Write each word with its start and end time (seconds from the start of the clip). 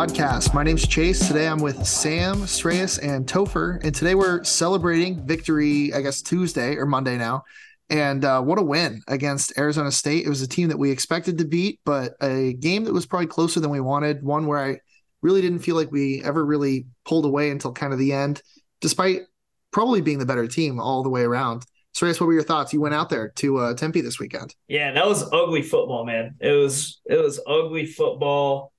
Podcast. 0.00 0.54
My 0.54 0.62
name's 0.62 0.88
Chase. 0.88 1.28
Today 1.28 1.46
I'm 1.46 1.58
with 1.58 1.84
Sam, 1.86 2.36
Sreyas, 2.44 2.98
and 3.06 3.26
Topher. 3.26 3.84
And 3.84 3.94
today 3.94 4.14
we're 4.14 4.42
celebrating 4.44 5.26
victory, 5.26 5.92
I 5.92 6.00
guess, 6.00 6.22
Tuesday 6.22 6.76
or 6.76 6.86
Monday 6.86 7.18
now. 7.18 7.44
And 7.90 8.24
uh, 8.24 8.40
what 8.40 8.58
a 8.58 8.62
win 8.62 9.02
against 9.08 9.58
Arizona 9.58 9.92
State. 9.92 10.24
It 10.24 10.30
was 10.30 10.40
a 10.40 10.48
team 10.48 10.68
that 10.68 10.78
we 10.78 10.90
expected 10.90 11.36
to 11.36 11.44
beat, 11.44 11.80
but 11.84 12.14
a 12.22 12.54
game 12.54 12.84
that 12.84 12.94
was 12.94 13.04
probably 13.04 13.26
closer 13.26 13.60
than 13.60 13.68
we 13.68 13.80
wanted. 13.80 14.22
One 14.22 14.46
where 14.46 14.58
I 14.58 14.78
really 15.20 15.42
didn't 15.42 15.58
feel 15.58 15.76
like 15.76 15.92
we 15.92 16.24
ever 16.24 16.46
really 16.46 16.86
pulled 17.04 17.26
away 17.26 17.50
until 17.50 17.74
kind 17.74 17.92
of 17.92 17.98
the 17.98 18.14
end, 18.14 18.40
despite 18.80 19.24
probably 19.70 20.00
being 20.00 20.18
the 20.18 20.24
better 20.24 20.46
team 20.46 20.80
all 20.80 21.02
the 21.02 21.10
way 21.10 21.24
around. 21.24 21.66
Sreyas, 21.94 22.18
what 22.18 22.26
were 22.26 22.32
your 22.32 22.42
thoughts? 22.42 22.72
You 22.72 22.80
went 22.80 22.94
out 22.94 23.10
there 23.10 23.28
to 23.36 23.58
uh, 23.58 23.74
Tempe 23.74 24.00
this 24.00 24.18
weekend. 24.18 24.54
Yeah, 24.66 24.92
that 24.92 25.06
was 25.06 25.30
ugly 25.30 25.60
football, 25.60 26.06
man. 26.06 26.36
It 26.40 26.52
was 26.52 27.02
it 27.04 27.22
was 27.22 27.38
ugly 27.46 27.84
football. 27.84 28.69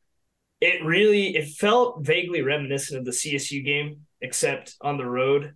It 0.62 0.86
really 0.86 1.36
it 1.36 1.50
felt 1.50 2.06
vaguely 2.06 2.42
reminiscent 2.42 3.00
of 3.00 3.06
the 3.06 3.12
CSU 3.12 3.66
game, 3.66 4.06
except 4.22 4.76
on 4.80 4.98
the 4.98 5.06
road, 5.06 5.56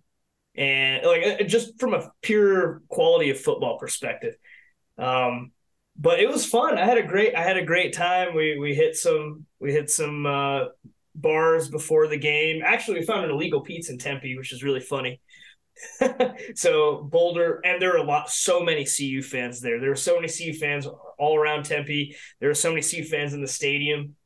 and 0.56 1.06
like 1.06 1.22
uh, 1.24 1.44
just 1.44 1.78
from 1.80 1.94
a 1.94 2.10
pure 2.22 2.82
quality 2.88 3.30
of 3.30 3.40
football 3.40 3.78
perspective. 3.78 4.34
Um, 4.98 5.52
but 5.98 6.20
it 6.20 6.28
was 6.28 6.44
fun. 6.44 6.76
I 6.76 6.84
had 6.84 6.98
a 6.98 7.02
great 7.02 7.34
I 7.34 7.42
had 7.42 7.56
a 7.56 7.64
great 7.64 7.94
time. 7.94 8.34
We 8.34 8.58
we 8.58 8.74
hit 8.74 8.96
some 8.96 9.46
we 9.60 9.72
hit 9.72 9.90
some 9.90 10.26
uh, 10.26 10.64
bars 11.14 11.68
before 11.68 12.08
the 12.08 12.18
game. 12.18 12.62
Actually, 12.64 13.00
we 13.00 13.06
found 13.06 13.24
an 13.24 13.30
Illegal 13.30 13.60
Pete's 13.60 13.90
in 13.90 13.98
Tempe, 13.98 14.36
which 14.36 14.52
is 14.52 14.62
really 14.62 14.80
funny. 14.80 15.20
so 16.54 17.02
Boulder, 17.02 17.60
and 17.64 17.80
there 17.80 17.94
are 17.94 17.98
a 17.98 18.02
lot, 18.02 18.30
so 18.30 18.60
many 18.60 18.84
CU 18.84 19.22
fans 19.22 19.60
there. 19.60 19.80
There 19.80 19.90
are 19.90 19.96
so 19.96 20.14
many 20.14 20.28
CU 20.28 20.54
fans 20.58 20.86
all 21.18 21.36
around 21.36 21.64
Tempe. 21.64 22.16
There 22.40 22.50
are 22.50 22.54
so 22.54 22.70
many 22.70 22.82
CU 22.82 23.04
fans 23.04 23.34
in 23.34 23.42
the 23.42 23.48
stadium. 23.48 24.16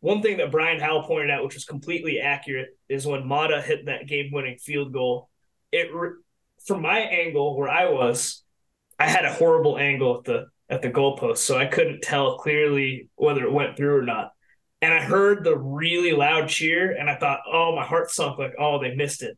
One 0.00 0.22
thing 0.22 0.38
that 0.38 0.50
Brian 0.50 0.80
Howell 0.80 1.04
pointed 1.04 1.30
out, 1.30 1.44
which 1.44 1.54
was 1.54 1.64
completely 1.64 2.20
accurate, 2.20 2.70
is 2.88 3.06
when 3.06 3.26
Mata 3.26 3.60
hit 3.60 3.86
that 3.86 4.06
game-winning 4.06 4.58
field 4.58 4.92
goal. 4.92 5.28
It, 5.72 5.90
from 6.66 6.82
my 6.82 6.98
angle 6.98 7.56
where 7.56 7.68
I 7.68 7.90
was, 7.90 8.42
I 8.98 9.08
had 9.08 9.24
a 9.24 9.32
horrible 9.32 9.78
angle 9.78 10.18
at 10.18 10.24
the 10.24 10.46
at 10.68 10.82
the 10.82 10.90
goalpost, 10.90 11.38
so 11.38 11.58
I 11.58 11.66
couldn't 11.66 12.00
tell 12.00 12.38
clearly 12.38 13.08
whether 13.16 13.44
it 13.44 13.52
went 13.52 13.76
through 13.76 13.98
or 13.98 14.02
not. 14.02 14.30
And 14.80 14.94
I 14.94 15.00
heard 15.00 15.42
the 15.42 15.56
really 15.58 16.12
loud 16.12 16.48
cheer, 16.48 16.92
and 16.92 17.10
I 17.10 17.16
thought, 17.16 17.40
oh, 17.50 17.74
my 17.74 17.84
heart 17.84 18.10
sunk. 18.10 18.38
Like, 18.38 18.54
oh, 18.58 18.80
they 18.80 18.94
missed 18.94 19.22
it. 19.22 19.36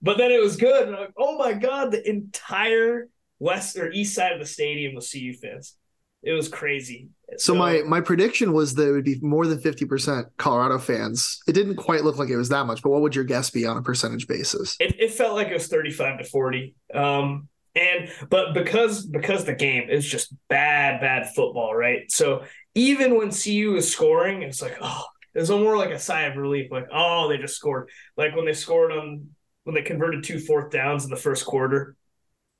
But 0.00 0.16
then 0.16 0.30
it 0.30 0.40
was 0.40 0.56
good. 0.56 0.86
And 0.86 0.96
I'm 0.96 1.02
like, 1.02 1.14
oh 1.18 1.36
my 1.36 1.52
God, 1.52 1.90
the 1.90 2.08
entire 2.08 3.08
west 3.38 3.76
or 3.76 3.90
east 3.90 4.14
side 4.14 4.32
of 4.32 4.38
the 4.38 4.46
stadium 4.46 4.94
was 4.94 5.10
CU 5.10 5.34
fans. 5.34 5.76
It 6.22 6.32
was 6.32 6.48
crazy. 6.48 7.08
So, 7.30 7.36
so 7.38 7.54
my 7.54 7.82
my 7.86 8.00
prediction 8.00 8.52
was 8.52 8.74
that 8.74 8.88
it 8.88 8.92
would 8.92 9.04
be 9.04 9.18
more 9.20 9.46
than 9.46 9.58
50% 9.58 10.26
Colorado 10.36 10.78
fans. 10.78 11.40
It 11.48 11.52
didn't 11.52 11.76
quite 11.76 12.04
look 12.04 12.18
like 12.18 12.28
it 12.28 12.36
was 12.36 12.50
that 12.50 12.66
much, 12.66 12.82
but 12.82 12.90
what 12.90 13.00
would 13.00 13.14
your 13.14 13.24
guess 13.24 13.50
be 13.50 13.66
on 13.66 13.76
a 13.76 13.82
percentage 13.82 14.26
basis? 14.26 14.76
It, 14.80 14.96
it 14.98 15.12
felt 15.12 15.34
like 15.34 15.48
it 15.48 15.54
was 15.54 15.68
35 15.68 16.18
to 16.18 16.24
40. 16.24 16.74
Um, 16.92 17.48
and 17.74 18.10
but 18.28 18.52
because 18.52 19.06
because 19.06 19.44
the 19.44 19.54
game 19.54 19.88
is 19.88 20.04
just 20.04 20.34
bad, 20.48 21.00
bad 21.00 21.32
football, 21.34 21.74
right? 21.74 22.10
So 22.10 22.44
even 22.74 23.16
when 23.16 23.30
CU 23.30 23.76
is 23.76 23.90
scoring, 23.90 24.42
it's 24.42 24.60
like, 24.60 24.76
oh, 24.80 25.04
it's 25.34 25.48
more 25.48 25.78
like 25.78 25.90
a 25.90 25.98
sigh 25.98 26.22
of 26.22 26.36
relief, 26.36 26.70
like, 26.70 26.88
oh, 26.92 27.28
they 27.28 27.38
just 27.38 27.56
scored. 27.56 27.88
Like 28.16 28.34
when 28.34 28.44
they 28.44 28.52
scored 28.52 28.92
on 28.92 29.28
when 29.64 29.74
they 29.74 29.82
converted 29.82 30.24
two 30.24 30.40
fourth 30.40 30.70
downs 30.70 31.04
in 31.04 31.10
the 31.10 31.16
first 31.16 31.46
quarter. 31.46 31.96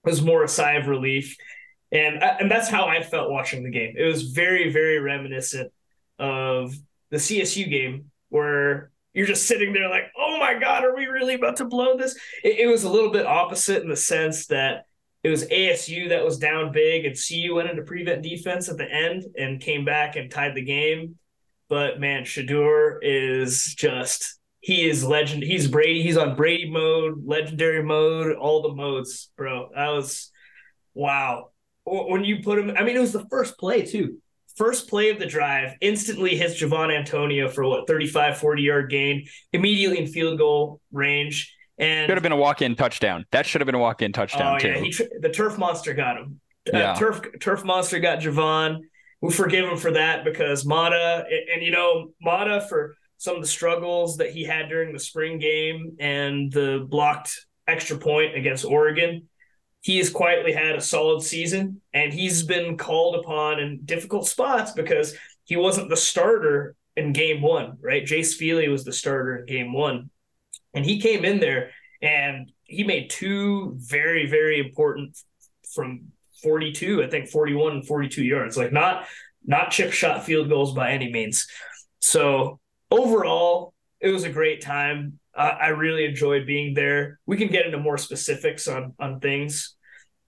It 0.05 0.11
was 0.11 0.23
more 0.23 0.45
a 0.45 0.49
sigh 0.49 0.75
of 0.75 0.87
relief, 0.87 1.37
and 1.93 2.23
and 2.23 2.51
that's 2.51 2.69
how 2.69 2.87
I 2.87 3.03
felt 3.03 3.31
watching 3.31 3.63
the 3.63 3.71
game. 3.71 3.95
It 3.97 4.05
was 4.05 4.31
very 4.31 4.73
very 4.73 4.99
reminiscent 4.99 5.73
of 6.19 6.75
the 7.11 7.17
CSU 7.17 7.69
game 7.69 8.11
where 8.29 8.91
you're 9.13 9.27
just 9.27 9.47
sitting 9.47 9.73
there 9.73 9.89
like, 9.89 10.13
oh 10.17 10.39
my 10.39 10.59
god, 10.59 10.85
are 10.85 10.95
we 10.95 11.07
really 11.07 11.35
about 11.35 11.57
to 11.57 11.65
blow 11.65 11.97
this? 11.97 12.15
It, 12.45 12.61
it 12.61 12.67
was 12.67 12.85
a 12.85 12.91
little 12.91 13.11
bit 13.11 13.27
opposite 13.27 13.83
in 13.83 13.89
the 13.89 13.97
sense 13.97 14.47
that 14.47 14.85
it 15.23 15.29
was 15.29 15.47
ASU 15.49 16.09
that 16.11 16.25
was 16.25 16.39
down 16.39 16.73
big, 16.73 17.05
and 17.05 17.15
CU 17.17 17.55
went 17.55 17.69
into 17.69 17.83
prevent 17.83 18.23
defense 18.23 18.69
at 18.69 18.79
the 18.79 18.91
end 18.91 19.25
and 19.37 19.61
came 19.61 19.85
back 19.85 20.17
and 20.17 20.31
tied 20.31 20.55
the 20.55 20.65
game. 20.65 21.17
But 21.69 22.01
man, 22.01 22.25
Shedeur 22.25 22.99
is 23.03 23.75
just 23.77 24.39
he 24.61 24.89
is 24.89 25.05
legend. 25.05 25.43
He's 25.43 25.69
Brady. 25.69 26.03
He's 26.03 26.17
on 26.17 26.37
Brady 26.37 26.71
mode, 26.71 27.23
legendary 27.25 27.83
mode, 27.83 28.37
all 28.37 28.63
the 28.63 28.75
modes, 28.75 29.31
bro. 29.37 29.71
That 29.75 29.89
was 29.89 30.31
wow. 30.95 31.50
When 31.85 32.25
you 32.25 32.43
put 32.43 32.59
him, 32.59 32.75
I 32.77 32.83
mean, 32.83 32.97
it 32.97 33.01
was 33.01 33.13
the 33.13 33.27
first 33.31 33.59
play 33.59 33.85
too. 33.85 34.19
First 34.57 34.89
play 34.89 35.11
of 35.11 35.19
the 35.19 35.27
drive, 35.27 35.75
instantly 35.81 36.37
hits 36.37 36.61
Javon 36.61 36.95
Antonio 36.95 37.49
for 37.49 37.67
what 37.67 37.87
35, 37.87 38.39
40 38.39 38.63
yard 38.63 38.91
gain, 38.91 39.27
immediately 39.53 39.99
in 39.99 40.07
field 40.07 40.39
goal 40.39 40.81
range. 40.93 41.57
And 41.79 42.09
should 42.09 42.17
have 42.17 42.23
been 42.23 42.33
a 42.33 42.37
walk 42.37 42.61
in 42.61 42.77
touchdown. 42.77 43.25
That 43.33 43.47
should 43.47 43.63
have 43.63 43.67
been 43.67 43.75
a 43.75 43.81
walk 43.81 44.03
in 44.03 44.13
touchdown 44.13 44.57
oh, 44.57 44.59
too. 44.59 44.69
Yeah, 44.69 44.81
he, 44.81 44.93
the 45.21 45.31
turf 45.31 45.57
monster 45.57 45.95
got 45.95 46.19
him. 46.19 46.41
Uh, 46.73 46.79
yeah. 46.79 46.95
Turf 46.95 47.23
turf 47.41 47.65
monster 47.65 47.99
got 48.01 48.21
Javon. 48.21 48.81
We 49.23 49.33
forgive 49.33 49.67
him 49.67 49.79
for 49.79 49.93
that 49.93 50.25
because 50.25 50.67
Mata 50.67 51.25
and, 51.31 51.49
and 51.55 51.63
you 51.63 51.71
know 51.71 52.13
Mata 52.21 52.67
for 52.69 52.97
some 53.17 53.37
of 53.37 53.43
the 53.43 53.49
struggles 53.49 54.19
that 54.19 54.31
he 54.31 54.45
had 54.45 54.69
during 54.69 54.93
the 54.93 54.99
spring 54.99 55.39
game 55.39 55.97
and 56.01 56.53
the 56.53 56.87
blocked 56.89 57.47
extra 57.67 57.97
point 57.97 58.37
against 58.37 58.65
Oregon. 58.65 59.29
He 59.83 59.99
has 59.99 60.11
quietly 60.11 60.53
had 60.53 60.77
a 60.77 60.81
solid 60.81 61.23
season 61.23 61.81
and 61.95 62.13
he's 62.13 62.43
been 62.43 62.77
called 62.77 63.17
upon 63.17 63.61
in 63.61 63.81
difficult 63.85 64.29
spots 64.29 64.73
because 64.73 65.15
he 65.45 65.57
wasn't 65.57 65.89
the 65.89 65.97
starter 65.97 66.77
in 66.97 67.13
game 67.13 67.41
one, 67.41 67.79
right? 67.81 68.05
Jace 68.05 68.35
Feely 68.35 68.69
was 68.69 68.85
the 68.85 68.93
starter 68.93 69.39
in 69.39 69.47
game 69.47 69.73
one. 69.73 70.11
And 70.75 70.85
he 70.85 71.01
came 71.01 71.25
in 71.25 71.41
there 71.41 71.71
and 72.03 72.51
he 72.65 72.85
made 72.85 73.11
two 73.11 73.75
very, 73.79 74.27
very 74.27 74.61
important 74.61 75.19
from 75.75 76.13
42, 76.43 77.03
I 77.03 77.09
think 77.09 77.29
41 77.29 77.73
and 77.73 77.87
42 77.87 78.25
yards. 78.25 78.57
Like 78.57 78.73
not 78.73 79.07
not 79.45 79.71
chip 79.71 79.93
shot 79.93 80.25
field 80.25 80.49
goals 80.49 80.75
by 80.75 80.93
any 80.93 81.11
means. 81.11 81.47
So 82.01 82.61
overall, 82.91 83.75
it 84.01 84.11
was 84.11 84.25
a 84.25 84.31
great 84.31 84.61
time. 84.61 85.19
Uh, 85.35 85.55
I 85.61 85.69
really 85.69 86.05
enjoyed 86.05 86.47
being 86.47 86.75
there. 86.75 87.21
We 87.27 87.37
can 87.37 87.49
get 87.49 87.67
into 87.67 87.79
more 87.79 87.99
specifics 87.99 88.69
on 88.69 88.95
on 88.99 89.21
things 89.21 89.77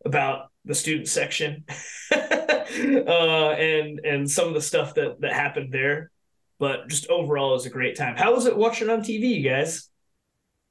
about 0.05 0.51
the 0.65 0.75
student 0.75 1.09
section 1.09 1.65
uh, 2.15 2.17
and 2.17 4.01
and 4.05 4.31
some 4.31 4.49
of 4.49 4.55
the 4.55 4.61
stuff 4.61 4.95
that 4.95 5.21
that 5.21 5.33
happened 5.33 5.73
there. 5.73 6.11
But 6.59 6.89
just 6.89 7.09
overall, 7.09 7.51
it 7.51 7.55
was 7.55 7.67
a 7.67 7.71
great 7.71 7.97
time. 7.97 8.17
How 8.17 8.35
was 8.35 8.47
it 8.47 8.57
watching 8.57 8.89
on 8.89 9.01
TV, 9.01 9.37
you 9.37 9.49
guys? 9.49 9.89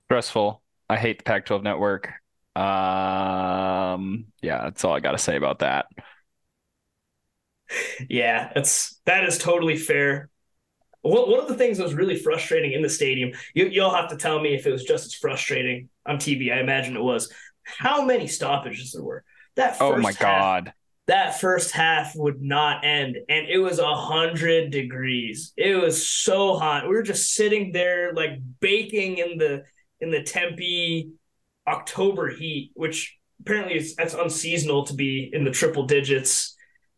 Stressful. 0.08 0.62
I 0.90 0.98
hate 0.98 1.18
the 1.18 1.24
Pac-12 1.24 1.64
network. 1.64 2.08
Um, 2.56 4.26
yeah, 4.42 4.64
that's 4.64 4.84
all 4.84 4.94
I 4.94 5.00
got 5.00 5.12
to 5.12 5.18
say 5.18 5.36
about 5.36 5.60
that. 5.60 5.88
Yeah, 8.10 8.52
that's 8.54 9.00
that 9.06 9.24
is 9.24 9.38
totally 9.38 9.78
fair 9.78 10.30
one 11.04 11.40
of 11.40 11.48
the 11.48 11.56
things 11.56 11.78
that 11.78 11.84
was 11.84 11.94
really 11.94 12.16
frustrating 12.16 12.74
in 12.74 12.82
the 12.82 12.90
stadium, 12.90 13.32
you, 13.54 13.66
you'll 13.66 13.94
have 13.94 14.10
to 14.10 14.18
tell 14.18 14.40
me 14.40 14.54
if 14.54 14.68
it 14.68 14.72
was 14.72 14.84
just 14.84 15.06
as 15.06 15.14
frustrating 15.16 15.90
on 16.06 16.18
TV. 16.18 16.54
I 16.54 16.60
imagine 16.60 16.96
it 16.96 17.04
was. 17.04 17.32
How 17.64 18.04
many 18.06 18.28
stoppages 18.28 18.92
there 18.92 19.04
were? 19.04 19.24
That 19.56 19.78
oh 19.80 19.98
my 19.98 20.12
half, 20.12 20.20
god, 20.20 20.74
that 21.08 21.40
first 21.40 21.72
half 21.72 22.16
would 22.16 22.42
not 22.42 22.86
end, 22.86 23.18
and 23.30 23.48
it 23.48 23.58
was 23.58 23.80
a 23.80 23.96
hundred 23.96 24.72
degrees. 24.72 25.54
It 25.58 25.76
was 25.76 26.08
so 26.08 26.58
hot. 26.58 26.84
We 26.84 26.96
were 26.96 27.04
just 27.04 27.34
sitting 27.34 27.72
there 27.72 28.14
like 28.14 28.32
baking 28.60 29.18
in 29.18 29.38
the 29.38 29.64
in 30.00 30.10
the 30.10 30.24
Tempe 30.24 31.12
October 31.68 32.30
heat, 32.30 32.72
which 32.76 33.18
apparently 33.42 33.78
is 33.78 33.96
that's 33.96 34.14
unseasonal 34.14 34.86
to 34.86 34.94
be 34.94 35.30
in 35.34 35.44
the 35.44 35.52
triple 35.52 35.86
digits 35.86 36.56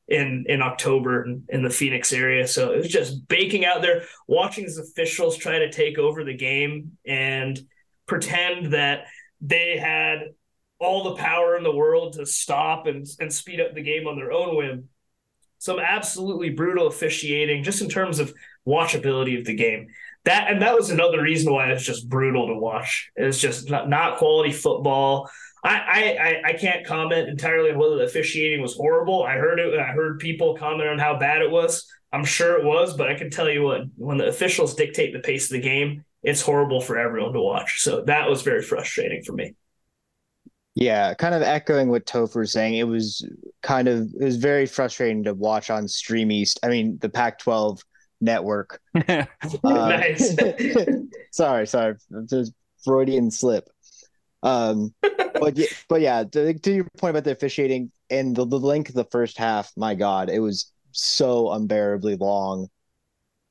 in 0.08 0.46
in 0.48 0.62
October 0.62 1.24
in, 1.24 1.44
in, 1.50 1.64
the 1.64 1.70
Phoenix 1.70 2.12
area. 2.12 2.46
So 2.48 2.72
it 2.72 2.78
was 2.78 2.90
just 2.90 3.28
baking 3.28 3.66
out 3.66 3.82
there, 3.82 4.04
watching 4.28 4.66
these 4.66 4.78
officials 4.78 5.38
try 5.38 5.60
to 5.60 5.72
take 5.72 5.98
over 5.98 6.24
the 6.24 6.36
game 6.36 6.98
and 7.06 7.60
pretend 8.06 8.74
that 8.74 9.06
they 9.40 9.78
had 9.78 10.34
all 10.80 11.04
the 11.04 11.16
power 11.16 11.56
in 11.56 11.64
the 11.64 11.76
world 11.76 12.14
to 12.14 12.26
stop 12.26 12.86
and, 12.86 13.06
and 13.20 13.32
speed 13.32 13.62
up 13.62 13.74
the 13.74 13.82
game 13.82 14.08
on 14.08 14.18
their 14.18 14.32
own 14.32 14.58
whim. 14.58 14.90
Some 15.58 15.80
absolutely 15.80 16.50
brutal 16.50 16.88
officiating, 16.88 17.64
just 17.64 17.82
in 17.82 17.88
terms 17.88 18.20
of 18.20 18.34
watchability 18.68 19.40
of 19.40 19.46
the 19.46 19.56
game. 19.56 19.88
That 20.26 20.52
and 20.52 20.62
that 20.62 20.76
was 20.76 20.90
another 20.90 21.22
reason 21.22 21.54
why 21.54 21.72
it's 21.72 21.86
just 21.86 22.10
brutal 22.10 22.48
to 22.48 22.56
watch. 22.56 23.12
It's 23.16 23.40
just 23.40 23.70
not, 23.70 23.90
not 23.90 24.18
quality 24.18 24.52
football. 24.52 25.30
I, 25.64 26.18
I 26.46 26.50
I 26.50 26.54
can't 26.54 26.86
comment 26.86 27.30
entirely 27.30 27.72
on 27.72 27.78
whether 27.78 27.96
the 27.96 28.04
officiating 28.04 28.62
was 28.62 28.76
horrible. 28.76 29.24
I 29.24 29.36
heard 29.36 29.60
it. 29.60 29.78
I 29.80 29.94
heard 29.94 30.20
people 30.20 30.58
comment 30.58 30.90
on 30.90 31.00
how 31.00 31.18
bad 31.18 31.42
it 31.42 31.50
was. 31.50 31.88
I'm 32.12 32.26
sure 32.26 32.60
it 32.60 32.66
was, 32.66 32.96
but 32.96 33.10
I 33.10 33.16
can 33.16 33.30
tell 33.30 33.50
you 33.50 33.64
what: 33.64 33.82
when 33.96 34.18
the 34.18 34.28
officials 34.28 34.76
dictate 34.76 35.14
the 35.14 35.20
pace 35.20 35.46
of 35.46 35.52
the 35.52 35.62
game, 35.62 36.04
it's 36.22 36.42
horrible 36.42 36.82
for 36.82 36.98
everyone 36.98 37.34
to 37.34 37.40
watch. 37.40 37.82
So 37.82 38.02
that 38.04 38.30
was 38.30 38.42
very 38.42 38.62
frustrating 38.62 39.24
for 39.24 39.34
me. 39.34 39.56
Yeah, 40.76 41.14
kind 41.14 41.36
of 41.36 41.44
echoing 41.44 41.90
what 41.90 42.06
Topher 42.06 42.38
was 42.38 42.52
saying. 42.52 42.76
It 42.76 42.88
was 42.88 43.26
kind 43.62 43.88
of 43.88 44.12
it 44.20 44.24
was 44.24 44.38
very 44.38 44.66
frustrating 44.66 45.24
to 45.24 45.34
watch 45.34 45.70
on 45.70 45.88
Stream 45.88 46.32
East. 46.32 46.60
I 46.64 46.68
mean, 46.68 46.98
the 47.00 47.10
Pac-12 47.10 47.80
network. 48.22 48.82
Uh, 49.64 49.90
nice. 49.90 50.36
sorry, 51.32 51.68
sorry, 51.68 51.96
just 52.30 52.54
Freudian 52.84 53.30
slip. 53.30 53.70
Um, 54.44 54.94
but 55.02 55.58
yeah, 55.58 55.66
but 55.90 56.02
yeah, 56.02 56.24
to, 56.24 56.54
to, 56.54 56.74
your 56.74 56.88
point 56.98 57.12
about 57.12 57.24
the 57.24 57.32
officiating 57.32 57.92
and 58.10 58.36
the, 58.36 58.46
the 58.46 58.60
length 58.60 58.90
of 58.90 58.96
the 58.96 59.06
first 59.06 59.38
half, 59.38 59.72
my 59.76 59.96
God, 59.96 60.30
it 60.30 60.40
was 60.40 60.72
so 60.92 61.52
unbearably 61.52 62.18
long 62.18 62.68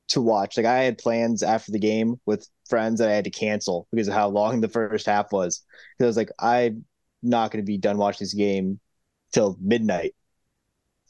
to 0.08 0.20
watch. 0.20 0.56
Like 0.56 0.66
I 0.66 0.82
had 0.82 0.98
plans 0.98 1.42
after 1.42 1.72
the 1.72 1.78
game 1.78 2.20
with 2.26 2.46
friends 2.68 3.00
that 3.00 3.08
I 3.08 3.14
had 3.14 3.24
to 3.24 3.30
cancel 3.30 3.88
because 3.90 4.08
of 4.08 4.14
how 4.14 4.28
long 4.28 4.60
the 4.60 4.68
first 4.68 5.06
half 5.06 5.32
was. 5.32 5.64
Because 5.98 6.04
I 6.04 6.08
was 6.08 6.16
like, 6.16 6.30
I'm 6.38 6.84
not 7.22 7.50
going 7.50 7.64
to 7.64 7.66
be 7.66 7.78
done 7.78 7.96
watching 7.96 8.24
this 8.24 8.34
game 8.34 8.78
till 9.32 9.56
midnight. 9.60 10.14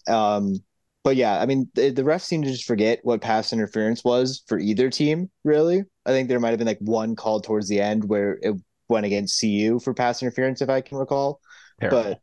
Um, 0.09 0.63
but 1.05 1.17
yeah, 1.17 1.41
I 1.41 1.47
mean, 1.47 1.69
the, 1.75 1.91
the 1.91 2.03
refs 2.03 2.23
seem 2.23 2.43
to 2.43 2.51
just 2.51 2.65
forget 2.65 3.01
what 3.03 3.21
pass 3.21 3.53
interference 3.53 4.05
was 4.05 4.45
for 4.47 4.59
either 4.59 4.89
team. 4.89 5.31
Really, 5.43 5.83
I 6.07 6.11
think 6.11 6.29
there 6.29 6.39
might 6.39 6.51
have 6.51 6.59
been 6.59 6.67
like 6.69 6.79
one 6.79 7.17
call 7.17 7.41
towards 7.41 7.69
the 7.69 7.81
end 7.81 8.05
where 8.05 8.39
it 8.41 8.55
went 8.93 9.07
against 9.07 9.41
CU 9.41 9.81
for 9.81 9.95
pass 9.95 10.23
interference, 10.23 10.63
if 10.63 10.69
I 10.69 10.81
can 10.81 10.99
recall. 10.99 11.41
Terrible. 11.81 12.03
But 12.03 12.21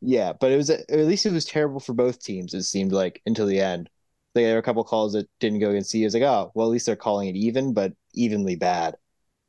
yeah, 0.00 0.32
but 0.32 0.52
it 0.52 0.56
was 0.56 0.70
at 0.70 0.88
least 0.90 1.26
it 1.26 1.32
was 1.32 1.44
terrible 1.44 1.80
for 1.80 1.94
both 1.94 2.22
teams. 2.22 2.54
It 2.54 2.62
seemed 2.62 2.92
like 2.92 3.20
until 3.26 3.46
the 3.46 3.60
end. 3.60 3.90
There 4.32 4.52
were 4.52 4.60
a 4.60 4.62
couple 4.62 4.84
calls 4.84 5.14
that 5.14 5.28
didn't 5.40 5.58
go 5.58 5.70
against 5.70 5.90
CU. 5.90 6.02
I 6.02 6.04
was 6.04 6.14
like, 6.14 6.22
oh, 6.22 6.52
well, 6.54 6.68
at 6.68 6.70
least 6.70 6.86
they're 6.86 6.94
calling 6.94 7.28
it 7.28 7.34
even, 7.34 7.74
but 7.74 7.92
evenly 8.14 8.54
bad. 8.54 8.94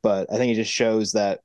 But 0.02 0.26
I 0.32 0.36
think 0.36 0.50
it 0.50 0.56
just 0.56 0.72
shows 0.72 1.12
that 1.12 1.40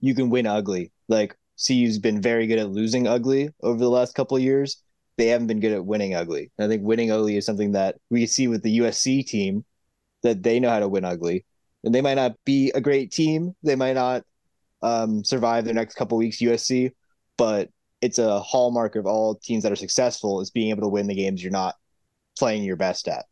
you 0.00 0.14
can 0.14 0.30
win 0.30 0.46
ugly. 0.46 0.90
Like 1.08 1.36
CU's 1.58 1.98
been 1.98 2.22
very 2.22 2.46
good 2.46 2.58
at 2.58 2.70
losing 2.70 3.06
ugly 3.06 3.50
over 3.62 3.78
the 3.78 3.90
last 3.90 4.14
couple 4.14 4.38
of 4.38 4.42
years. 4.42 4.82
They 5.18 5.26
haven't 5.26 5.48
been 5.48 5.60
good 5.60 5.72
at 5.72 5.84
winning 5.84 6.14
ugly. 6.14 6.50
And 6.56 6.64
I 6.64 6.68
think 6.68 6.82
winning 6.82 7.12
ugly 7.12 7.36
is 7.36 7.44
something 7.44 7.72
that 7.72 7.96
we 8.10 8.26
see 8.26 8.48
with 8.48 8.62
the 8.62 8.78
USC 8.78 9.26
team 9.26 9.64
that 10.22 10.42
they 10.42 10.58
know 10.58 10.70
how 10.70 10.80
to 10.80 10.88
win 10.88 11.04
ugly. 11.04 11.44
And 11.84 11.94
they 11.94 12.00
might 12.00 12.14
not 12.14 12.36
be 12.44 12.72
a 12.74 12.80
great 12.80 13.12
team. 13.12 13.54
They 13.62 13.76
might 13.76 13.92
not 13.92 14.24
um, 14.82 15.24
survive 15.24 15.64
their 15.64 15.74
next 15.74 15.94
couple 15.94 16.18
weeks 16.18 16.38
USC, 16.38 16.92
but 17.36 17.70
it's 18.00 18.18
a 18.18 18.40
hallmark 18.40 18.96
of 18.96 19.06
all 19.06 19.36
teams 19.36 19.62
that 19.62 19.72
are 19.72 19.76
successful 19.76 20.40
is 20.40 20.50
being 20.50 20.70
able 20.70 20.82
to 20.82 20.88
win 20.88 21.06
the 21.06 21.14
games 21.14 21.42
you're 21.42 21.52
not 21.52 21.74
playing 22.38 22.64
your 22.64 22.76
best 22.76 23.08
at. 23.08 23.24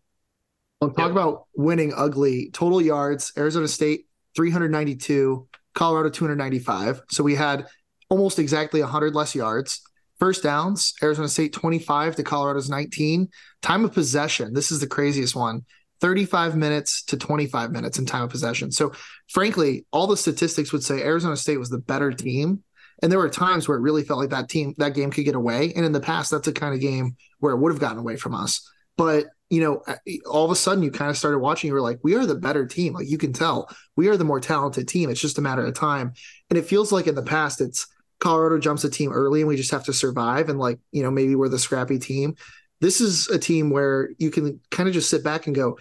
Well, 0.80 0.90
talk 0.90 1.10
about 1.10 1.46
winning 1.54 1.92
ugly. 1.96 2.50
Total 2.52 2.80
yards, 2.80 3.32
Arizona 3.36 3.68
State 3.68 4.06
392, 4.34 5.46
Colorado 5.74 6.08
295. 6.08 7.02
So 7.10 7.22
we 7.22 7.34
had 7.34 7.66
almost 8.08 8.38
exactly 8.38 8.80
100 8.80 9.14
less 9.14 9.34
yards. 9.34 9.82
First 10.18 10.42
downs, 10.42 10.94
Arizona 11.02 11.28
State 11.28 11.52
25 11.52 12.16
to 12.16 12.22
Colorado's 12.22 12.68
19. 12.68 13.28
Time 13.60 13.84
of 13.84 13.92
possession, 13.92 14.54
this 14.54 14.72
is 14.72 14.80
the 14.80 14.86
craziest 14.86 15.36
one 15.36 15.64
35 16.02 16.56
minutes 16.56 17.04
to 17.04 17.16
25 17.16 17.70
minutes 17.70 17.98
in 17.98 18.04
time 18.04 18.24
of 18.24 18.30
possession. 18.30 18.72
So, 18.72 18.92
frankly, 19.28 19.86
all 19.92 20.08
the 20.08 20.16
statistics 20.16 20.72
would 20.72 20.82
say 20.82 21.00
Arizona 21.00 21.36
State 21.36 21.58
was 21.58 21.70
the 21.70 21.78
better 21.78 22.12
team. 22.12 22.64
And 23.02 23.10
there 23.10 23.20
were 23.20 23.30
times 23.30 23.66
where 23.66 23.78
it 23.78 23.82
really 23.82 24.02
felt 24.02 24.20
like 24.20 24.30
that 24.30 24.48
team, 24.48 24.74
that 24.78 24.94
game 24.94 25.10
could 25.10 25.24
get 25.24 25.36
away. 25.36 25.72
And 25.74 25.86
in 25.86 25.92
the 25.92 26.00
past, 26.00 26.32
that's 26.32 26.46
the 26.46 26.52
kind 26.52 26.74
of 26.74 26.80
game 26.80 27.16
where 27.38 27.54
it 27.54 27.58
would 27.58 27.72
have 27.72 27.80
gotten 27.80 27.98
away 27.98 28.16
from 28.16 28.34
us. 28.34 28.68
But, 28.96 29.26
you 29.48 29.60
know, 29.60 29.82
all 30.28 30.44
of 30.44 30.50
a 30.50 30.56
sudden 30.56 30.82
you 30.82 30.90
kind 30.90 31.10
of 31.10 31.16
started 31.16 31.38
watching, 31.38 31.68
you 31.68 31.74
were 31.74 31.80
like, 31.80 32.00
we 32.02 32.14
are 32.14 32.26
the 32.26 32.34
better 32.34 32.66
team. 32.66 32.94
Like 32.94 33.08
you 33.08 33.18
can 33.18 33.32
tell, 33.32 33.70
we 33.96 34.08
are 34.08 34.16
the 34.16 34.24
more 34.24 34.40
talented 34.40 34.88
team. 34.88 35.08
It's 35.08 35.20
just 35.20 35.38
a 35.38 35.42
matter 35.42 35.64
of 35.64 35.74
time. 35.74 36.12
And 36.50 36.58
it 36.58 36.66
feels 36.66 36.92
like 36.92 37.06
in 37.06 37.14
the 37.14 37.22
past, 37.22 37.60
it's 37.60 37.86
Colorado 38.18 38.58
jumps 38.58 38.84
a 38.84 38.90
team 38.90 39.12
early 39.12 39.40
and 39.40 39.48
we 39.48 39.56
just 39.56 39.72
have 39.72 39.84
to 39.84 39.92
survive. 39.92 40.48
And 40.48 40.58
like, 40.58 40.78
you 40.90 41.02
know, 41.02 41.10
maybe 41.10 41.34
we're 41.34 41.48
the 41.48 41.58
scrappy 41.58 41.98
team. 41.98 42.34
This 42.82 43.00
is 43.00 43.28
a 43.28 43.38
team 43.38 43.70
where 43.70 44.10
you 44.18 44.30
can 44.30 44.60
kind 44.70 44.88
of 44.88 44.94
just 44.94 45.08
sit 45.08 45.24
back 45.24 45.46
and 45.46 45.56
go, 45.56 45.78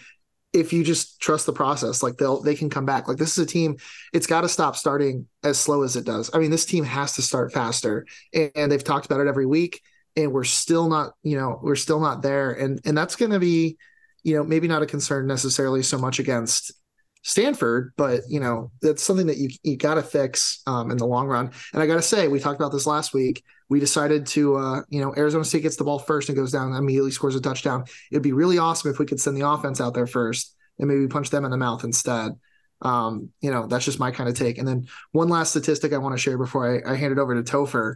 if 0.53 0.71
you 0.71 0.83
just 0.83 1.19
trust 1.19 1.45
the 1.45 1.53
process, 1.53 2.01
like 2.01 2.17
they'll 2.17 2.41
they 2.41 2.55
can 2.55 2.69
come 2.69 2.85
back. 2.85 3.09
Like 3.09 3.17
this 3.17 3.37
is 3.37 3.43
a 3.43 3.45
team, 3.45 3.77
it's 4.13 4.27
got 4.27 4.41
to 4.41 4.49
stop 4.49 4.77
starting 4.77 5.27
as 5.43 5.59
slow 5.59 5.83
as 5.83 5.97
it 5.97 6.05
does. 6.05 6.29
I 6.33 6.39
mean, 6.39 6.51
this 6.51 6.65
team 6.65 6.85
has 6.85 7.15
to 7.15 7.21
start 7.21 7.51
faster, 7.51 8.05
and, 8.33 8.51
and 8.55 8.71
they've 8.71 8.83
talked 8.83 9.05
about 9.05 9.19
it 9.19 9.27
every 9.27 9.45
week 9.45 9.81
and 10.15 10.31
we're 10.31 10.43
still 10.43 10.89
not, 10.89 11.13
you 11.23 11.37
know, 11.37 11.59
we're 11.61 11.75
still 11.75 11.99
not 11.99 12.21
there. 12.21 12.51
And 12.51 12.81
and 12.85 12.97
that's 12.97 13.15
going 13.15 13.31
to 13.31 13.39
be, 13.39 13.77
you 14.23 14.35
know, 14.35 14.43
maybe 14.43 14.67
not 14.67 14.81
a 14.81 14.85
concern 14.85 15.27
necessarily 15.27 15.83
so 15.83 15.97
much 15.97 16.19
against 16.19 16.71
Stanford, 17.23 17.93
but 17.97 18.21
you 18.27 18.39
know, 18.39 18.71
that's 18.81 19.03
something 19.03 19.27
that 19.27 19.37
you 19.37 19.49
you 19.63 19.77
got 19.77 19.95
to 19.95 20.03
fix 20.03 20.61
um, 20.67 20.91
in 20.91 20.97
the 20.97 21.07
long 21.07 21.27
run. 21.27 21.51
And 21.73 21.81
I 21.81 21.87
got 21.87 21.95
to 21.95 22.01
say, 22.01 22.27
we 22.27 22.39
talked 22.39 22.59
about 22.59 22.71
this 22.71 22.87
last 22.87 23.13
week. 23.13 23.43
We 23.71 23.79
decided 23.79 24.25
to, 24.27 24.57
uh, 24.57 24.81
you 24.89 24.99
know, 24.99 25.13
Arizona 25.15 25.45
State 25.45 25.63
gets 25.63 25.77
the 25.77 25.85
ball 25.85 25.97
first 25.97 26.27
and 26.27 26.37
goes 26.37 26.51
down 26.51 26.67
and 26.67 26.77
immediately 26.77 27.11
scores 27.11 27.35
a 27.35 27.41
touchdown. 27.41 27.85
It'd 28.11 28.21
be 28.21 28.33
really 28.33 28.57
awesome 28.57 28.91
if 28.91 28.99
we 28.99 29.05
could 29.05 29.21
send 29.21 29.37
the 29.37 29.47
offense 29.47 29.79
out 29.79 29.93
there 29.93 30.07
first 30.07 30.55
and 30.77 30.89
maybe 30.89 31.07
punch 31.07 31.29
them 31.29 31.45
in 31.45 31.51
the 31.51 31.57
mouth 31.57 31.85
instead. 31.85 32.33
Um, 32.81 33.29
you 33.39 33.49
know, 33.49 33.67
that's 33.67 33.85
just 33.85 33.99
my 33.99 34.11
kind 34.11 34.27
of 34.27 34.35
take. 34.35 34.57
And 34.57 34.67
then 34.67 34.87
one 35.13 35.29
last 35.29 35.51
statistic 35.51 35.93
I 35.93 35.99
want 35.99 36.15
to 36.15 36.21
share 36.21 36.37
before 36.37 36.85
I, 36.85 36.91
I 36.91 36.95
hand 36.95 37.13
it 37.13 37.19
over 37.19 37.33
to 37.33 37.49
Topher 37.49 37.95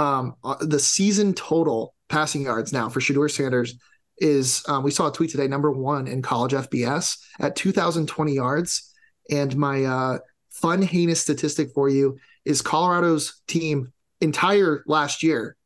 um, 0.00 0.36
uh, 0.42 0.56
the 0.60 0.78
season 0.78 1.34
total 1.34 1.94
passing 2.08 2.42
yards 2.42 2.72
now 2.72 2.88
for 2.88 3.00
Shedeur 3.00 3.30
Sanders 3.30 3.74
is 4.18 4.64
um, 4.68 4.82
we 4.82 4.90
saw 4.90 5.08
a 5.08 5.12
tweet 5.12 5.30
today, 5.30 5.46
number 5.46 5.70
one 5.70 6.06
in 6.06 6.22
college 6.22 6.52
FBS 6.52 7.18
at 7.38 7.56
2,020 7.56 8.32
yards. 8.32 8.94
And 9.30 9.54
my 9.56 9.84
uh, 9.84 10.18
fun, 10.50 10.80
heinous 10.80 11.20
statistic 11.20 11.72
for 11.74 11.90
you 11.90 12.18
is 12.46 12.62
Colorado's 12.62 13.42
team 13.46 13.92
entire 14.20 14.82
last 14.86 15.22
year 15.22 15.56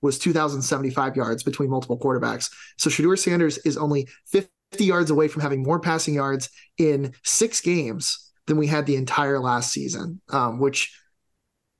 was 0.00 0.18
2,075 0.18 1.16
yards 1.16 1.42
between 1.42 1.70
multiple 1.70 1.98
quarterbacks. 1.98 2.50
So 2.76 2.90
Shedeur 2.90 3.18
Sanders 3.18 3.58
is 3.58 3.76
only 3.76 4.08
50 4.26 4.50
yards 4.80 5.10
away 5.10 5.28
from 5.28 5.42
having 5.42 5.62
more 5.62 5.78
passing 5.80 6.14
yards 6.14 6.50
in 6.76 7.14
six 7.22 7.60
games 7.60 8.32
than 8.46 8.56
we 8.56 8.66
had 8.66 8.86
the 8.86 8.96
entire 8.96 9.38
last 9.38 9.72
season, 9.72 10.20
um, 10.30 10.58
which 10.58 10.98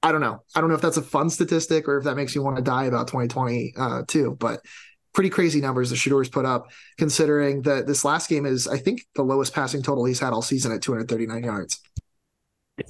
I 0.03 0.13
don't 0.13 0.21
know. 0.21 0.43
I 0.55 0.61
don't 0.61 0.69
know 0.69 0.77
if 0.77 0.81
that's 0.81 0.97
a 0.97 1.03
fun 1.03 1.31
statistic 1.31 1.89
or 1.89 1.99
if 1.99 2.05
that 2.05 2.17
makes 2.17 2.35
you 2.35 2.43
want 2.43 2.57
to 2.57 2.63
die 2.63 2.85
about 2.85 3.09
2020 3.09 3.75
uh, 3.77 4.03
too. 4.07 4.37
But 4.39 4.61
pretty 5.13 5.31
crazy 5.31 5.61
numbers 5.61 5.91
the 5.91 5.97
Shedeur's 5.97 6.29
put 6.29 6.45
up, 6.45 6.71
considering 6.99 7.63
that 7.63 7.87
this 7.87 8.05
last 8.05 8.29
game 8.29 8.47
is, 8.47 8.67
I 8.67 8.79
think, 8.79 9.07
the 9.15 9.23
lowest 9.23 9.55
passing 9.55 9.83
total 9.83 10.05
he's 10.05 10.21
had 10.21 10.33
all 10.33 10.43
season 10.43 10.73
at 10.73 10.83
239 10.83 11.45
yards. 11.45 11.81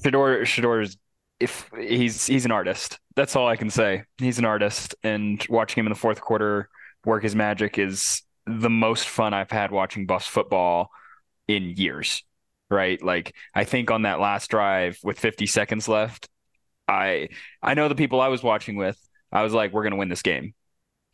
Shedeur, 0.04 0.42
Shedeur's 0.42 0.96
if 1.42 1.68
he's 1.78 2.26
he's 2.26 2.44
an 2.44 2.52
artist. 2.52 2.98
That's 3.16 3.36
all 3.36 3.48
I 3.48 3.56
can 3.56 3.70
say. 3.70 4.04
He's 4.18 4.38
an 4.38 4.44
artist, 4.44 4.94
and 5.02 5.44
watching 5.48 5.80
him 5.80 5.86
in 5.86 5.92
the 5.92 5.98
fourth 5.98 6.20
quarter 6.20 6.68
work 7.04 7.22
his 7.22 7.34
magic 7.34 7.78
is 7.78 8.22
the 8.46 8.70
most 8.70 9.08
fun 9.08 9.34
I've 9.34 9.50
had 9.50 9.70
watching 9.70 10.06
Buffs 10.06 10.26
football 10.26 10.90
in 11.48 11.70
years. 11.76 12.24
Right? 12.70 13.02
Like 13.02 13.34
I 13.54 13.64
think 13.64 13.90
on 13.90 14.02
that 14.02 14.20
last 14.20 14.50
drive 14.50 14.98
with 15.02 15.18
50 15.18 15.46
seconds 15.46 15.88
left, 15.88 16.28
I 16.88 17.28
I 17.62 17.74
know 17.74 17.88
the 17.88 17.94
people 17.94 18.20
I 18.20 18.28
was 18.28 18.42
watching 18.42 18.76
with. 18.76 18.98
I 19.30 19.42
was 19.42 19.52
like, 19.52 19.72
we're 19.72 19.82
gonna 19.82 19.96
win 19.96 20.08
this 20.08 20.22
game, 20.22 20.54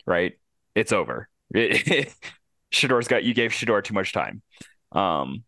right? 0.06 0.34
It's 0.74 0.92
over. 0.92 1.28
Shedeur's 1.54 3.08
got 3.08 3.24
you 3.24 3.34
gave 3.34 3.52
Shedeur 3.52 3.82
too 3.82 3.94
much 3.94 4.12
time. 4.12 4.42
Um, 4.92 5.44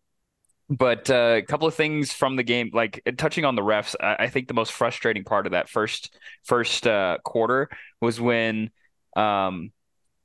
but 0.71 1.09
uh, 1.09 1.35
a 1.37 1.41
couple 1.41 1.67
of 1.67 1.75
things 1.75 2.13
from 2.13 2.37
the 2.37 2.43
game, 2.43 2.71
like 2.73 3.01
touching 3.17 3.43
on 3.43 3.55
the 3.55 3.61
refs, 3.61 3.93
I, 3.99 4.15
I 4.19 4.27
think 4.29 4.47
the 4.47 4.53
most 4.53 4.71
frustrating 4.71 5.25
part 5.25 5.45
of 5.45 5.51
that 5.51 5.67
first 5.67 6.15
first 6.43 6.87
uh, 6.87 7.17
quarter 7.25 7.69
was 7.99 8.21
when 8.21 8.71
um, 9.17 9.73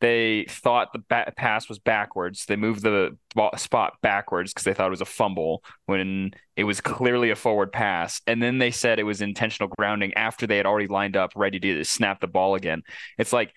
they 0.01 0.47
thought 0.49 0.93
the 0.93 1.01
pass 1.37 1.69
was 1.69 1.81
backwards. 1.81 2.47
They 2.47 2.55
moved 2.55 2.83
the 2.83 3.17
spot 3.57 3.95
backwards 4.03 4.53
because 4.53 4.63
they 4.63 4.73
thought 4.73 4.87
it 4.87 4.91
was 4.91 5.01
a 5.01 5.05
fumble 5.05 5.65
when 5.87 6.31
it 6.55 6.63
was 6.63 6.81
clearly 6.81 7.31
a 7.31 7.37
forward 7.37 7.73
pass. 7.73 8.21
And 8.29 8.41
then 8.41 8.59
they 8.59 8.71
said 8.71 9.01
it 9.01 9.05
was 9.05 9.23
intentional 9.23 9.69
grounding 9.77 10.15
after 10.15 10.47
they 10.47 10.59
had 10.59 10.67
already 10.67 10.87
lined 10.87 11.17
up 11.17 11.33
ready 11.35 11.59
to 11.59 11.83
snap 11.83 12.21
the 12.21 12.29
ball 12.29 12.55
again. 12.55 12.83
It's 13.19 13.33
like, 13.33 13.53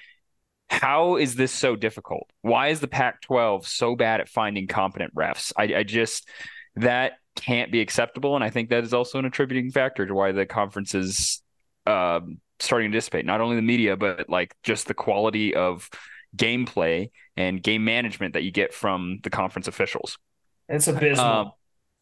how 0.70 1.18
is 1.18 1.36
this 1.36 1.52
so 1.52 1.76
difficult? 1.76 2.32
Why 2.42 2.70
is 2.70 2.80
the 2.80 2.88
Pac 2.88 3.22
12 3.22 3.68
so 3.68 3.96
bad 3.96 4.22
at 4.22 4.30
finding 4.30 4.66
competent 4.66 5.14
refs? 5.14 5.52
I, 5.56 5.64
I 5.76 5.84
just, 5.84 6.28
that 6.76 7.14
can't 7.36 7.72
be 7.72 7.82
acceptable. 7.82 8.36
And 8.36 8.44
I 8.44 8.50
think 8.50 8.70
that 8.70 8.84
is 8.84 8.94
also 8.94 9.20
an 9.20 9.26
attributing 9.26 9.72
factor 9.72 10.06
to 10.06 10.14
why 10.14 10.32
the 10.32 10.46
conference 10.46 10.96
is 10.96 11.42
um, 11.86 12.40
starting 12.60 12.92
to 12.92 12.98
dissipate. 12.98 13.26
Not 13.26 13.42
only 13.42 13.56
the 13.56 13.62
media, 13.62 13.96
but 13.96 14.30
like 14.30 14.56
just 14.64 14.88
the 14.88 14.94
quality 14.94 15.56
of 15.56 15.90
gameplay 16.36 17.12
and 17.36 17.62
game 17.62 17.84
management 17.86 18.34
that 18.34 18.44
you 18.44 18.52
get 18.52 18.74
from 18.74 19.20
the 19.24 19.30
conference 19.30 19.68
officials. 19.68 20.18
It's 20.68 20.88
abysmal. 20.88 21.26
Um, 21.26 21.52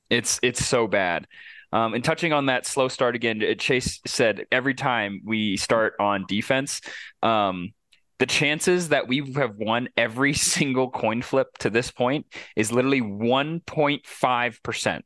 it's 0.10 0.40
it's 0.42 0.66
so 0.66 0.88
bad. 0.88 1.28
Um, 1.72 1.94
and 1.94 2.04
touching 2.04 2.32
on 2.32 2.46
that 2.46 2.66
slow 2.66 2.88
start 2.88 3.16
again, 3.16 3.44
Chase 3.60 4.00
said 4.06 4.46
every 4.52 4.74
time 4.74 5.22
we 5.26 5.58
start 5.58 5.96
on 6.00 6.26
defense, 6.28 6.82
um, 7.22 7.74
the 8.20 8.26
chances 8.26 8.90
that 8.90 9.08
we 9.08 9.32
have 9.34 9.56
won 9.56 9.90
every 9.96 10.34
single 10.34 10.90
coin 10.90 11.22
flip 11.22 11.58
to 11.60 11.70
this 11.70 11.92
point 11.92 12.26
is 12.56 12.72
literally 12.72 13.02
1.5%. 13.02 15.02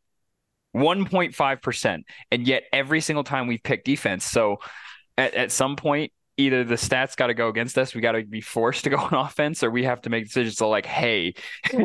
1.5%. 0.75 2.03
And 2.31 2.47
yet 2.47 2.63
every 2.71 3.01
single 3.01 3.23
time 3.23 3.47
we've 3.47 3.63
picked 3.63 3.85
defense. 3.85 4.23
So 4.23 4.57
at, 5.17 5.33
at 5.33 5.51
some 5.51 5.75
point, 5.75 6.11
either 6.37 6.63
the 6.63 6.75
stats 6.75 7.15
got 7.15 7.27
to 7.27 7.33
go 7.33 7.49
against 7.49 7.77
us, 7.77 7.93
we 7.93 8.01
got 8.01 8.13
to 8.13 8.23
be 8.23 8.41
forced 8.41 8.85
to 8.85 8.89
go 8.89 8.97
on 9.11 9.13
offense, 9.13 9.63
or 9.63 9.69
we 9.69 9.83
have 9.83 10.01
to 10.01 10.09
make 10.09 10.25
decisions. 10.25 10.57
So 10.57 10.69
like, 10.69 10.85
hey, 10.85 11.33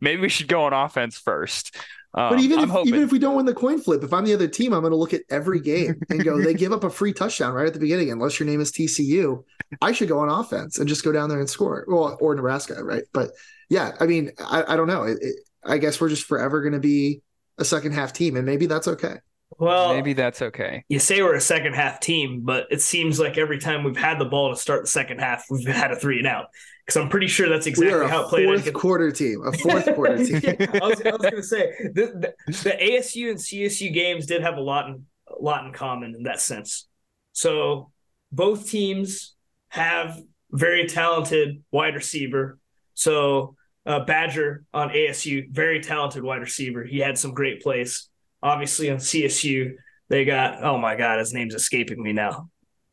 maybe 0.00 0.22
we 0.22 0.28
should 0.28 0.48
go 0.48 0.64
on 0.64 0.72
offense 0.72 1.18
first. 1.18 1.76
Um, 2.12 2.30
But 2.30 2.40
even 2.40 2.58
I'm 2.58 2.64
if 2.64 2.70
hoping. 2.70 2.88
even 2.88 3.02
if 3.02 3.12
we 3.12 3.18
don't 3.18 3.36
win 3.36 3.46
the 3.46 3.54
coin 3.54 3.80
flip, 3.80 4.02
if 4.02 4.12
I'm 4.12 4.24
the 4.24 4.34
other 4.34 4.48
team, 4.48 4.72
I'm 4.72 4.80
going 4.80 4.90
to 4.90 4.96
look 4.96 5.14
at 5.14 5.22
every 5.30 5.60
game 5.60 6.00
and 6.10 6.24
go, 6.24 6.40
they 6.42 6.54
give 6.54 6.72
up 6.72 6.82
a 6.84 6.90
free 6.90 7.12
touchdown 7.12 7.52
right 7.54 7.66
at 7.66 7.72
the 7.74 7.78
beginning, 7.80 8.10
unless 8.10 8.40
your 8.40 8.48
name 8.48 8.60
is 8.60 8.72
TCU. 8.72 9.44
I 9.80 9.92
should 9.92 10.08
go 10.08 10.18
on 10.18 10.28
offense 10.28 10.78
and 10.78 10.88
just 10.88 11.04
go 11.04 11.12
down 11.12 11.28
there 11.28 11.38
and 11.38 11.48
score. 11.48 11.84
Well, 11.88 12.18
or 12.20 12.34
Nebraska, 12.34 12.82
right? 12.82 13.04
But 13.12 13.30
yeah, 13.68 13.92
I 14.00 14.06
mean, 14.06 14.32
I, 14.40 14.64
I 14.72 14.76
don't 14.76 14.88
know. 14.88 15.04
It, 15.04 15.18
it, 15.20 15.36
I 15.64 15.78
guess 15.78 16.00
we're 16.00 16.08
just 16.08 16.24
forever 16.24 16.60
going 16.62 16.72
to 16.72 16.80
be 16.80 17.22
a 17.58 17.64
second 17.64 17.92
half 17.92 18.12
team, 18.12 18.36
and 18.36 18.44
maybe 18.46 18.66
that's 18.66 18.88
okay. 18.88 19.16
Well, 19.60 19.94
maybe 19.94 20.14
that's 20.14 20.42
okay. 20.42 20.84
you 20.88 20.98
say 20.98 21.22
we're 21.22 21.34
a 21.34 21.40
second 21.40 21.74
half 21.74 22.00
team, 22.00 22.40
but 22.42 22.66
it 22.70 22.80
seems 22.82 23.20
like 23.20 23.38
every 23.38 23.58
time 23.58 23.84
we've 23.84 23.96
had 23.96 24.18
the 24.18 24.24
ball 24.24 24.50
to 24.50 24.56
start 24.56 24.82
the 24.84 24.88
second 24.90 25.20
half, 25.20 25.44
we've 25.50 25.66
had 25.66 25.90
a 25.92 25.96
three 25.96 26.18
and 26.18 26.26
out. 26.26 26.46
Because 26.86 27.00
I'm 27.00 27.08
pretty 27.08 27.28
sure 27.28 27.48
that's 27.48 27.66
we 27.66 27.70
exactly 27.70 27.92
are 27.94 28.08
how 28.08 28.22
a 28.22 28.26
it 28.26 28.28
played. 28.30 28.44
fourth 28.46 28.60
against- 28.62 28.80
quarter 28.80 29.10
team, 29.12 29.42
a 29.46 29.52
fourth 29.52 29.94
quarter 29.94 30.16
team. 30.24 30.40
Yeah, 30.42 30.66
I 30.82 30.86
was, 30.88 31.02
I 31.02 31.10
was 31.10 31.20
going 31.20 31.36
to 31.36 31.42
say 31.42 31.72
the, 31.94 32.34
the, 32.46 32.52
the 32.52 32.76
ASU 32.80 33.30
and 33.30 33.38
CSU 33.38 33.92
games 33.94 34.26
did 34.26 34.42
have 34.42 34.56
a 34.56 34.60
lot 34.60 34.88
in 34.88 35.06
a 35.28 35.40
lot 35.40 35.64
in 35.64 35.72
common 35.72 36.14
in 36.16 36.24
that 36.24 36.40
sense. 36.40 36.88
So 37.32 37.92
both 38.32 38.68
teams 38.68 39.36
have 39.68 40.18
very 40.50 40.86
talented 40.88 41.62
wide 41.70 41.94
receiver. 41.94 42.58
So 42.94 43.54
uh, 43.86 44.00
Badger 44.04 44.64
on 44.74 44.88
ASU, 44.90 45.48
very 45.50 45.80
talented 45.80 46.24
wide 46.24 46.40
receiver. 46.40 46.82
He 46.84 46.98
had 46.98 47.16
some 47.16 47.32
great 47.32 47.62
plays. 47.62 48.08
Obviously 48.42 48.90
on 48.90 48.98
CSU, 48.98 49.74
they 50.08 50.24
got 50.24 50.62
oh 50.62 50.78
my 50.78 50.96
god, 50.96 51.18
his 51.18 51.32
name's 51.32 51.54
escaping 51.54 52.02
me 52.02 52.12
now. 52.12 52.48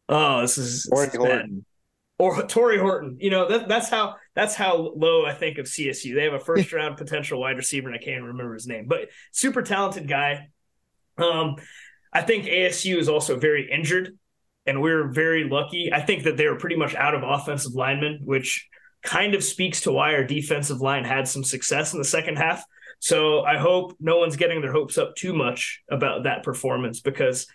Oh, 0.10 0.42
this 0.42 0.58
is, 0.58 0.86
is 0.86 0.90
Horton. 1.16 1.66
or 2.20 2.42
Tory 2.44 2.80
Horton. 2.80 3.18
You 3.20 3.30
know, 3.30 3.48
that, 3.48 3.68
that's 3.68 3.90
how 3.90 4.16
that's 4.36 4.56
how 4.56 4.94
low 4.96 5.26
I 5.26 5.34
think 5.34 5.58
of 5.58 5.66
CSU. 5.66 6.16
They 6.16 6.24
have 6.24 6.34
a 6.34 6.40
first 6.40 6.72
round 6.74 6.98
potential 6.98 7.40
wide 7.40 7.58
receiver, 7.58 7.88
and 7.88 7.96
I 7.96 8.04
can't 8.04 8.24
remember 8.24 8.54
his 8.54 8.68
name, 8.68 8.86
but 8.88 9.10
super 9.32 9.62
talented 9.62 10.08
guy. 10.08 10.50
Um, 11.18 11.56
I 12.14 12.22
think 12.22 12.46
ASU 12.46 12.98
is 12.98 13.10
also 13.10 13.38
very 13.38 13.70
injured, 13.72 14.18
and 14.66 14.82
we're 14.82 15.08
very 15.08 15.50
lucky. 15.50 15.92
I 15.94 16.02
think 16.02 16.24
that 16.24 16.38
they 16.38 16.48
were 16.48 16.58
pretty 16.58 16.76
much 16.76 16.96
out 16.96 17.16
of 17.16 17.24
offensive 17.24 17.74
linemen, 17.74 18.22
which 18.24 18.68
kind 19.04 19.36
of 19.36 19.44
speaks 19.44 19.82
to 19.82 19.92
why 19.92 20.14
our 20.14 20.24
defensive 20.24 20.82
line 20.82 21.04
had 21.04 21.28
some 21.28 21.44
success 21.44 21.94
in 21.94 22.00
the 22.00 22.06
second 22.06 22.38
half. 22.38 22.64
So 23.00 23.42
I 23.42 23.58
hope 23.58 23.96
no 24.00 24.18
one's 24.18 24.36
getting 24.36 24.62
their 24.62 24.72
hopes 24.72 24.98
up 24.98 25.16
too 25.16 25.34
much 25.34 25.82
about 25.90 26.24
that 26.24 26.44
performance 26.44 27.00
because 27.00 27.48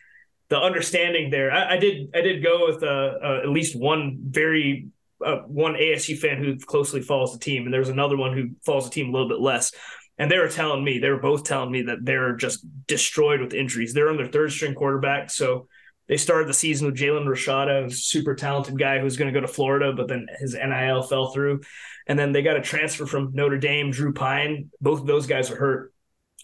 the 0.52 0.60
understanding 0.60 1.30
there. 1.30 1.50
I, 1.50 1.74
I 1.74 1.76
did 1.78 2.10
I 2.14 2.20
did 2.20 2.42
go 2.42 2.66
with 2.66 2.82
uh, 2.82 2.86
uh, 2.86 3.40
at 3.42 3.48
least 3.48 3.74
one 3.74 4.18
very 4.22 4.88
uh, 5.24 5.38
one 5.46 5.74
ASU 5.74 6.18
fan 6.18 6.38
who 6.38 6.58
closely 6.58 7.00
follows 7.00 7.32
the 7.32 7.38
team, 7.38 7.64
and 7.64 7.72
there's 7.72 7.88
another 7.88 8.18
one 8.18 8.36
who 8.36 8.50
follows 8.64 8.84
the 8.84 8.90
team 8.90 9.08
a 9.08 9.12
little 9.12 9.28
bit 9.28 9.40
less. 9.40 9.72
And 10.18 10.30
they 10.30 10.36
were 10.36 10.48
telling 10.48 10.84
me 10.84 10.98
they 10.98 11.08
were 11.08 11.20
both 11.20 11.44
telling 11.44 11.72
me 11.72 11.82
that 11.82 12.04
they're 12.04 12.36
just 12.36 12.66
destroyed 12.86 13.40
with 13.40 13.54
injuries. 13.54 13.94
They're 13.94 14.10
on 14.10 14.18
their 14.18 14.26
third 14.26 14.52
string 14.52 14.74
quarterback, 14.74 15.30
so 15.30 15.68
they 16.08 16.16
started 16.16 16.48
the 16.48 16.54
season 16.54 16.86
with 16.86 16.96
Jaden 16.96 17.26
Rashada, 17.26 17.92
super 17.92 18.34
talented 18.34 18.78
guy 18.78 18.98
who's 18.98 19.16
going 19.16 19.32
to 19.32 19.40
go 19.40 19.46
to 19.46 19.52
Florida, 19.52 19.92
but 19.92 20.08
then 20.08 20.26
his 20.38 20.54
NIL 20.54 21.02
fell 21.02 21.30
through. 21.30 21.60
And 22.06 22.18
then 22.18 22.32
they 22.32 22.42
got 22.42 22.56
a 22.56 22.60
transfer 22.60 23.06
from 23.06 23.30
Notre 23.32 23.58
Dame, 23.58 23.90
Drew 23.90 24.12
Pyne. 24.12 24.70
Both 24.80 25.00
of 25.00 25.06
those 25.06 25.26
guys 25.26 25.50
are 25.50 25.56
hurt. 25.56 25.94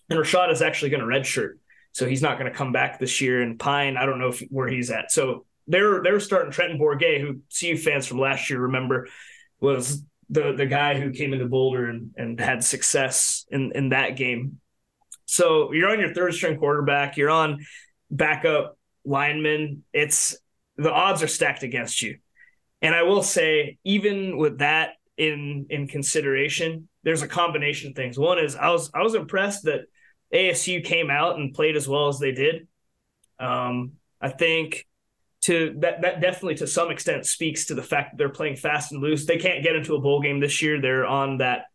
And 0.08 0.18
Rashada 0.18 0.52
is 0.52 0.62
actually 0.62 0.90
going 0.90 1.00
to 1.00 1.06
redshirt. 1.06 1.54
So 1.92 2.06
he's 2.06 2.22
not 2.22 2.38
going 2.38 2.50
to 2.50 2.56
come 2.56 2.72
back 2.72 2.98
this 2.98 3.20
year. 3.20 3.42
And 3.42 3.58
Pyne, 3.58 3.96
I 3.96 4.06
don't 4.06 4.20
know 4.20 4.28
if, 4.28 4.40
where 4.50 4.68
he's 4.68 4.90
at. 4.90 5.10
So 5.10 5.44
they're 5.66 6.02
they're 6.02 6.20
starting 6.20 6.50
Trenton 6.50 6.78
Bourget, 6.78 7.20
who 7.20 7.40
CU 7.58 7.76
fans 7.76 8.06
from 8.06 8.18
last 8.18 8.48
year 8.48 8.60
remember 8.60 9.08
was 9.60 10.02
the 10.30 10.54
the 10.54 10.66
guy 10.66 10.98
who 10.98 11.10
came 11.10 11.32
into 11.32 11.46
Boulder 11.46 11.90
and, 11.90 12.10
and 12.16 12.40
had 12.40 12.64
success 12.64 13.44
in, 13.50 13.72
in 13.74 13.90
that 13.90 14.16
game. 14.16 14.60
So 15.26 15.72
you're 15.72 15.90
on 15.90 16.00
your 16.00 16.14
third 16.14 16.32
string 16.34 16.58
quarterback, 16.58 17.18
you're 17.18 17.30
on 17.30 17.66
backup 18.10 18.77
lineman. 19.04 19.84
It's 19.92 20.36
the 20.76 20.92
odds 20.92 21.22
are 21.22 21.28
stacked 21.28 21.62
against 21.62 22.02
you. 22.02 22.18
And 22.80 22.94
I 22.94 23.02
will 23.02 23.22
say, 23.22 23.78
even 23.84 24.36
with 24.36 24.58
that 24.58 24.90
in 25.16 25.66
in 25.70 25.88
consideration, 25.88 26.88
there's 27.02 27.22
a 27.22 27.28
combination 27.28 27.90
of 27.90 27.96
things. 27.96 28.18
One 28.18 28.38
is 28.38 28.54
I 28.56 28.70
was 28.70 28.90
I 28.94 29.02
was 29.02 29.14
impressed 29.14 29.64
that 29.64 29.82
ASU 30.32 30.84
came 30.84 31.10
out 31.10 31.36
and 31.36 31.54
played 31.54 31.76
as 31.76 31.88
well 31.88 32.08
as 32.08 32.18
they 32.18 32.32
did. 32.32 32.68
Um, 33.40 33.92
I 34.20 34.28
think 34.28 34.86
to 35.42 35.76
that 35.80 36.02
that 36.02 36.20
definitely 36.20 36.56
to 36.56 36.66
some 36.66 36.90
extent 36.90 37.26
speaks 37.26 37.66
to 37.66 37.74
the 37.74 37.82
fact 37.82 38.12
that 38.12 38.18
they're 38.18 38.28
playing 38.28 38.56
fast 38.56 38.92
and 38.92 39.02
loose. 39.02 39.26
They 39.26 39.38
can't 39.38 39.62
get 39.62 39.76
into 39.76 39.94
a 39.94 40.00
bowl 40.00 40.20
game 40.20 40.40
this 40.40 40.62
year. 40.62 40.80
They're 40.80 41.06
on 41.06 41.38
that 41.38 41.66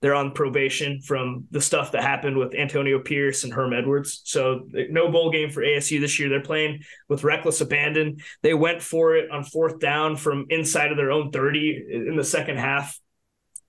they're 0.00 0.14
on 0.14 0.32
probation 0.32 1.00
from 1.00 1.46
the 1.50 1.60
stuff 1.60 1.92
that 1.92 2.02
happened 2.02 2.36
with 2.36 2.54
Antonio 2.54 3.00
Pierce 3.00 3.42
and 3.44 3.52
Herm 3.52 3.72
Edwards. 3.72 4.20
So 4.24 4.68
no 4.90 5.10
bowl 5.10 5.30
game 5.30 5.50
for 5.50 5.62
ASU 5.62 6.00
this 6.00 6.20
year. 6.20 6.28
They're 6.28 6.40
playing 6.40 6.82
with 7.08 7.24
reckless 7.24 7.60
abandon. 7.60 8.18
They 8.42 8.54
went 8.54 8.80
for 8.80 9.16
it 9.16 9.30
on 9.30 9.42
fourth 9.42 9.80
down 9.80 10.16
from 10.16 10.46
inside 10.50 10.92
of 10.92 10.96
their 10.96 11.10
own 11.10 11.32
30 11.32 11.86
in 11.90 12.16
the 12.16 12.24
second 12.24 12.58
half. 12.58 12.98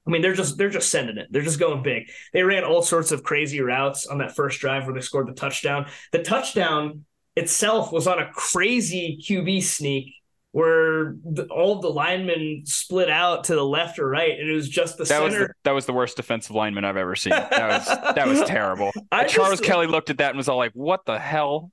I 0.05 0.11
mean, 0.11 0.21
they're 0.21 0.33
just 0.33 0.57
they're 0.57 0.69
just 0.69 0.89
sending 0.89 1.17
it. 1.17 1.27
They're 1.29 1.41
just 1.41 1.59
going 1.59 1.83
big. 1.83 2.09
They 2.33 2.43
ran 2.43 2.63
all 2.63 2.81
sorts 2.81 3.11
of 3.11 3.23
crazy 3.23 3.61
routes 3.61 4.07
on 4.07 4.19
that 4.19 4.35
first 4.35 4.59
drive 4.59 4.85
where 4.85 4.93
they 4.93 5.01
scored 5.01 5.27
the 5.27 5.33
touchdown. 5.33 5.87
The 6.11 6.23
touchdown 6.23 7.05
itself 7.35 7.91
was 7.91 8.07
on 8.07 8.19
a 8.19 8.31
crazy 8.31 9.23
QB 9.23 9.63
sneak 9.63 10.13
where 10.51 11.15
the, 11.23 11.45
all 11.51 11.79
the 11.79 11.89
linemen 11.89 12.63
split 12.65 13.09
out 13.09 13.45
to 13.45 13.55
the 13.55 13.63
left 13.63 13.99
or 13.99 14.09
right, 14.09 14.31
and 14.39 14.49
it 14.49 14.53
was 14.53 14.67
just 14.67 14.97
the 14.97 15.03
That 15.05 15.21
was 15.21 15.33
center. 15.33 15.47
the, 15.47 15.53
that 15.65 15.71
was 15.71 15.85
the 15.85 15.93
worst 15.93 16.17
defensive 16.17 16.55
lineman 16.55 16.85
I've 16.85 16.97
ever 16.97 17.15
seen. 17.15 17.31
That 17.31 17.51
was 17.69 17.85
that 18.15 18.27
was 18.27 18.41
terrible. 18.47 18.91
I 19.11 19.25
Charles 19.25 19.61
Kelly 19.61 19.87
looked 19.87 20.09
at 20.09 20.17
that 20.17 20.29
and 20.29 20.37
was 20.37 20.49
all 20.49 20.57
like, 20.57 20.71
"What 20.73 21.05
the 21.05 21.19
hell?" 21.19 21.71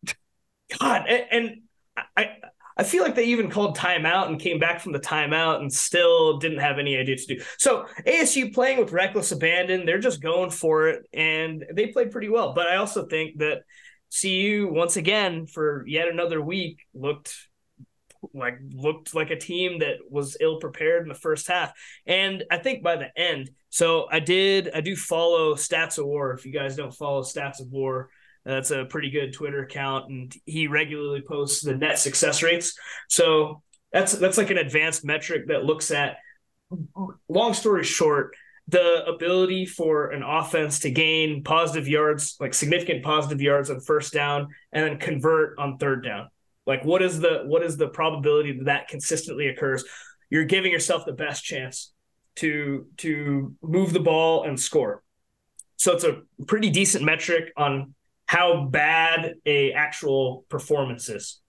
God, 0.78 1.06
and, 1.08 1.24
and 1.30 1.56
I 2.16 2.36
I 2.76 2.84
feel 2.84 3.02
like 3.02 3.14
they 3.14 3.24
even 3.26 3.50
called 3.50 3.78
timeout 3.78 4.26
and 4.26 4.38
came 4.38 4.58
back 4.58 4.80
from 4.80 4.92
the 4.92 5.00
timeout 5.00 5.60
and 5.60 5.72
still 5.72 6.36
didn't 6.38 6.58
have 6.58 6.78
any 6.78 6.98
idea 6.98 7.16
to 7.16 7.26
do. 7.36 7.42
So 7.58 7.86
ASU 8.06 8.52
playing 8.52 8.78
with 8.78 8.92
reckless 8.92 9.32
abandon, 9.32 9.86
they're 9.86 9.98
just 9.98 10.20
going 10.20 10.50
for 10.50 10.88
it, 10.88 11.06
and 11.14 11.64
they 11.72 11.86
played 11.86 12.10
pretty 12.10 12.28
well. 12.28 12.52
But 12.52 12.66
I 12.66 12.76
also 12.76 13.06
think 13.06 13.38
that 13.38 13.62
CU 14.20 14.68
once 14.70 14.96
again 14.96 15.46
for 15.46 15.84
yet 15.86 16.08
another 16.08 16.42
week 16.42 16.80
looked 16.92 17.34
like 18.32 18.58
looked 18.72 19.14
like 19.14 19.30
a 19.30 19.38
team 19.38 19.80
that 19.80 19.96
was 20.08 20.36
ill 20.40 20.58
prepared 20.58 21.02
in 21.02 21.08
the 21.08 21.14
first 21.14 21.48
half. 21.48 21.72
And 22.06 22.44
I 22.50 22.58
think 22.58 22.82
by 22.82 22.96
the 22.96 23.08
end, 23.16 23.50
so 23.70 24.06
I 24.10 24.20
did 24.20 24.70
I 24.74 24.80
do 24.80 24.96
follow 24.96 25.54
Stats 25.54 25.98
of 25.98 26.06
War. 26.06 26.32
If 26.32 26.46
you 26.46 26.52
guys 26.52 26.76
don't 26.76 26.94
follow 26.94 27.22
Stats 27.22 27.60
of 27.60 27.70
War, 27.70 28.10
that's 28.44 28.70
a 28.70 28.84
pretty 28.84 29.10
good 29.10 29.32
Twitter 29.32 29.62
account, 29.62 30.08
and 30.08 30.34
he 30.46 30.68
regularly 30.68 31.20
posts 31.20 31.62
the 31.62 31.74
net 31.74 31.98
success 31.98 32.42
rates. 32.42 32.78
So 33.08 33.62
that's 33.92 34.12
that's 34.12 34.38
like 34.38 34.50
an 34.50 34.58
advanced 34.58 35.04
metric 35.04 35.48
that 35.48 35.64
looks 35.64 35.90
at. 35.90 36.18
Long 37.28 37.54
story 37.54 37.84
short, 37.84 38.34
the 38.68 39.04
ability 39.06 39.66
for 39.66 40.10
an 40.10 40.22
offense 40.22 40.80
to 40.80 40.90
gain 40.90 41.42
positive 41.44 41.88
yards, 41.88 42.36
like 42.40 42.54
significant 42.54 43.04
positive 43.04 43.40
yards 43.40 43.70
on 43.70 43.80
first 43.80 44.12
down, 44.12 44.48
and 44.72 44.84
then 44.84 44.98
convert 44.98 45.58
on 45.58 45.78
third 45.78 46.04
down. 46.04 46.28
Like 46.66 46.84
what 46.84 47.02
is 47.02 47.20
the 47.20 47.42
what 47.46 47.62
is 47.62 47.76
the 47.76 47.88
probability 47.88 48.52
that 48.58 48.64
that 48.64 48.88
consistently 48.88 49.48
occurs? 49.48 49.84
You're 50.30 50.44
giving 50.44 50.72
yourself 50.72 51.04
the 51.04 51.12
best 51.12 51.44
chance 51.44 51.92
to 52.36 52.86
to 52.98 53.54
move 53.62 53.92
the 53.92 54.00
ball 54.00 54.44
and 54.44 54.58
score. 54.58 55.02
So 55.76 55.92
it's 55.92 56.04
a 56.04 56.22
pretty 56.46 56.70
decent 56.70 57.04
metric 57.04 57.52
on 57.56 57.94
how 58.26 58.64
bad 58.64 59.34
a 59.44 59.72
actual 59.72 60.44
performance 60.48 61.08
is. 61.08 61.40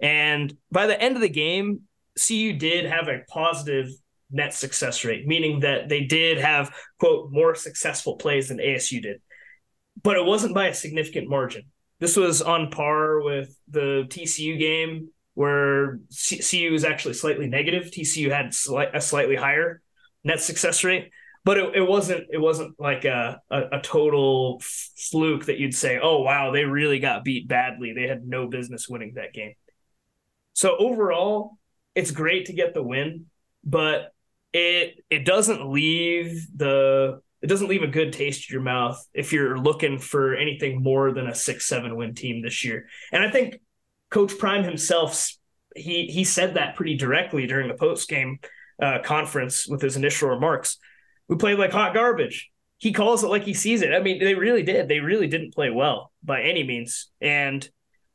And 0.00 0.54
by 0.70 0.86
the 0.86 1.00
end 1.00 1.16
of 1.16 1.22
the 1.22 1.28
game, 1.28 1.82
CU 2.18 2.52
did 2.52 2.84
have 2.86 3.08
a 3.08 3.20
positive 3.28 3.88
net 4.30 4.52
success 4.52 5.04
rate, 5.04 5.26
meaning 5.26 5.60
that 5.60 5.88
they 5.88 6.04
did 6.04 6.38
have 6.38 6.74
quote 6.98 7.30
more 7.30 7.54
successful 7.54 8.16
plays 8.16 8.48
than 8.48 8.58
ASU 8.58 9.00
did. 9.00 9.20
But 10.02 10.16
it 10.16 10.24
wasn't 10.24 10.54
by 10.54 10.66
a 10.66 10.74
significant 10.74 11.28
margin. 11.28 11.62
This 11.98 12.16
was 12.16 12.42
on 12.42 12.70
par 12.70 13.20
with 13.20 13.58
the 13.68 14.04
TCU 14.08 14.58
game 14.58 15.10
where 15.34 16.00
CU 16.28 16.70
was 16.72 16.84
actually 16.84 17.14
slightly 17.14 17.46
negative. 17.46 17.84
TCU 17.84 18.30
had 18.30 18.52
a 18.94 19.00
slightly 19.00 19.36
higher 19.36 19.82
net 20.24 20.40
success 20.40 20.82
rate 20.84 21.10
but 21.46 21.58
it, 21.58 21.76
it 21.76 21.88
wasn't 21.88 22.26
it 22.30 22.38
wasn't 22.38 22.78
like 22.78 23.04
a, 23.04 23.40
a, 23.50 23.78
a 23.78 23.80
total 23.80 24.60
fluke 24.96 25.46
that 25.46 25.58
you'd 25.58 25.74
say 25.74 25.98
oh 26.02 26.20
wow 26.20 26.50
they 26.50 26.64
really 26.64 26.98
got 26.98 27.24
beat 27.24 27.46
badly 27.46 27.92
they 27.94 28.08
had 28.08 28.26
no 28.26 28.48
business 28.48 28.88
winning 28.88 29.12
that 29.14 29.32
game 29.32 29.54
so 30.52 30.76
overall 30.76 31.56
it's 31.94 32.10
great 32.10 32.46
to 32.46 32.52
get 32.52 32.74
the 32.74 32.82
win 32.82 33.26
but 33.64 34.12
it 34.52 34.96
it 35.08 35.24
doesn't 35.24 35.70
leave 35.70 36.46
the 36.54 37.20
it 37.46 37.48
doesn't 37.48 37.68
leave 37.68 37.82
a 37.82 37.88
good 37.88 38.12
taste 38.12 38.50
in 38.50 38.54
your 38.54 38.62
mouth 38.62 39.02
if 39.14 39.32
you're 39.32 39.58
looking 39.58 39.98
for 39.98 40.34
anything 40.34 40.82
more 40.82 41.12
than 41.12 41.28
a 41.28 41.34
six 41.34 41.66
seven 41.66 41.96
win 41.96 42.14
team 42.14 42.42
this 42.42 42.64
year 42.64 42.86
and 43.12 43.24
i 43.24 43.30
think 43.30 43.60
coach 44.10 44.36
prime 44.38 44.64
himself 44.64 45.30
he 45.76 46.06
he 46.06 46.24
said 46.24 46.54
that 46.54 46.74
pretty 46.74 46.96
directly 46.96 47.46
during 47.46 47.68
the 47.68 47.74
post 47.74 48.08
game 48.08 48.38
uh, 48.80 48.98
conference 49.02 49.66
with 49.66 49.80
his 49.80 49.96
initial 49.96 50.28
remarks. 50.28 50.78
We 51.28 51.36
played 51.36 51.58
like 51.58 51.72
hot 51.72 51.94
garbage. 51.94 52.50
He 52.78 52.92
calls 52.92 53.24
it 53.24 53.28
like 53.28 53.44
he 53.44 53.54
sees 53.54 53.82
it. 53.82 53.92
I 53.92 54.00
mean, 54.00 54.18
they 54.18 54.34
really 54.34 54.62
did. 54.62 54.88
They 54.88 55.00
really 55.00 55.26
didn't 55.26 55.54
play 55.54 55.70
well 55.70 56.12
by 56.22 56.42
any 56.42 56.62
means, 56.62 57.10
and 57.20 57.66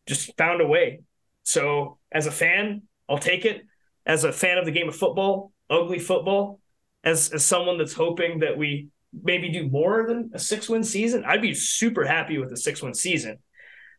just 0.07 0.35
found 0.37 0.61
a 0.61 0.67
way. 0.67 1.01
So, 1.43 1.97
as 2.11 2.27
a 2.27 2.31
fan, 2.31 2.83
I'll 3.09 3.17
take 3.17 3.45
it. 3.45 3.63
As 4.05 4.23
a 4.23 4.31
fan 4.31 4.57
of 4.57 4.65
the 4.65 4.71
game 4.71 4.87
of 4.87 4.95
football, 4.95 5.51
ugly 5.69 5.99
football, 5.99 6.59
as 7.03 7.31
as 7.31 7.43
someone 7.43 7.77
that's 7.77 7.93
hoping 7.93 8.39
that 8.39 8.57
we 8.57 8.89
maybe 9.13 9.49
do 9.49 9.69
more 9.69 10.05
than 10.07 10.31
a 10.33 10.39
six 10.39 10.69
win 10.69 10.83
season, 10.83 11.23
I'd 11.25 11.41
be 11.41 11.53
super 11.53 12.05
happy 12.05 12.37
with 12.37 12.51
a 12.51 12.57
six 12.57 12.81
win 12.81 12.93
season. 12.93 13.39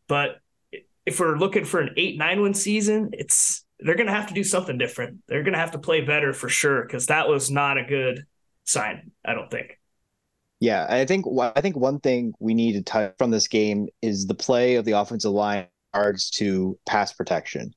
But 0.08 0.38
if 1.04 1.20
we're 1.20 1.36
looking 1.36 1.64
for 1.64 1.80
an 1.80 1.94
eight 1.96 2.18
nine 2.18 2.40
win 2.40 2.54
season, 2.54 3.10
it's 3.12 3.64
they're 3.80 3.96
to 3.96 4.12
have 4.12 4.28
to 4.28 4.34
do 4.34 4.44
something 4.44 4.78
different. 4.78 5.18
They're 5.26 5.42
to 5.42 5.58
have 5.58 5.72
to 5.72 5.78
play 5.78 6.02
better 6.02 6.32
for 6.32 6.48
sure 6.48 6.82
because 6.82 7.06
that 7.06 7.28
was 7.28 7.50
not 7.50 7.78
a 7.78 7.84
good 7.84 8.26
sign. 8.64 9.10
I 9.24 9.34
don't 9.34 9.50
think. 9.50 9.78
Yeah, 10.60 10.86
I 10.88 11.04
think 11.04 11.26
I 11.40 11.60
think 11.60 11.76
one 11.76 11.98
thing 11.98 12.34
we 12.38 12.54
need 12.54 12.74
to 12.74 12.82
touch 12.82 13.14
from 13.18 13.32
this 13.32 13.48
game 13.48 13.88
is 14.00 14.26
the 14.26 14.34
play 14.34 14.76
of 14.76 14.84
the 14.84 14.92
offensive 14.92 15.32
line 15.32 15.66
regards 15.92 16.30
to 16.30 16.78
pass 16.86 17.12
protection, 17.12 17.74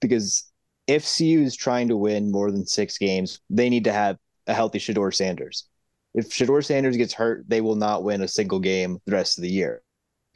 because 0.00 0.44
if 0.86 1.02
CU 1.04 1.42
is 1.42 1.56
trying 1.56 1.88
to 1.88 1.96
win 1.96 2.30
more 2.30 2.50
than 2.50 2.64
six 2.64 2.96
games, 2.96 3.40
they 3.50 3.68
need 3.68 3.84
to 3.84 3.92
have 3.92 4.16
a 4.46 4.54
healthy 4.54 4.78
Shedeur 4.78 5.12
Sanders. 5.12 5.68
If 6.14 6.30
Shedeur 6.30 6.64
Sanders 6.64 6.96
gets 6.96 7.12
hurt, 7.14 7.44
they 7.48 7.60
will 7.60 7.76
not 7.76 8.02
win 8.02 8.22
a 8.22 8.28
single 8.28 8.60
game 8.60 8.98
the 9.04 9.12
rest 9.12 9.38
of 9.38 9.42
the 9.42 9.50
year. 9.50 9.82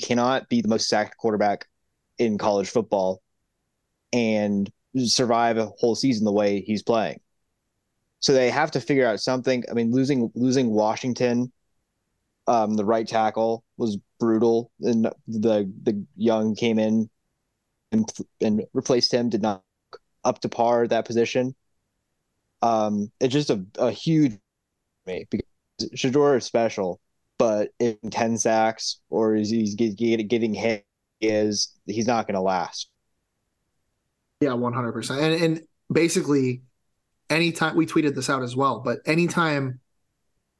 Cannot 0.00 0.48
be 0.48 0.60
the 0.60 0.68
most 0.68 0.88
sacked 0.88 1.16
quarterback 1.16 1.66
in 2.18 2.38
college 2.38 2.68
football 2.68 3.22
and 4.12 4.70
survive 4.96 5.56
a 5.58 5.66
whole 5.66 5.94
season 5.94 6.24
the 6.24 6.32
way 6.32 6.60
he's 6.60 6.82
playing. 6.82 7.20
So 8.20 8.32
they 8.32 8.50
have 8.50 8.70
to 8.72 8.80
figure 8.80 9.06
out 9.06 9.20
something. 9.20 9.64
I 9.70 9.74
mean, 9.74 9.90
losing 9.90 10.30
losing 10.34 10.70
Washington, 10.70 11.50
um, 12.46 12.74
the 12.74 12.84
right 12.84 13.06
tackle 13.06 13.64
was 13.76 13.98
brutal, 14.20 14.70
and 14.80 15.06
the 15.26 15.72
the 15.82 16.04
young 16.16 16.54
came 16.54 16.78
in 16.78 17.10
and 17.90 18.08
and 18.40 18.64
replaced 18.72 19.12
him. 19.12 19.28
Did 19.28 19.42
not 19.42 19.64
up 20.24 20.40
to 20.40 20.48
par 20.48 20.86
that 20.86 21.04
position. 21.04 21.56
Um, 22.60 23.10
it's 23.18 23.32
just 23.32 23.50
a, 23.50 23.64
a 23.76 23.90
huge 23.90 24.38
me 25.06 25.26
because 25.30 25.46
Shedeur 25.90 26.36
is 26.36 26.44
special, 26.44 27.00
but 27.38 27.70
in 27.78 27.98
ten 28.10 28.38
sacks 28.38 29.00
or 29.10 29.34
is 29.34 29.50
he's 29.50 29.74
getting 29.74 30.54
hit 30.54 30.84
is 31.20 31.72
he's 31.86 32.06
not 32.06 32.26
going 32.26 32.34
to 32.34 32.40
last. 32.40 32.88
Yeah, 34.40 34.54
one 34.54 34.72
hundred 34.72 34.92
percent. 34.92 35.20
And 35.20 35.42
and 35.42 35.62
basically, 35.92 36.62
anytime 37.30 37.76
we 37.76 37.86
tweeted 37.86 38.14
this 38.14 38.28
out 38.28 38.42
as 38.42 38.56
well, 38.56 38.80
but 38.80 38.98
anytime 39.06 39.80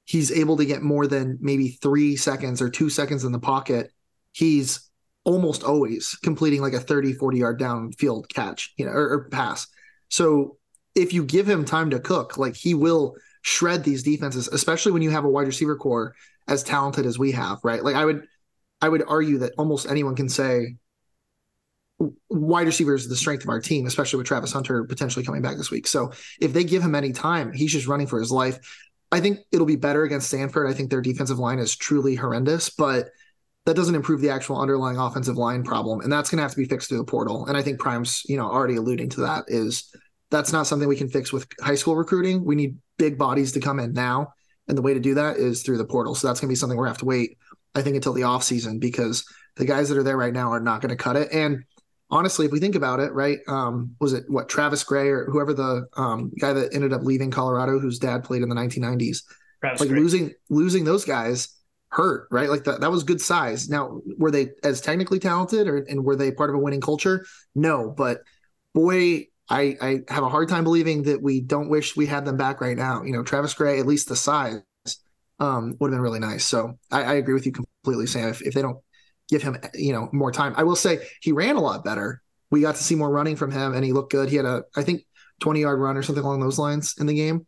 he's 0.05 0.31
able 0.31 0.57
to 0.57 0.65
get 0.65 0.83
more 0.83 1.07
than 1.07 1.39
maybe 1.41 1.69
three 1.69 2.17
seconds 2.17 2.61
or 2.61 2.69
two 2.69 2.91
seconds 2.91 3.25
in 3.25 3.33
the 3.33 3.39
pocket, 3.39 3.91
he's 4.33 4.89
almost 5.25 5.63
always 5.63 6.17
completing 6.23 6.61
like 6.61 6.73
a 6.73 6.81
30, 6.81 7.13
40 7.13 7.39
yard 7.39 7.61
downfield 7.61 8.29
catch, 8.29 8.73
you 8.77 8.85
know, 8.85 8.91
or, 8.91 9.13
or 9.13 9.29
pass. 9.31 9.67
So 10.09 10.59
if 10.95 11.13
you 11.13 11.25
give 11.25 11.49
him 11.49 11.65
time 11.65 11.91
to 11.91 12.01
cook, 12.01 12.37
like 12.37 12.57
he 12.57 12.75
will 12.75 13.15
shred 13.43 13.85
these 13.85 14.03
defenses, 14.03 14.49
especially 14.49 14.93
when 14.93 15.03
you 15.03 15.11
have 15.11 15.25
a 15.25 15.29
wide 15.29 15.47
receiver 15.47 15.77
corps 15.77 16.15
as 16.49 16.63
talented 16.63 17.07
as 17.07 17.19
we 17.19 17.33
have, 17.33 17.59
right? 17.63 17.85
Like 17.85 17.97
I 17.97 18.05
would 18.05 18.27
I 18.81 18.89
would 18.89 19.05
argue 19.07 19.39
that 19.39 19.53
almost 19.59 19.89
anyone 19.89 20.17
can 20.17 20.29
say 20.29 20.77
wide 22.29 22.67
receiver 22.67 22.95
is 22.95 23.09
the 23.09 23.17
strength 23.17 23.45
of 23.45 23.49
our 23.49 23.61
team, 23.61 23.87
especially 23.87 24.17
with 24.17 24.27
Travis 24.27 24.53
Hunter 24.53 24.85
potentially 24.85 25.25
coming 25.25 25.43
back 25.43 25.57
this 25.57 25.71
week. 25.71 25.87
So 25.87 26.13
if 26.41 26.53
they 26.53 26.65
give 26.65 26.83
him 26.83 26.95
any 26.95 27.13
time, 27.13 27.53
he's 27.53 27.73
just 27.73 27.87
running 27.87 28.09
for 28.09 28.19
his 28.19 28.33
life. 28.33 28.59
I 29.13 29.21
think 29.21 29.41
it'll 29.53 29.67
be 29.67 29.77
better 29.77 30.03
against 30.03 30.29
Stanford. 30.29 30.69
I 30.69 30.73
think 30.73 30.91
their 30.91 31.03
defensive 31.03 31.39
line 31.39 31.59
is 31.59 31.77
truly 31.77 32.15
horrendous, 32.15 32.71
but 32.71 33.11
that 33.67 33.77
doesn't 33.77 33.95
improve 33.95 34.21
the 34.21 34.31
actual 34.31 34.61
underlying 34.61 34.99
offensive 34.99 35.37
line 35.37 35.63
problem. 35.63 36.01
And 36.01 36.13
that's 36.13 36.31
going 36.31 36.39
to 36.39 36.43
have 36.43 36.53
to 36.53 36.57
be 36.57 36.65
fixed 36.65 36.89
through 36.89 36.99
the 36.99 37.05
portal. 37.05 37.47
And 37.47 37.57
I 37.57 37.63
think 37.63 37.79
Prime's, 37.79 38.25
you 38.25 38.37
know, 38.37 38.51
already 38.51 38.77
alluding 38.77 39.11
to 39.11 39.21
that 39.21 39.45
is 39.47 39.95
that's 40.33 40.53
not 40.53 40.67
something 40.67 40.89
we 40.89 40.97
can 40.97 41.09
fix 41.09 41.33
with 41.33 41.47
high 41.61 41.77
school 41.77 41.95
recruiting. 41.95 42.45
We 42.45 42.57
need 42.57 42.79
big 42.99 43.17
bodies 43.17 43.53
to 43.53 43.61
come 43.61 43.79
in 43.79 43.93
now. 43.93 44.33
And 44.67 44.77
the 44.77 44.83
way 44.83 44.95
to 44.95 45.01
do 45.01 45.15
that 45.15 45.37
is 45.37 45.63
through 45.63 45.79
the 45.79 45.85
portal. 45.85 46.17
So 46.17 46.27
that's 46.27 46.41
going 46.41 46.49
to 46.49 46.53
be 46.53 46.57
something 46.57 46.77
we're 46.77 46.87
going 46.87 46.95
to 46.95 46.99
have 46.99 47.01
to 47.01 47.07
wait 47.07 47.39
I 47.75 47.83
think, 47.83 47.97
until 47.97 48.13
the 48.13 48.23
offseason 48.23 48.81
because 48.81 49.25
the 49.57 49.65
guys 49.65 49.89
that 49.89 49.99
are 49.99 50.03
there 50.03 50.17
right 50.17 50.33
now 50.33 50.53
are 50.53 50.61
not 50.61 50.81
going 50.81 50.91
to 50.91 50.97
cut 50.97 51.17
it. 51.17 51.29
And 51.33 51.65
honestly, 52.11 52.47
if 52.47 52.53
we 52.53 52.61
think 52.61 52.75
about 52.75 53.01
it, 53.01 53.13
right, 53.13 53.39
um, 53.49 53.95
was 54.01 54.13
it 54.13 54.25
what 54.29 54.49
Travis 54.49 54.85
Gray 54.85 55.09
or 55.09 55.25
whoever 55.27 55.55
the 55.55 55.87
um, 55.97 56.33
guy 56.41 56.53
that 56.53 56.75
ended 56.75 56.93
up 56.93 57.03
leaving 57.03 57.31
Colorado, 57.31 57.79
whose 57.79 57.99
dad 57.99 58.25
played 58.25 58.43
in 58.43 58.49
the 58.49 58.55
1990s, 58.55 59.23
Travis 59.61 59.81
like 59.81 59.89
Gray. 59.89 60.01
losing 60.01 60.33
losing 60.51 60.85
those 60.85 61.05
guys 61.05 61.49
hurt, 61.89 62.27
right? 62.31 62.51
Like 62.51 62.65
that 62.65 62.81
that 62.81 62.91
was 62.91 63.05
good 63.05 63.21
size. 63.21 63.69
Now, 63.69 64.01
were 64.19 64.31
they 64.31 64.51
as 64.63 64.81
technically 64.81 65.19
talented, 65.19 65.69
or 65.69 65.79
and 65.79 66.05
were 66.05 66.17
they 66.17 66.31
part 66.31 66.51
of 66.51 66.57
a 66.57 66.59
winning 66.59 66.81
culture? 66.81 67.25
No, 67.55 67.91
but 67.91 68.21
boy. 68.75 69.27
I, 69.49 69.77
I 69.81 70.01
have 70.09 70.25
a 70.25 70.29
hard 70.29 70.49
time 70.49 70.65
believing 70.65 71.03
that 71.05 71.23
we 71.23 71.41
don't 71.41 71.69
wish 71.69 71.97
we 71.97 72.07
had 72.07 72.25
them 72.25 72.37
back 72.37 72.61
right 72.61 72.77
now. 72.77 73.03
You 73.03 73.13
know, 73.13 73.23
Travis 73.23 73.55
Gray, 73.55 73.79
at 73.81 73.87
least 73.87 74.09
the 74.09 74.17
size, 74.17 74.63
um, 75.41 75.77
would 75.79 75.91
have 75.91 75.97
been 75.97 76.03
really 76.03 76.21
nice. 76.21 76.45
So 76.45 76.79
I, 76.91 77.03
I 77.03 77.13
agree 77.15 77.35
with 77.35 77.45
you 77.45 77.53
completely, 77.53 78.07
Sam. 78.07 78.29
If, 78.29 78.43
if 78.43 78.55
they 78.55 78.63
don't 78.63 78.79
give 79.29 79.43
him, 79.43 79.57
you 79.75 79.93
know, 79.93 80.09
more 80.13 80.33
time, 80.33 80.55
I 80.57 80.63
will 80.63 80.77
say 80.77 81.01
he 81.21 81.33
ran 81.33 81.57
a 81.57 81.61
lot 81.61 81.85
better. 81.85 82.23
We 82.51 82.61
got 82.61 82.77
to 82.77 82.83
see 82.83 82.95
more 82.95 83.11
running 83.11 83.37
from 83.37 83.51
him, 83.51 83.75
and 83.75 83.85
he 83.85 83.93
looked 83.93 84.13
good. 84.13 84.29
He 84.29 84.37
had 84.37 84.47
a, 84.47 84.63
I 84.77 84.83
think, 84.83 85.07
twenty 85.41 85.61
yard 85.61 85.81
run 85.81 85.97
or 85.97 86.03
something 86.03 86.25
along 86.25 86.41
those 86.41 86.59
lines 86.59 86.95
in 87.01 87.07
the 87.07 87.15
game, 87.15 87.47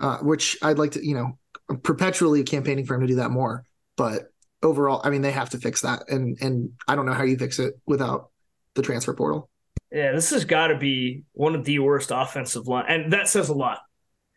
uh, 0.00 0.18
which 0.18 0.56
I'd 0.62 0.78
like 0.78 0.92
to, 0.92 1.06
you 1.06 1.14
know, 1.14 1.38
perpetually 1.82 2.42
campaigning 2.44 2.86
for 2.86 2.94
him 2.94 3.02
to 3.02 3.06
do 3.06 3.16
that 3.16 3.30
more. 3.30 3.64
But 3.96 4.28
overall, 4.62 5.00
I 5.04 5.10
mean, 5.10 5.22
they 5.22 5.32
have 5.32 5.50
to 5.50 5.58
fix 5.58 5.82
that, 5.82 6.08
and 6.08 6.38
and 6.40 6.70
I 6.88 6.96
don't 6.96 7.06
know 7.06 7.12
how 7.12 7.24
you 7.24 7.36
fix 7.36 7.58
it 7.58 7.74
without 7.84 8.30
the 8.74 8.82
transfer 8.82 9.12
portal. 9.12 9.50
Yeah, 9.94 10.10
this 10.10 10.30
has 10.30 10.44
got 10.44 10.66
to 10.68 10.76
be 10.76 11.22
one 11.34 11.54
of 11.54 11.64
the 11.64 11.78
worst 11.78 12.10
offensive 12.12 12.66
line, 12.66 12.86
and 12.88 13.12
that 13.12 13.28
says 13.28 13.48
a 13.48 13.54
lot. 13.54 13.78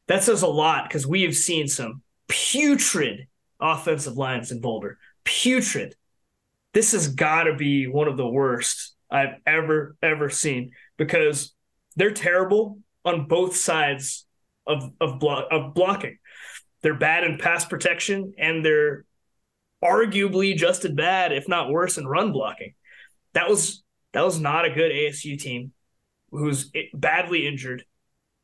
That 0.05 0.21
says 0.21 0.43
a 0.43 0.47
lot 0.47 0.87
because 0.87 1.07
we 1.07 1.23
have 1.23 1.35
seen 1.35 1.67
some 1.67 2.03
putrid 2.27 3.27
offensive 3.59 4.15
lines 4.15 4.51
in 4.51 4.61
Boulder. 4.61 4.99
Putrid. 5.23 5.95
This 6.75 6.91
has 6.91 7.07
got 7.07 7.45
to 7.45 7.55
be 7.55 7.87
one 7.87 8.07
of 8.07 8.17
the 8.17 8.27
worst 8.27 8.95
I've 9.09 9.33
ever, 9.47 9.95
ever 10.03 10.29
seen 10.29 10.73
because 10.95 11.55
they're 11.95 12.11
terrible 12.11 12.77
on 13.03 13.27
both 13.27 13.55
sides 13.55 14.27
of, 14.67 14.91
of, 15.01 15.19
blo- 15.19 15.47
of 15.49 15.73
blocking. 15.73 16.19
They're 16.83 16.93
bad 16.93 17.23
in 17.23 17.39
pass 17.39 17.65
protection 17.65 18.35
and 18.37 18.63
they're 18.63 19.05
arguably 19.83 20.55
just 20.55 20.85
as 20.85 20.91
bad, 20.91 21.31
if 21.31 21.47
not 21.47 21.71
worse, 21.71 21.97
in 21.97 22.05
run 22.05 22.31
blocking. 22.31 22.75
That 23.33 23.49
was 23.49 23.81
that 24.17 24.25
was 24.25 24.39
not 24.39 24.65
a 24.65 24.73
good 24.73 24.91
ASU 24.91 25.39
team 25.39 25.71
who's 26.31 26.71
badly 26.93 27.47
injured 27.47 27.85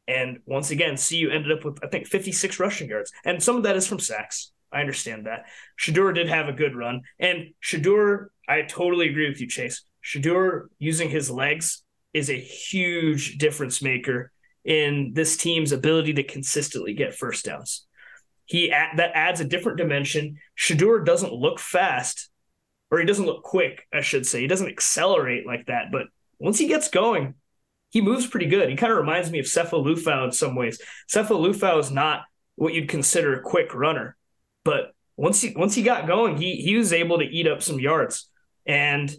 and 0.07 0.39
once 0.45 0.71
again, 0.71 0.97
CU 0.97 1.29
ended 1.31 1.51
up 1.51 1.63
with, 1.63 1.79
I 1.83 1.87
think, 1.87 2.07
56 2.07 2.59
rushing 2.59 2.89
yards. 2.89 3.11
And 3.23 3.41
some 3.41 3.55
of 3.55 3.63
that 3.63 3.77
is 3.77 3.87
from 3.87 3.99
sacks. 3.99 4.51
I 4.71 4.81
understand 4.81 5.27
that. 5.27 5.45
Shedeur 5.79 6.13
did 6.13 6.27
have 6.27 6.49
a 6.49 6.53
good 6.53 6.75
run. 6.75 7.01
And 7.19 7.53
Shedeur, 7.63 8.27
I 8.47 8.63
totally 8.63 9.09
agree 9.09 9.29
with 9.29 9.39
you, 9.39 9.47
Chase. 9.47 9.83
Shedeur 10.03 10.65
using 10.79 11.09
his 11.09 11.29
legs 11.29 11.83
is 12.13 12.29
a 12.29 12.39
huge 12.39 13.37
difference 13.37 13.81
maker 13.81 14.31
in 14.65 15.11
this 15.13 15.37
team's 15.37 15.71
ability 15.71 16.13
to 16.13 16.23
consistently 16.23 16.93
get 16.93 17.13
first 17.13 17.45
downs. 17.45 17.85
He 18.45 18.69
that 18.69 19.11
adds 19.13 19.39
a 19.39 19.45
different 19.45 19.77
dimension. 19.77 20.37
Shedeur 20.57 21.05
doesn't 21.05 21.33
look 21.33 21.59
fast, 21.59 22.29
or 22.93 22.99
he 22.99 23.07
doesn't 23.07 23.25
look 23.25 23.41
quick, 23.41 23.87
I 23.91 24.01
should 24.01 24.23
say. 24.23 24.41
He 24.41 24.47
doesn't 24.47 24.69
accelerate 24.69 25.47
like 25.47 25.65
that, 25.65 25.91
but 25.91 26.03
once 26.37 26.59
he 26.59 26.67
gets 26.67 26.89
going, 26.91 27.33
he 27.89 28.01
moves 28.01 28.27
pretty 28.27 28.45
good. 28.45 28.69
He 28.69 28.75
kind 28.75 28.91
of 28.91 28.99
reminds 28.99 29.31
me 29.31 29.39
of 29.39 29.47
Sefo 29.47 29.83
Liufau 29.83 30.25
in 30.25 30.31
some 30.31 30.55
ways. 30.55 30.79
Sefo 31.11 31.29
Liufau 31.29 31.79
is 31.79 31.89
not 31.89 32.21
what 32.53 32.75
you'd 32.75 32.89
consider 32.89 33.33
a 33.33 33.41
quick 33.41 33.73
runner, 33.73 34.15
but 34.63 34.93
once 35.17 35.41
he 35.41 35.55
once 35.55 35.73
he 35.73 35.81
got 35.81 36.05
going, 36.05 36.37
he 36.37 36.57
he 36.57 36.75
was 36.75 36.93
able 36.93 37.17
to 37.17 37.25
eat 37.25 37.47
up 37.47 37.63
some 37.63 37.79
yards. 37.79 38.29
And 38.67 39.11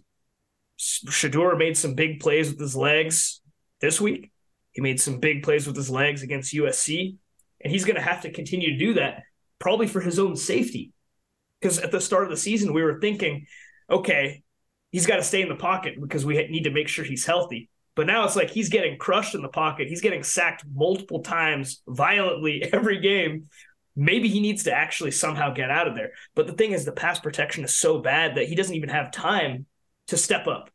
Shedeur 0.78 1.58
made 1.58 1.76
some 1.76 1.94
big 1.94 2.20
plays 2.20 2.50
with 2.50 2.60
his 2.60 2.76
legs 2.76 3.40
this 3.80 4.00
week. 4.00 4.30
He 4.70 4.82
made 4.82 5.00
some 5.00 5.18
big 5.18 5.42
plays 5.42 5.66
with 5.66 5.74
his 5.74 5.90
legs 5.90 6.22
against 6.22 6.54
USC, 6.54 7.16
and 7.60 7.72
he's 7.72 7.84
going 7.84 7.96
to 7.96 8.02
have 8.02 8.22
to 8.22 8.30
continue 8.30 8.70
to 8.70 8.78
do 8.78 8.94
that 8.94 9.24
probably 9.58 9.88
for 9.88 10.00
his 10.00 10.20
own 10.20 10.36
safety. 10.36 10.92
Because 11.60 11.78
at 11.78 11.90
the 11.90 12.00
start 12.00 12.24
of 12.24 12.30
the 12.30 12.36
season, 12.36 12.74
we 12.74 12.82
were 12.82 13.00
thinking, 13.00 13.46
okay, 13.88 14.42
he's 14.90 15.06
got 15.06 15.16
to 15.16 15.22
stay 15.22 15.42
in 15.42 15.48
the 15.48 15.56
pocket 15.56 16.00
because 16.00 16.24
we 16.24 16.36
need 16.46 16.64
to 16.64 16.70
make 16.70 16.88
sure 16.88 17.04
he's 17.04 17.26
healthy. 17.26 17.68
But 17.96 18.06
now 18.06 18.24
it's 18.24 18.36
like 18.36 18.50
he's 18.50 18.68
getting 18.68 18.98
crushed 18.98 19.34
in 19.34 19.42
the 19.42 19.48
pocket. 19.48 19.88
He's 19.88 20.00
getting 20.00 20.22
sacked 20.22 20.64
multiple 20.72 21.22
times 21.22 21.82
violently 21.86 22.62
every 22.72 23.00
game. 23.00 23.48
Maybe 23.96 24.28
he 24.28 24.40
needs 24.40 24.64
to 24.64 24.72
actually 24.72 25.12
somehow 25.12 25.52
get 25.52 25.70
out 25.70 25.86
of 25.86 25.94
there. 25.94 26.10
But 26.34 26.48
the 26.48 26.52
thing 26.52 26.72
is, 26.72 26.84
the 26.84 26.92
pass 26.92 27.20
protection 27.20 27.64
is 27.64 27.76
so 27.76 28.00
bad 28.00 28.36
that 28.36 28.48
he 28.48 28.56
doesn't 28.56 28.74
even 28.74 28.88
have 28.88 29.12
time 29.12 29.66
to 30.08 30.16
step 30.16 30.46
up. 30.46 30.70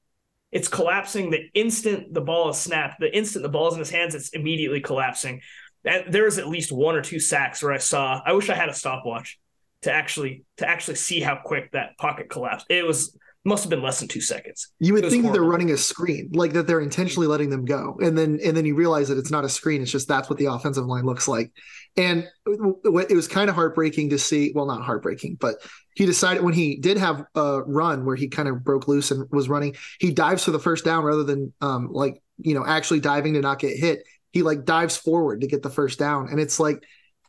it's 0.52 0.68
collapsing 0.68 1.30
the 1.30 1.50
instant 1.54 2.14
the 2.14 2.22
ball 2.22 2.50
is 2.50 2.58
snapped. 2.58 3.00
The 3.00 3.16
instant 3.16 3.44
the 3.44 3.50
ball's 3.50 3.74
in 3.74 3.80
his 3.80 3.92
hands, 3.92 4.16
it's 4.16 4.30
immediately 4.30 4.82
collapsing. 4.82 5.42
And 5.86 6.14
at 6.16 6.48
least 6.48 6.72
one 6.72 6.96
or 6.96 7.02
two 7.02 7.20
sacks 7.20 7.62
where 7.62 7.74
I 7.74 7.78
saw. 7.78 8.22
I 8.26 8.34
wish 8.34 8.50
I 8.50 8.56
had 8.56 8.70
a 8.70 8.74
stopwatch 8.74 9.38
to 9.84 9.92
actually 9.92 10.46
to 10.58 10.68
actually 10.68 10.96
see 10.96 11.20
how 11.20 11.36
quick 11.44 11.72
that 11.72 11.98
pocket 11.98 12.30
collapsed. 12.30 12.66
It 12.70 12.86
was 12.86 13.16
must 13.46 13.64
have 13.64 13.70
been 13.70 13.82
less 13.82 14.00
than 14.00 14.08
two 14.08 14.20
seconds. 14.20 14.72
You 14.80 14.94
would 14.94 15.10
think 15.10 15.24
that 15.24 15.32
they're 15.32 15.44
running 15.44 15.72
a 15.72 15.78
screen, 15.78 16.30
like 16.34 16.54
that 16.54 16.68
they're 16.68 16.82
intentionally 16.82 17.28
letting 17.28 17.50
them 17.50 17.64
go, 17.64 17.98
and 18.02 18.18
then 18.18 18.40
and 18.44 18.56
then 18.56 18.66
you 18.66 18.76
realize 18.76 19.08
that 19.08 19.18
it's 19.18 19.32
not 19.32 19.46
a 19.46 19.50
screen. 19.50 19.82
It's 19.82 19.92
just 19.92 20.08
that's 20.08 20.30
what 20.30 20.38
the 20.38 20.48
offensive 20.48 20.86
line 20.86 21.06
looks 21.06 21.28
like, 21.28 21.52
and 21.96 22.28
it 22.46 23.16
was 23.16 23.28
kind 23.28 23.50
of 23.50 23.56
heartbreaking 23.56 24.10
to 24.10 24.20
see. 24.20 24.52
Well, 24.54 24.66
not 24.66 24.82
heartbreaking, 24.82 25.38
but 25.40 25.56
he 25.96 26.06
decided 26.06 26.44
when 26.44 26.54
he 26.54 26.78
did 26.78 26.98
have 26.98 27.24
a 27.34 27.62
run 27.64 28.06
where 28.06 28.16
he 28.16 28.28
kind 28.28 28.50
of 28.50 28.64
broke 28.64 28.88
loose 28.88 29.12
and 29.12 29.26
was 29.32 29.48
running, 29.48 29.76
he 30.00 30.12
dives 30.12 30.44
for 30.44 30.52
the 30.52 30.60
first 30.60 30.84
down 30.84 31.04
rather 31.04 31.24
than 31.24 31.54
um 31.62 31.90
like 31.92 32.22
you 32.38 32.54
know 32.54 32.66
actually 32.66 33.00
diving 33.00 33.34
to 33.36 33.42
not 33.42 33.60
get 33.60 33.78
hit. 33.78 34.04
He 34.32 34.44
like 34.44 34.66
dives 34.66 34.98
forward 34.98 35.42
to 35.42 35.48
get 35.48 35.64
the 35.64 35.70
first 35.70 35.98
down, 35.98 36.28
and 36.30 36.42
it's 36.42 36.60
like 36.60 36.84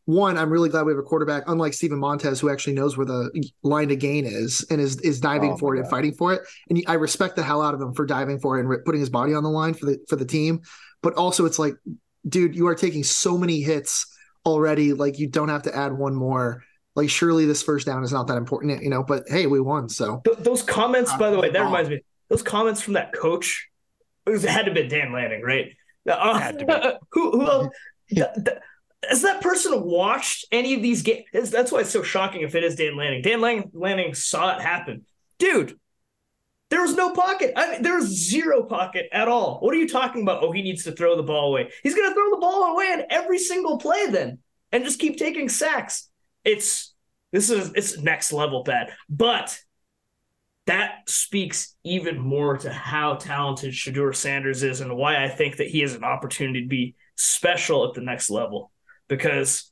one, 0.07 0.37
I'm 0.37 0.51
really 0.51 0.69
glad 0.69 0.87
we 0.87 0.93
have 0.93 0.99
a 0.99 1.03
quarterback, 1.03 1.45
unlike 1.47 1.73
Steven 1.73 1.99
Montez, 1.99 2.41
who 2.41 2.51
actually 2.51 2.73
knows 2.75 2.97
where 2.97 3.07
the 3.07 3.31
line 3.63 3.89
to 3.89 3.97
gain 3.97 4.25
is 4.25 4.67
and 4.71 4.81
is 4.81 4.99
is 5.01 5.21
diving 5.21 5.53
oh 5.53 5.57
for 5.57 5.75
it 5.75 5.79
God. 5.79 5.83
and 5.83 5.91
fighting 5.91 6.13
for 6.13 6.33
it. 6.33 6.43
And 6.69 6.83
I 6.87 6.95
respect 6.95 7.37
the 7.37 7.43
hell 7.43 7.63
out 7.63 7.75
of 7.75 7.81
him 7.81 7.95
for 7.95 8.07
diving 8.07 8.41
for 8.41 8.59
it 8.59 8.65
and 8.65 8.85
putting 8.85 9.01
his 9.01 9.11
body 9.11 9.35
on 9.35 9.43
the 9.43 9.51
line 9.51 9.75
for 9.75 9.87
the 9.87 9.99
for 10.09 10.17
the 10.17 10.25
team. 10.25 10.63
But 11.03 11.15
also, 11.15 11.47
it's 11.47 11.59
like, 11.59 11.75
dude, 12.29 12.55
you 12.55 12.67
are 12.67 12.75
taking 12.75 13.05
so 13.05 13.39
many 13.39 13.61
hits 13.61 14.07
already. 14.45 14.93
Like 14.93 15.19
you 15.19 15.29
don't 15.29 15.49
have 15.49 15.63
to 15.63 15.77
add 15.77 15.93
one 15.93 16.15
more. 16.15 16.63
Like 16.97 17.09
surely 17.09 17.47
this 17.47 17.63
first 17.63 17.87
down 17.87 18.03
is 18.03 18.13
not 18.13 18.27
that 18.27 18.37
important, 18.37 18.83
you 18.83 18.91
know. 18.91 19.03
But 19.03 19.25
hey, 19.29 19.47
we 19.47 19.61
won. 19.61 19.89
So 19.89 20.23
Th- 20.25 20.39
those 20.39 20.63
comments, 20.63 21.13
by 21.17 21.31
the 21.31 21.39
way, 21.39 21.51
that 21.51 21.63
reminds 21.63 21.89
me. 21.89 22.03
Those 22.29 22.43
comments 22.43 22.81
from 22.81 22.95
that 22.95 23.13
coach, 23.13 23.69
it 24.27 24.43
had 24.43 24.67
to 24.67 24.73
be 24.73 24.87
Dan 24.89 25.13
Lanning, 25.13 25.43
right? 25.43 25.73
Uh, 26.09 26.39
had 26.39 26.59
to 26.59 26.65
be. 26.65 26.75
who 27.13 27.31
who 27.33 27.47
else? 27.47 27.75
has 29.09 29.23
that 29.23 29.41
person 29.41 29.83
watched 29.83 30.47
any 30.53 30.75
of 30.75 30.83
these 30.83 31.03
games? 31.03 31.51
That's 31.51 31.73
why 31.73 31.81
it's 31.81 31.91
so 31.91 32.03
shocking 32.03 32.43
if 32.43 32.55
it 32.55 32.65
is 32.65 32.77
Dan 32.77 32.97
Lanning. 32.97 33.23
Dan 33.23 33.41
Lang- 33.41 33.71
Lanning 33.73 34.15
saw 34.15 34.57
it 34.57 34.63
happen. 34.63 35.05
Dude, 35.39 35.79
there 36.69 36.83
was 36.83 36.95
no 36.95 37.13
pocket. 37.13 37.53
I 37.57 37.73
mean, 37.73 37.83
there 37.83 37.97
was 37.97 38.07
zero 38.07 38.63
pocket 38.63 39.09
at 39.13 39.29
all. 39.29 39.59
What 39.61 39.75
are 39.75 39.79
you 39.79 39.89
talking 39.89 40.23
about? 40.23 40.43
Oh, 40.43 40.53
he 40.53 40.63
needs 40.63 40.85
to 40.85 40.93
throw 40.93 41.17
the 41.17 41.23
ball 41.23 41.49
away. 41.49 41.71
He's 41.83 41.95
going 41.95 42.09
to 42.09 42.15
throw 42.15 42.31
the 42.31 42.41
ball 42.41 42.75
away 42.75 42.87
on 42.93 43.03
every 43.11 43.39
single 43.39 43.79
play 43.79 44.07
then 44.07 44.39
and 44.71 44.85
just 44.85 45.01
keep 45.01 45.19
taking 45.19 45.49
sacks. 45.49 46.09
It's 46.45 46.95
this 47.33 47.51
is 47.51 47.73
it's 47.75 47.99
next 47.99 48.33
level 48.33 48.63
bad. 48.63 48.93
But 49.09 49.59
that 50.67 51.09
speaks 51.09 51.75
even 51.83 52.19
more 52.19 52.59
to 52.59 52.73
how 52.73 53.15
talented 53.15 53.73
Shedeur 53.73 54.15
Sanders 54.15 54.63
is 54.63 54.81
and 54.81 54.97
why 54.97 55.25
I 55.25 55.29
think 55.29 55.57
that 55.57 55.69
he 55.69 55.81
has 55.81 55.95
an 55.95 56.05
opportunity 56.05 56.63
to 56.63 56.69
be 56.69 56.95
special 57.17 57.89
at 57.89 57.95
the 57.95 58.01
next 58.01 58.31
level 58.31 58.71
because 59.11 59.71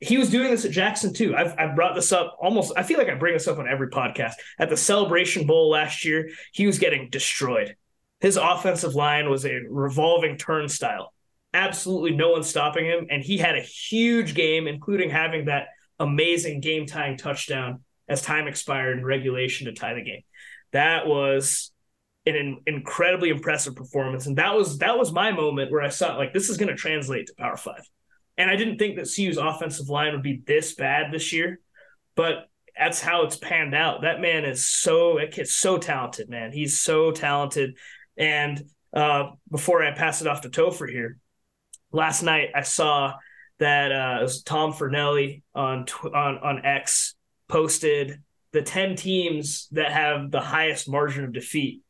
he 0.00 0.18
was 0.18 0.30
doing 0.30 0.50
this 0.50 0.66
at 0.66 0.70
Jackson 0.72 1.14
too. 1.14 1.34
I've, 1.34 1.54
I've 1.58 1.74
brought 1.74 1.94
this 1.94 2.12
up 2.12 2.36
almost, 2.40 2.72
I 2.76 2.82
feel 2.82 2.98
like 2.98 3.08
I 3.08 3.14
bring 3.14 3.32
this 3.32 3.48
up 3.48 3.58
on 3.58 3.68
every 3.68 3.88
podcast. 3.88 4.34
At 4.58 4.68
the 4.68 4.76
Celebration 4.76 5.46
Bowl 5.46 5.70
last 5.70 6.04
year, 6.04 6.28
he 6.52 6.66
was 6.66 6.78
getting 6.78 7.08
destroyed. 7.08 7.76
His 8.20 8.36
offensive 8.36 8.94
line 8.94 9.30
was 9.30 9.46
a 9.46 9.60
revolving 9.68 10.36
turnstile. 10.36 11.14
Absolutely 11.54 12.10
no 12.10 12.30
one 12.30 12.42
stopping 12.42 12.84
him. 12.84 13.06
And 13.10 13.22
he 13.22 13.38
had 13.38 13.56
a 13.56 13.62
huge 13.62 14.34
game, 14.34 14.66
including 14.66 15.08
having 15.08 15.46
that 15.46 15.68
amazing 15.98 16.60
game 16.60 16.86
tying 16.86 17.16
touchdown 17.16 17.82
as 18.08 18.22
time 18.22 18.48
expired 18.48 18.98
in 18.98 19.04
regulation 19.04 19.66
to 19.66 19.72
tie 19.72 19.94
the 19.94 20.02
game. 20.02 20.22
That 20.72 21.06
was 21.06 21.72
an 22.26 22.58
incredibly 22.66 23.30
impressive 23.30 23.74
performance. 23.74 24.26
And 24.26 24.36
that 24.36 24.54
was 24.54 24.78
that 24.78 24.98
was 24.98 25.12
my 25.12 25.32
moment 25.32 25.70
where 25.70 25.82
I 25.82 25.88
saw 25.88 26.16
like 26.16 26.32
this 26.32 26.50
is 26.50 26.56
going 26.56 26.68
to 26.68 26.76
translate 26.76 27.28
to 27.28 27.34
Power 27.38 27.56
Five. 27.56 27.88
And 28.38 28.48
I 28.48 28.56
didn't 28.56 28.78
think 28.78 28.96
that 28.96 29.12
CU's 29.14 29.36
offensive 29.36 29.88
line 29.88 30.12
would 30.12 30.22
be 30.22 30.42
this 30.46 30.74
bad 30.74 31.12
this 31.12 31.32
year, 31.32 31.58
but 32.14 32.48
that's 32.78 33.00
how 33.00 33.24
it's 33.24 33.36
panned 33.36 33.74
out. 33.74 34.02
That 34.02 34.20
man 34.20 34.44
is 34.44 34.66
so 34.66 35.16
that 35.18 35.32
kid's 35.32 35.54
so 35.54 35.76
talented, 35.76 36.30
man. 36.30 36.52
He's 36.52 36.78
so 36.78 37.10
talented. 37.10 37.76
And 38.16 38.62
uh, 38.94 39.30
before 39.50 39.84
I 39.84 39.90
pass 39.90 40.20
it 40.20 40.28
off 40.28 40.42
to 40.42 40.48
Topher 40.48 40.88
here, 40.88 41.18
last 41.90 42.22
night 42.22 42.50
I 42.54 42.62
saw 42.62 43.14
that 43.58 43.90
uh, 43.90 44.18
it 44.20 44.22
was 44.22 44.42
Tom 44.42 44.72
Fornelli 44.72 45.42
on 45.54 45.86
on 46.04 46.38
on 46.38 46.64
X 46.64 47.16
posted 47.48 48.22
the 48.52 48.62
ten 48.62 48.94
teams 48.94 49.66
that 49.72 49.90
have 49.90 50.30
the 50.30 50.40
highest 50.40 50.88
margin 50.88 51.24
of 51.24 51.32
defeat, 51.32 51.82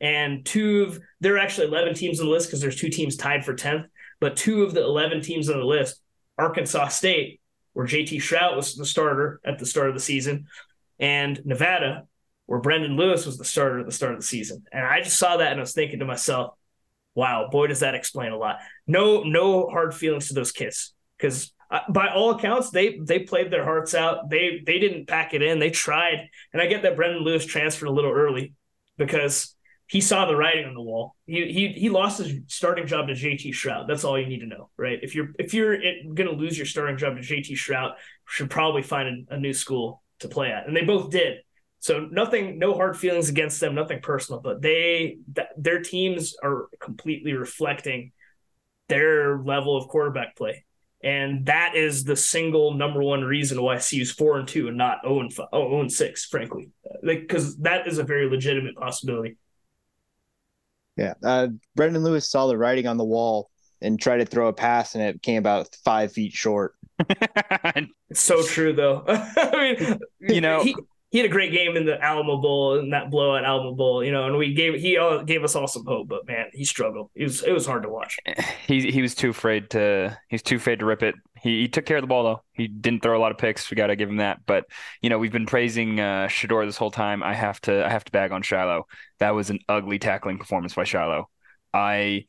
and 0.00 0.44
two 0.44 0.82
of 0.88 1.00
there 1.20 1.36
are 1.36 1.38
actually 1.38 1.68
eleven 1.68 1.94
teams 1.94 2.18
on 2.18 2.26
the 2.26 2.32
list 2.32 2.48
because 2.48 2.60
there's 2.60 2.80
two 2.80 2.90
teams 2.90 3.16
tied 3.16 3.44
for 3.44 3.54
tenth. 3.54 3.86
But 4.24 4.36
two 4.36 4.62
of 4.62 4.72
the 4.72 4.82
11 4.82 5.20
teams 5.20 5.50
on 5.50 5.58
the 5.58 5.66
list, 5.66 6.00
Arkansas 6.38 6.88
State, 6.88 7.42
where 7.74 7.84
JT 7.84 8.22
Shrout 8.22 8.56
was 8.56 8.74
the 8.74 8.86
starter 8.86 9.38
at 9.44 9.58
the 9.58 9.66
start 9.66 9.90
of 9.90 9.94
the 9.94 10.00
season, 10.00 10.46
and 10.98 11.44
Nevada, 11.44 12.06
where 12.46 12.58
Brendan 12.58 12.96
Lewis 12.96 13.26
was 13.26 13.36
the 13.36 13.44
starter 13.44 13.80
at 13.80 13.84
the 13.84 13.92
start 13.92 14.14
of 14.14 14.20
the 14.20 14.24
season. 14.24 14.64
And 14.72 14.82
I 14.82 15.02
just 15.02 15.18
saw 15.18 15.36
that 15.36 15.50
and 15.50 15.60
I 15.60 15.62
was 15.62 15.74
thinking 15.74 15.98
to 15.98 16.06
myself, 16.06 16.54
wow, 17.14 17.50
boy, 17.52 17.66
does 17.66 17.80
that 17.80 17.94
explain 17.94 18.32
a 18.32 18.38
lot. 18.38 18.60
No, 18.86 19.24
no 19.24 19.68
hard 19.68 19.94
feelings 19.94 20.28
to 20.28 20.34
those 20.34 20.52
kids 20.52 20.94
because 21.18 21.52
uh, 21.70 21.80
by 21.90 22.08
all 22.08 22.30
accounts, 22.30 22.70
they 22.70 22.98
they 22.98 23.18
played 23.18 23.50
their 23.50 23.64
hearts 23.64 23.94
out. 23.94 24.30
They 24.30 24.62
they 24.64 24.78
didn't 24.78 25.06
pack 25.06 25.34
it 25.34 25.42
in. 25.42 25.58
They 25.58 25.68
tried, 25.68 26.30
and 26.54 26.62
I 26.62 26.66
get 26.66 26.80
that 26.84 26.96
Brendan 26.96 27.24
Lewis 27.24 27.44
transferred 27.44 27.88
a 27.88 27.92
little 27.92 28.10
early 28.10 28.54
because 28.96 29.53
he 29.86 30.00
saw 30.00 30.26
the 30.26 30.36
writing 30.36 30.64
on 30.64 30.74
the 30.74 30.82
wall. 30.82 31.14
He 31.26 31.52
he 31.52 31.68
he 31.68 31.90
lost 31.90 32.18
his 32.18 32.32
starting 32.48 32.86
job 32.86 33.08
to 33.08 33.12
JT 33.12 33.50
Shrout. 33.50 33.86
That's 33.86 34.04
all 34.04 34.18
you 34.18 34.26
need 34.26 34.40
to 34.40 34.46
know, 34.46 34.70
right? 34.76 34.98
If 35.02 35.14
you're 35.14 35.28
if 35.38 35.52
you're 35.52 35.76
going 35.78 36.28
to 36.28 36.32
lose 36.32 36.56
your 36.56 36.66
starting 36.66 36.96
job 36.96 37.16
to 37.16 37.22
JT 37.22 37.52
Shrout, 37.52 37.92
should 38.26 38.50
probably 38.50 38.82
find 38.82 39.26
a, 39.30 39.34
a, 39.34 39.38
new 39.38 39.52
school 39.52 40.02
to 40.20 40.28
play 40.28 40.50
at, 40.50 40.66
and 40.66 40.76
they 40.76 40.84
both 40.84 41.10
did. 41.10 41.38
So 41.80 42.08
nothing, 42.10 42.58
no 42.58 42.72
hard 42.72 42.96
feelings 42.96 43.28
against 43.28 43.60
them, 43.60 43.74
nothing 43.74 44.00
personal, 44.00 44.40
but 44.40 44.62
they 44.62 45.18
th- 45.34 45.48
their 45.58 45.82
teams 45.82 46.34
are 46.42 46.68
completely 46.80 47.34
reflecting 47.34 48.12
their 48.88 49.38
level 49.42 49.76
of 49.76 49.88
quarterback 49.88 50.34
play. 50.34 50.64
And 51.02 51.44
that 51.44 51.76
is 51.76 52.04
the 52.04 52.16
single 52.16 52.72
number 52.72 53.02
one 53.02 53.22
reason 53.22 53.60
why 53.60 53.76
CU's 53.76 54.10
four 54.10 54.38
and 54.38 54.48
two 54.48 54.68
and 54.68 54.78
not 54.78 55.00
0 55.04 55.20
and, 55.20 55.32
5, 55.32 55.48
0 55.54 55.80
and 55.80 55.92
six, 55.92 56.24
frankly, 56.24 56.70
Like 57.02 57.20
because 57.20 57.58
like, 57.58 57.64
that 57.64 57.86
is 57.86 57.98
a 57.98 58.04
very 58.04 58.30
legitimate 58.30 58.76
possibility. 58.76 59.36
Yeah. 60.96 61.14
Uh, 61.22 61.48
Brendan 61.74 62.04
Lewis 62.04 62.28
saw 62.28 62.46
the 62.46 62.56
writing 62.56 62.86
on 62.86 62.96
the 62.96 63.04
wall 63.04 63.50
and 63.80 64.00
tried 64.00 64.18
to 64.18 64.26
throw 64.26 64.48
a 64.48 64.52
pass, 64.52 64.94
and 64.94 65.02
it 65.02 65.22
came 65.22 65.38
about 65.38 65.74
five 65.84 66.12
feet 66.12 66.32
short. 66.32 66.74
it's 68.08 68.20
so 68.20 68.42
true, 68.42 68.72
though. 68.72 69.04
I 69.08 69.76
mean, 69.78 69.98
you 70.20 70.40
know, 70.40 70.62
he, 70.62 70.74
he 71.14 71.18
had 71.18 71.26
a 71.26 71.32
great 71.32 71.52
game 71.52 71.76
in 71.76 71.86
the 71.86 72.02
Alamo 72.02 72.38
Bowl 72.38 72.78
and 72.78 72.92
that 72.92 73.08
blowout 73.08 73.44
Alamo 73.44 73.72
Bowl, 73.72 74.02
you 74.02 74.10
know, 74.10 74.26
and 74.26 74.36
we 74.36 74.52
gave 74.52 74.74
he 74.74 74.98
gave 75.26 75.44
us 75.44 75.54
all 75.54 75.68
some 75.68 75.84
hope, 75.84 76.08
but 76.08 76.26
man, 76.26 76.46
he 76.52 76.64
struggled. 76.64 77.10
It 77.14 77.22
was 77.22 77.42
it 77.44 77.52
was 77.52 77.66
hard 77.66 77.84
to 77.84 77.88
watch. 77.88 78.18
He 78.66 78.90
he 78.90 79.00
was 79.00 79.14
too 79.14 79.30
afraid 79.30 79.70
to 79.70 80.18
he's 80.28 80.42
too 80.42 80.56
afraid 80.56 80.80
to 80.80 80.86
rip 80.86 81.04
it. 81.04 81.14
He, 81.44 81.60
he 81.60 81.68
took 81.68 81.84
care 81.84 81.98
of 81.98 82.02
the 82.02 82.06
ball 82.06 82.24
though. 82.24 82.42
He 82.54 82.68
didn't 82.68 83.02
throw 83.02 83.18
a 83.18 83.20
lot 83.20 83.30
of 83.30 83.36
picks. 83.36 83.70
We 83.70 83.76
got 83.76 83.88
to 83.88 83.96
give 83.96 84.08
him 84.08 84.16
that. 84.16 84.40
But 84.46 84.64
you 85.02 85.10
know, 85.10 85.18
we've 85.18 85.30
been 85.30 85.44
praising 85.44 86.00
uh, 86.00 86.26
Shedeur 86.26 86.64
this 86.64 86.78
whole 86.78 86.90
time. 86.90 87.22
I 87.22 87.34
have 87.34 87.60
to 87.62 87.84
I 87.84 87.90
have 87.90 88.04
to 88.04 88.12
bag 88.12 88.32
on 88.32 88.42
Shilo. 88.42 88.84
That 89.18 89.34
was 89.34 89.50
an 89.50 89.58
ugly 89.68 89.98
tackling 89.98 90.38
performance 90.38 90.74
by 90.74 90.84
Shilo. 90.84 91.26
I 91.74 92.24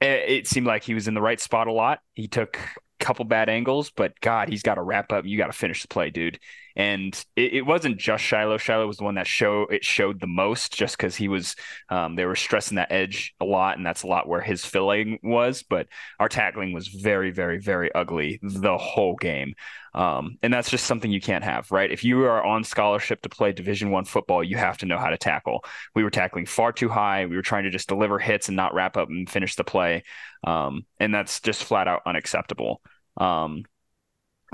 it 0.00 0.48
seemed 0.48 0.66
like 0.66 0.82
he 0.82 0.94
was 0.94 1.06
in 1.06 1.14
the 1.14 1.20
right 1.20 1.38
spot 1.38 1.68
a 1.68 1.72
lot. 1.72 2.00
He 2.14 2.26
took 2.26 2.56
a 2.56 3.04
couple 3.04 3.24
bad 3.24 3.48
angles, 3.48 3.90
but 3.90 4.18
God, 4.20 4.48
he's 4.48 4.62
got 4.62 4.76
to 4.76 4.82
wrap 4.82 5.12
up. 5.12 5.26
You 5.26 5.38
got 5.38 5.48
to 5.48 5.52
finish 5.52 5.82
the 5.82 5.88
play, 5.88 6.10
dude. 6.10 6.40
And 6.80 7.14
it, 7.36 7.52
it, 7.52 7.66
wasn't 7.66 7.98
just 7.98 8.24
Shilo. 8.24 8.56
Shilo 8.56 8.86
was 8.86 8.96
the 8.96 9.04
one 9.04 9.16
that 9.16 9.26
show 9.26 9.66
it 9.66 9.84
showed 9.84 10.18
the 10.18 10.26
most, 10.26 10.72
just 10.72 10.96
because 10.96 11.14
he 11.14 11.28
was. 11.28 11.54
Um, 11.90 12.16
they 12.16 12.24
were 12.24 12.34
stressing 12.34 12.76
that 12.76 12.90
edge 12.90 13.34
a 13.38 13.44
lot, 13.44 13.76
and 13.76 13.84
that's 13.84 14.02
a 14.02 14.06
lot 14.06 14.26
where 14.26 14.40
his 14.40 14.64
filling 14.64 15.18
was. 15.22 15.62
But 15.62 15.88
our 16.18 16.30
tackling 16.30 16.72
was 16.72 16.88
very, 16.88 17.32
very, 17.32 17.58
very 17.58 17.94
ugly 17.94 18.40
the 18.42 18.78
whole 18.78 19.14
game. 19.16 19.56
Um, 19.92 20.38
and 20.42 20.54
that's 20.54 20.70
just 20.70 20.86
something 20.86 21.10
you 21.10 21.20
can't 21.20 21.44
have, 21.44 21.70
right? 21.70 21.92
If 21.92 22.02
you 22.02 22.24
are 22.24 22.42
on 22.42 22.64
scholarship 22.64 23.20
to 23.22 23.28
play 23.28 23.52
Division 23.52 23.90
One 23.90 24.06
football, 24.06 24.42
you 24.42 24.56
have 24.56 24.78
to 24.78 24.86
know 24.86 24.96
how 24.96 25.10
to 25.10 25.18
tackle. 25.18 25.62
We 25.94 26.02
were 26.02 26.10
tackling 26.10 26.46
far 26.46 26.72
too 26.72 26.88
high. 26.88 27.26
We 27.26 27.36
were 27.36 27.42
trying 27.42 27.64
to 27.64 27.70
just 27.70 27.88
deliver 27.88 28.18
hits 28.18 28.48
and 28.48 28.56
not 28.56 28.72
wrap 28.72 28.96
up 28.96 29.10
and 29.10 29.28
finish 29.28 29.54
the 29.54 29.64
play, 29.64 30.02
um, 30.46 30.86
and 30.98 31.12
that's 31.14 31.42
just 31.42 31.62
flat 31.62 31.88
out 31.88 32.00
unacceptable. 32.06 32.80
Um, 33.18 33.64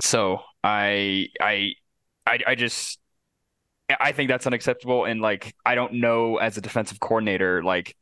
so 0.01 0.41
I, 0.61 1.29
I, 1.39 1.71
I, 2.27 2.39
I 2.45 2.55
just, 2.55 2.99
I 3.99 4.11
think 4.11 4.29
that's 4.29 4.45
unacceptable. 4.45 5.05
And 5.05 5.21
like, 5.21 5.55
I 5.65 5.75
don't 5.75 5.93
know 5.93 6.37
as 6.37 6.57
a 6.57 6.61
defensive 6.61 6.99
coordinator, 6.99 7.63
like, 7.63 7.95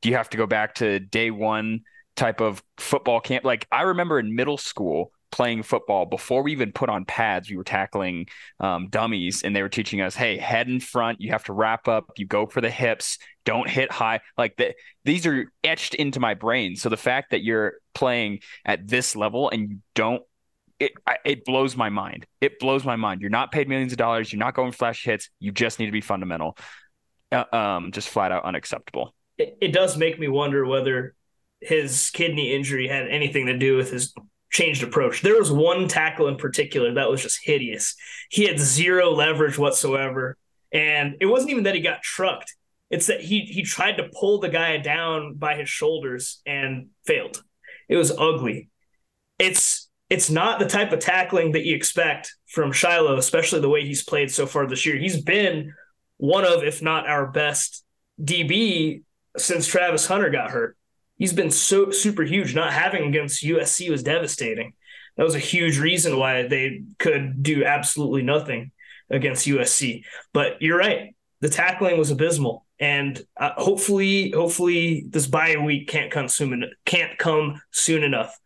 do 0.00 0.08
you 0.08 0.16
have 0.16 0.30
to 0.30 0.36
go 0.36 0.46
back 0.46 0.76
to 0.76 1.00
day 1.00 1.30
one 1.30 1.82
type 2.16 2.40
of 2.40 2.62
football 2.78 3.20
camp? 3.20 3.44
Like, 3.44 3.66
I 3.72 3.82
remember 3.82 4.18
in 4.18 4.34
middle 4.34 4.58
school 4.58 5.12
playing 5.32 5.62
football 5.62 6.04
before 6.06 6.42
we 6.42 6.52
even 6.52 6.70
put 6.70 6.88
on 6.88 7.04
pads. 7.04 7.50
We 7.50 7.56
were 7.56 7.64
tackling 7.64 8.28
um, 8.60 8.88
dummies, 8.88 9.42
and 9.42 9.56
they 9.56 9.62
were 9.62 9.68
teaching 9.68 10.00
us, 10.00 10.14
"Hey, 10.14 10.36
head 10.36 10.68
in 10.68 10.78
front. 10.78 11.20
You 11.20 11.32
have 11.32 11.44
to 11.44 11.52
wrap 11.52 11.88
up. 11.88 12.12
You 12.16 12.26
go 12.26 12.46
for 12.46 12.60
the 12.60 12.70
hips. 12.70 13.18
Don't 13.44 13.68
hit 13.68 13.90
high." 13.90 14.20
Like 14.38 14.56
the, 14.56 14.74
these 15.04 15.26
are 15.26 15.50
etched 15.64 15.94
into 15.94 16.20
my 16.20 16.34
brain. 16.34 16.76
So 16.76 16.88
the 16.88 16.96
fact 16.96 17.32
that 17.32 17.42
you're 17.42 17.74
playing 17.94 18.40
at 18.64 18.86
this 18.86 19.16
level 19.16 19.50
and 19.50 19.70
you 19.70 19.78
don't 19.94 20.22
it 20.82 20.92
it 21.24 21.44
blows 21.44 21.76
my 21.76 21.88
mind. 21.88 22.26
It 22.40 22.58
blows 22.58 22.84
my 22.84 22.96
mind. 22.96 23.20
You're 23.20 23.30
not 23.30 23.52
paid 23.52 23.68
millions 23.68 23.92
of 23.92 23.98
dollars. 23.98 24.32
You're 24.32 24.40
not 24.40 24.54
going 24.54 24.72
flash 24.72 25.04
hits. 25.04 25.30
You 25.38 25.52
just 25.52 25.78
need 25.78 25.86
to 25.86 25.92
be 25.92 26.00
fundamental. 26.00 26.56
Uh, 27.30 27.44
um, 27.52 27.92
just 27.92 28.08
flat 28.08 28.32
out 28.32 28.44
unacceptable. 28.44 29.14
It, 29.38 29.56
it 29.60 29.72
does 29.72 29.96
make 29.96 30.18
me 30.18 30.28
wonder 30.28 30.66
whether 30.66 31.14
his 31.60 32.10
kidney 32.10 32.54
injury 32.54 32.88
had 32.88 33.08
anything 33.08 33.46
to 33.46 33.56
do 33.56 33.76
with 33.76 33.90
his 33.90 34.12
changed 34.50 34.82
approach. 34.82 35.22
There 35.22 35.38
was 35.38 35.50
one 35.50 35.88
tackle 35.88 36.28
in 36.28 36.36
particular 36.36 36.92
that 36.94 37.08
was 37.08 37.22
just 37.22 37.40
hideous. 37.42 37.94
He 38.28 38.44
had 38.44 38.58
zero 38.58 39.10
leverage 39.10 39.56
whatsoever, 39.56 40.36
and 40.72 41.16
it 41.20 41.26
wasn't 41.26 41.52
even 41.52 41.64
that 41.64 41.74
he 41.74 41.80
got 41.80 42.02
trucked. 42.02 42.54
It's 42.90 43.06
that 43.06 43.22
he 43.22 43.40
he 43.40 43.62
tried 43.62 43.96
to 43.96 44.10
pull 44.20 44.40
the 44.40 44.50
guy 44.50 44.76
down 44.78 45.34
by 45.34 45.54
his 45.54 45.68
shoulders 45.68 46.42
and 46.44 46.88
failed. 47.06 47.42
It 47.88 47.96
was 47.96 48.10
ugly. 48.10 48.68
It's 49.38 49.81
it's 50.12 50.28
not 50.28 50.58
the 50.58 50.66
type 50.66 50.92
of 50.92 50.98
tackling 50.98 51.52
that 51.52 51.64
you 51.64 51.74
expect 51.74 52.36
from 52.46 52.70
Shilo, 52.70 53.16
especially 53.16 53.60
the 53.60 53.70
way 53.70 53.82
he's 53.86 54.04
played 54.04 54.30
so 54.30 54.44
far 54.44 54.66
this 54.66 54.84
year. 54.84 54.98
He's 54.98 55.22
been 55.22 55.72
one 56.18 56.44
of, 56.44 56.62
if 56.62 56.82
not 56.82 57.08
our 57.08 57.28
best 57.28 57.82
DB 58.22 59.04
since 59.38 59.66
Travis 59.66 60.06
Hunter 60.06 60.28
got 60.28 60.50
hurt. 60.50 60.76
He's 61.16 61.32
been 61.32 61.50
so 61.50 61.90
super 61.92 62.24
huge. 62.24 62.54
Not 62.54 62.74
having 62.74 63.04
against 63.08 63.42
USC 63.42 63.88
was 63.88 64.02
devastating. 64.02 64.74
That 65.16 65.24
was 65.24 65.34
a 65.34 65.38
huge 65.38 65.78
reason 65.78 66.18
why 66.18 66.46
they 66.46 66.82
could 66.98 67.42
do 67.42 67.64
absolutely 67.64 68.20
nothing 68.20 68.70
against 69.08 69.46
USC. 69.46 70.04
But 70.34 70.60
you're 70.60 70.76
right. 70.76 71.16
The 71.40 71.48
tackling 71.48 71.96
was 71.96 72.10
abysmal, 72.10 72.66
and 72.78 73.18
uh, 73.38 73.52
hopefully, 73.56 74.32
hopefully 74.32 75.06
this 75.08 75.26
bye 75.26 75.56
week 75.56 75.88
can't 75.88 76.10
come 76.10 76.28
soon. 76.28 76.70
Can't 76.84 77.16
come 77.16 77.62
soon 77.70 78.04
enough 78.04 78.38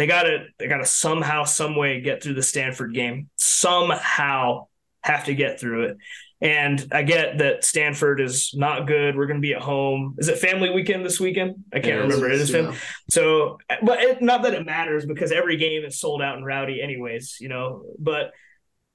they 0.00 0.06
gotta 0.06 0.46
they 0.58 0.66
gotta 0.66 0.86
somehow, 0.86 1.44
some 1.44 1.76
way 1.76 2.00
get 2.00 2.22
through 2.22 2.32
the 2.32 2.42
Stanford 2.42 2.94
game. 2.94 3.28
Somehow 3.36 4.68
have 5.02 5.26
to 5.26 5.34
get 5.34 5.60
through 5.60 5.88
it. 5.88 5.98
And 6.40 6.88
I 6.90 7.02
get 7.02 7.36
that 7.36 7.64
Stanford 7.64 8.18
is 8.18 8.54
not 8.54 8.86
good. 8.86 9.14
We're 9.14 9.26
going 9.26 9.36
to 9.36 9.46
be 9.46 9.52
at 9.52 9.60
home. 9.60 10.16
Is 10.16 10.28
it 10.28 10.38
family 10.38 10.70
weekend 10.70 11.04
this 11.04 11.20
weekend? 11.20 11.64
I 11.70 11.80
can't 11.80 11.98
it 11.98 12.02
remember. 12.04 12.30
Is, 12.30 12.50
it 12.50 12.56
is 12.56 12.64
yeah. 12.64 12.74
So, 13.10 13.58
but 13.82 14.00
it, 14.00 14.22
not 14.22 14.44
that 14.44 14.54
it 14.54 14.64
matters 14.64 15.04
because 15.04 15.32
every 15.32 15.58
game 15.58 15.84
is 15.84 16.00
sold 16.00 16.22
out 16.22 16.38
and 16.38 16.46
rowdy, 16.46 16.80
anyways. 16.80 17.36
You 17.38 17.50
know, 17.50 17.84
but 17.98 18.32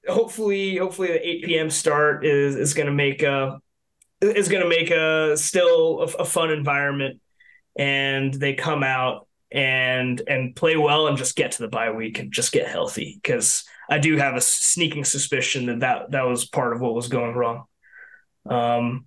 hopefully, 0.08 0.76
hopefully 0.76 1.06
the 1.06 1.24
8 1.24 1.44
p.m. 1.44 1.70
start 1.70 2.26
is 2.26 2.56
is 2.56 2.74
going 2.74 2.88
to 2.88 2.92
make 2.92 3.22
a 3.22 3.60
is 4.20 4.48
going 4.48 4.64
to 4.64 4.68
make 4.68 4.90
a 4.90 5.36
still 5.36 6.00
a, 6.00 6.22
a 6.22 6.24
fun 6.24 6.50
environment, 6.50 7.20
and 7.78 8.34
they 8.34 8.54
come 8.54 8.82
out 8.82 9.25
and 9.52 10.20
and 10.26 10.56
play 10.56 10.76
well 10.76 11.06
and 11.06 11.16
just 11.16 11.36
get 11.36 11.52
to 11.52 11.62
the 11.62 11.68
bye 11.68 11.90
week 11.90 12.18
and 12.18 12.32
just 12.32 12.52
get 12.52 12.68
healthy 12.68 13.18
because 13.22 13.64
I 13.88 13.98
do 13.98 14.16
have 14.16 14.34
a 14.34 14.40
sneaking 14.40 15.04
suspicion 15.04 15.66
that, 15.66 15.80
that 15.80 16.10
that 16.10 16.22
was 16.26 16.46
part 16.46 16.72
of 16.72 16.80
what 16.80 16.94
was 16.94 17.08
going 17.08 17.34
wrong. 17.34 17.64
Um, 18.48 19.06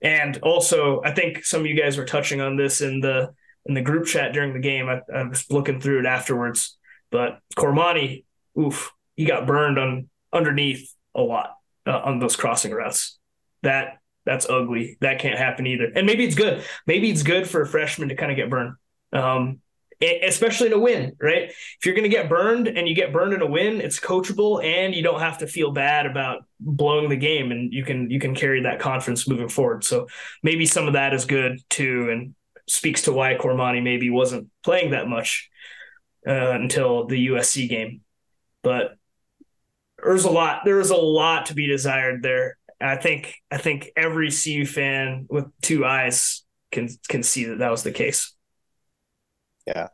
and 0.00 0.38
also 0.38 1.02
I 1.04 1.12
think 1.12 1.44
some 1.44 1.60
of 1.62 1.66
you 1.66 1.80
guys 1.80 1.98
were 1.98 2.04
touching 2.04 2.40
on 2.40 2.56
this 2.56 2.80
in 2.80 3.00
the 3.00 3.34
in 3.66 3.74
the 3.74 3.82
group 3.82 4.06
chat 4.06 4.32
during 4.32 4.52
the 4.52 4.60
game. 4.60 4.88
I, 4.88 5.00
I 5.12 5.24
was 5.24 5.50
looking 5.50 5.80
through 5.80 6.00
it 6.00 6.06
afterwards, 6.06 6.76
but 7.10 7.38
Cormani, 7.56 8.24
oof, 8.58 8.92
he 9.16 9.24
got 9.24 9.46
burned 9.46 9.78
on 9.78 10.08
underneath 10.32 10.92
a 11.14 11.20
lot 11.20 11.56
uh, 11.86 11.98
on 11.98 12.18
those 12.18 12.36
crossing 12.36 12.72
routes. 12.72 13.18
That 13.62 13.98
that's 14.24 14.48
ugly. 14.48 14.96
That 15.00 15.18
can't 15.18 15.38
happen 15.38 15.66
either. 15.66 15.90
And 15.94 16.06
maybe 16.06 16.24
it's 16.24 16.36
good. 16.36 16.64
Maybe 16.86 17.10
it's 17.10 17.22
good 17.22 17.48
for 17.48 17.62
a 17.62 17.66
freshman 17.66 18.08
to 18.08 18.14
kind 18.14 18.30
of 18.30 18.36
get 18.36 18.50
burned. 18.50 18.74
Um, 19.12 19.60
especially 20.02 20.68
in 20.68 20.72
a 20.72 20.78
win, 20.78 21.16
right? 21.20 21.44
If 21.44 21.78
you're 21.84 21.94
going 21.94 22.10
to 22.10 22.14
get 22.14 22.28
burned 22.28 22.68
and 22.68 22.88
you 22.88 22.94
get 22.94 23.12
burned 23.12 23.32
in 23.32 23.42
a 23.42 23.46
win, 23.46 23.80
it's 23.80 24.00
coachable 24.00 24.64
and 24.64 24.94
you 24.94 25.02
don't 25.02 25.20
have 25.20 25.38
to 25.38 25.46
feel 25.46 25.70
bad 25.70 26.06
about 26.06 26.44
blowing 26.60 27.08
the 27.08 27.16
game 27.16 27.52
and 27.52 27.72
you 27.72 27.84
can 27.84 28.10
you 28.10 28.20
can 28.20 28.34
carry 28.34 28.62
that 28.62 28.80
confidence 28.80 29.28
moving 29.28 29.48
forward. 29.48 29.84
So 29.84 30.08
maybe 30.42 30.66
some 30.66 30.86
of 30.86 30.94
that 30.94 31.14
is 31.14 31.24
good 31.24 31.60
too 31.70 32.10
and 32.10 32.34
speaks 32.68 33.02
to 33.02 33.12
why 33.12 33.34
Cormani 33.34 33.82
maybe 33.82 34.10
wasn't 34.10 34.48
playing 34.62 34.92
that 34.92 35.08
much 35.08 35.50
uh, 36.26 36.50
until 36.52 37.06
the 37.06 37.28
USC 37.28 37.68
game. 37.68 38.00
But 38.62 38.96
there's 40.02 40.24
a 40.24 40.30
lot 40.30 40.64
there 40.64 40.80
is 40.80 40.90
a 40.90 40.96
lot 40.96 41.46
to 41.46 41.54
be 41.54 41.66
desired 41.66 42.22
there. 42.22 42.56
I 42.80 42.96
think 42.96 43.34
I 43.50 43.58
think 43.58 43.90
every 43.96 44.30
CU 44.30 44.66
fan 44.66 45.26
with 45.30 45.46
two 45.60 45.84
eyes 45.84 46.44
can 46.72 46.88
can 47.08 47.22
see 47.22 47.44
that 47.44 47.58
that 47.58 47.70
was 47.70 47.82
the 47.82 47.92
case. 47.92 48.34
Yeah. 49.66 49.88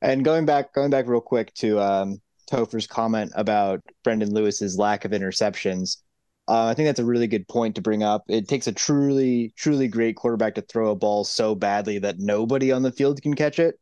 And 0.00 0.24
going 0.24 0.46
back, 0.46 0.72
going 0.72 0.90
back 0.90 1.08
real 1.08 1.20
quick 1.20 1.52
to 1.54 1.80
um, 1.80 2.20
Topher's 2.50 2.86
comment 2.86 3.32
about 3.34 3.80
Brendan 4.04 4.32
Lewis's 4.32 4.78
lack 4.78 5.04
of 5.04 5.10
interceptions. 5.10 5.98
Uh, 6.46 6.66
I 6.66 6.74
think 6.74 6.86
that's 6.86 7.00
a 7.00 7.04
really 7.04 7.26
good 7.26 7.46
point 7.46 7.74
to 7.74 7.82
bring 7.82 8.02
up. 8.02 8.24
It 8.28 8.48
takes 8.48 8.66
a 8.66 8.72
truly, 8.72 9.52
truly 9.56 9.86
great 9.86 10.16
quarterback 10.16 10.54
to 10.54 10.62
throw 10.62 10.92
a 10.92 10.96
ball 10.96 11.24
so 11.24 11.54
badly 11.54 11.98
that 11.98 12.18
nobody 12.18 12.72
on 12.72 12.82
the 12.82 12.92
field 12.92 13.20
can 13.20 13.34
catch 13.34 13.58
it. 13.58 13.78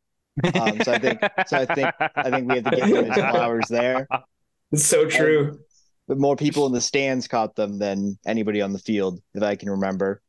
Um, 0.61 0.81
so 0.83 0.93
I 0.93 0.99
think, 0.99 1.21
so 1.47 1.59
I 1.59 1.67
think, 1.67 1.95
I 2.17 2.31
think 2.31 2.49
we 2.49 2.57
have 2.57 2.65
to 2.65 2.77
give 2.77 2.87
him 2.87 3.05
his 3.05 3.15
flowers 3.15 3.69
there. 3.69 4.09
It's 4.73 4.85
so 4.85 5.09
true. 5.09 5.49
And, 5.49 5.59
but 6.09 6.19
more 6.19 6.35
people 6.35 6.67
in 6.67 6.73
the 6.73 6.81
stands 6.81 7.29
caught 7.29 7.55
them 7.55 7.79
than 7.79 8.19
anybody 8.27 8.63
on 8.63 8.73
the 8.73 8.79
field, 8.79 9.21
that 9.35 9.45
I 9.45 9.55
can 9.55 9.71
remember. 9.71 10.21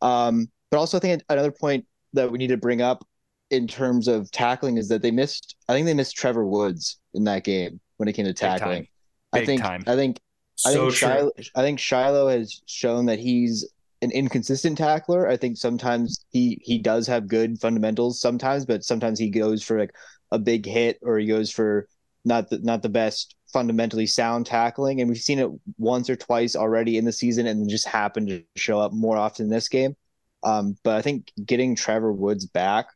Um, 0.00 0.48
but 0.70 0.78
also, 0.78 0.96
I 0.96 1.00
think 1.00 1.22
another 1.28 1.52
point 1.52 1.86
that 2.14 2.32
we 2.32 2.38
need 2.38 2.48
to 2.48 2.56
bring 2.56 2.80
up 2.80 3.06
in 3.50 3.66
terms 3.66 4.08
of 4.08 4.30
tackling 4.30 4.76
is 4.76 4.88
that 4.88 5.02
they 5.02 5.10
missed. 5.10 5.56
I 5.68 5.72
think 5.72 5.86
they 5.86 5.94
missed 5.94 6.16
Trevor 6.16 6.46
Woods 6.46 6.98
in 7.14 7.24
that 7.24 7.44
game 7.44 7.80
when 7.96 8.08
it 8.08 8.12
came 8.12 8.26
to 8.26 8.34
tackling. 8.34 8.88
Big 9.32 9.42
I 9.42 9.46
think. 9.46 9.62
Time. 9.62 9.84
I 9.86 9.96
think. 9.96 10.20
I 10.66 10.72
think 10.72 10.92
Shilo, 10.92 11.30
I 11.54 11.62
think 11.62 11.78
Shilo 11.78 12.36
has 12.36 12.62
shown 12.66 13.06
that 13.06 13.20
he's 13.20 13.64
an 14.02 14.10
inconsistent 14.10 14.76
tackler. 14.76 15.28
I 15.28 15.36
think 15.36 15.56
sometimes 15.56 16.24
he 16.30 16.60
he 16.62 16.78
does 16.78 17.06
have 17.06 17.28
good 17.28 17.60
fundamentals 17.60 18.20
sometimes, 18.20 18.66
but 18.66 18.84
sometimes 18.84 19.18
he 19.18 19.30
goes 19.30 19.62
for 19.62 19.78
like 19.78 19.94
a 20.32 20.38
big 20.38 20.66
hit 20.66 20.98
or 21.02 21.18
he 21.18 21.26
goes 21.26 21.50
for 21.50 21.88
not 22.24 22.50
the 22.50 22.58
not 22.58 22.82
the 22.82 22.88
best 22.88 23.36
fundamentally 23.52 24.06
sound 24.06 24.46
tackling. 24.46 25.00
And 25.00 25.08
we've 25.08 25.18
seen 25.18 25.38
it 25.38 25.50
once 25.78 26.10
or 26.10 26.16
twice 26.16 26.56
already 26.56 26.98
in 26.98 27.04
the 27.04 27.12
season, 27.12 27.46
and 27.46 27.68
just 27.68 27.86
happened 27.86 28.28
to 28.28 28.42
show 28.56 28.80
up 28.80 28.92
more 28.92 29.16
often 29.16 29.46
in 29.46 29.50
this 29.50 29.68
game. 29.68 29.94
Um, 30.42 30.76
but 30.82 30.96
I 30.96 31.02
think 31.02 31.32
getting 31.44 31.74
Trevor 31.74 32.12
Woods 32.12 32.46
back 32.46 32.88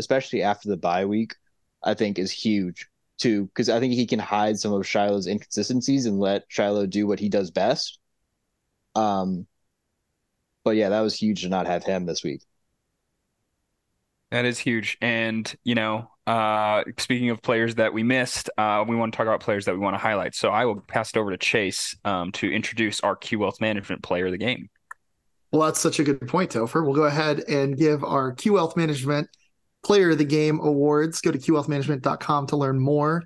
especially 0.00 0.42
after 0.42 0.68
the 0.68 0.76
bye 0.76 1.04
week, 1.04 1.36
I 1.84 1.94
think 1.94 2.18
is 2.18 2.32
huge 2.32 2.88
too, 3.18 3.44
because 3.44 3.68
I 3.68 3.78
think 3.78 3.92
he 3.92 4.06
can 4.06 4.18
hide 4.18 4.58
some 4.58 4.72
of 4.72 4.86
Shilo's 4.86 5.28
inconsistencies 5.28 6.06
and 6.06 6.18
let 6.18 6.50
Shilo 6.50 6.88
do 6.88 7.06
what 7.06 7.20
he 7.20 7.28
does 7.28 7.50
best. 7.52 7.98
Um, 8.96 9.46
but 10.64 10.72
yeah, 10.76 10.88
that 10.88 11.00
was 11.00 11.14
huge 11.14 11.42
to 11.42 11.48
not 11.48 11.66
have 11.66 11.84
him 11.84 12.06
this 12.06 12.24
week. 12.24 12.42
That 14.30 14.44
is 14.44 14.58
huge. 14.58 14.96
And, 15.00 15.52
you 15.64 15.74
know, 15.74 16.10
uh, 16.26 16.84
speaking 16.98 17.30
of 17.30 17.42
players 17.42 17.74
that 17.74 17.92
we 17.92 18.02
missed, 18.02 18.48
uh, 18.56 18.84
we 18.86 18.96
want 18.96 19.12
to 19.12 19.16
talk 19.16 19.26
about 19.26 19.40
players 19.40 19.64
that 19.64 19.74
we 19.74 19.80
want 19.80 19.94
to 19.94 19.98
highlight. 19.98 20.34
So 20.34 20.50
I 20.50 20.64
will 20.64 20.80
pass 20.80 21.10
it 21.10 21.16
over 21.16 21.30
to 21.30 21.36
Chase 21.36 21.96
um, 22.04 22.30
to 22.32 22.50
introduce 22.50 23.00
our 23.00 23.16
Q 23.16 23.40
Wealth 23.40 23.60
Management 23.60 24.02
player 24.02 24.26
of 24.26 24.32
the 24.32 24.38
game. 24.38 24.70
Well, 25.50 25.62
that's 25.62 25.80
such 25.80 25.98
a 25.98 26.04
good 26.04 26.28
point, 26.28 26.52
Topher. 26.52 26.84
We'll 26.84 26.94
go 26.94 27.04
ahead 27.04 27.40
and 27.48 27.76
give 27.76 28.04
our 28.04 28.32
Q 28.32 28.52
Wealth 28.52 28.76
Management 28.76 29.28
Player 29.84 30.10
of 30.10 30.18
the 30.18 30.24
Game 30.24 30.60
awards. 30.60 31.20
Go 31.20 31.30
to 31.30 31.38
qwealthmanagement.com 31.38 32.46
to 32.48 32.56
learn 32.56 32.78
more. 32.78 33.22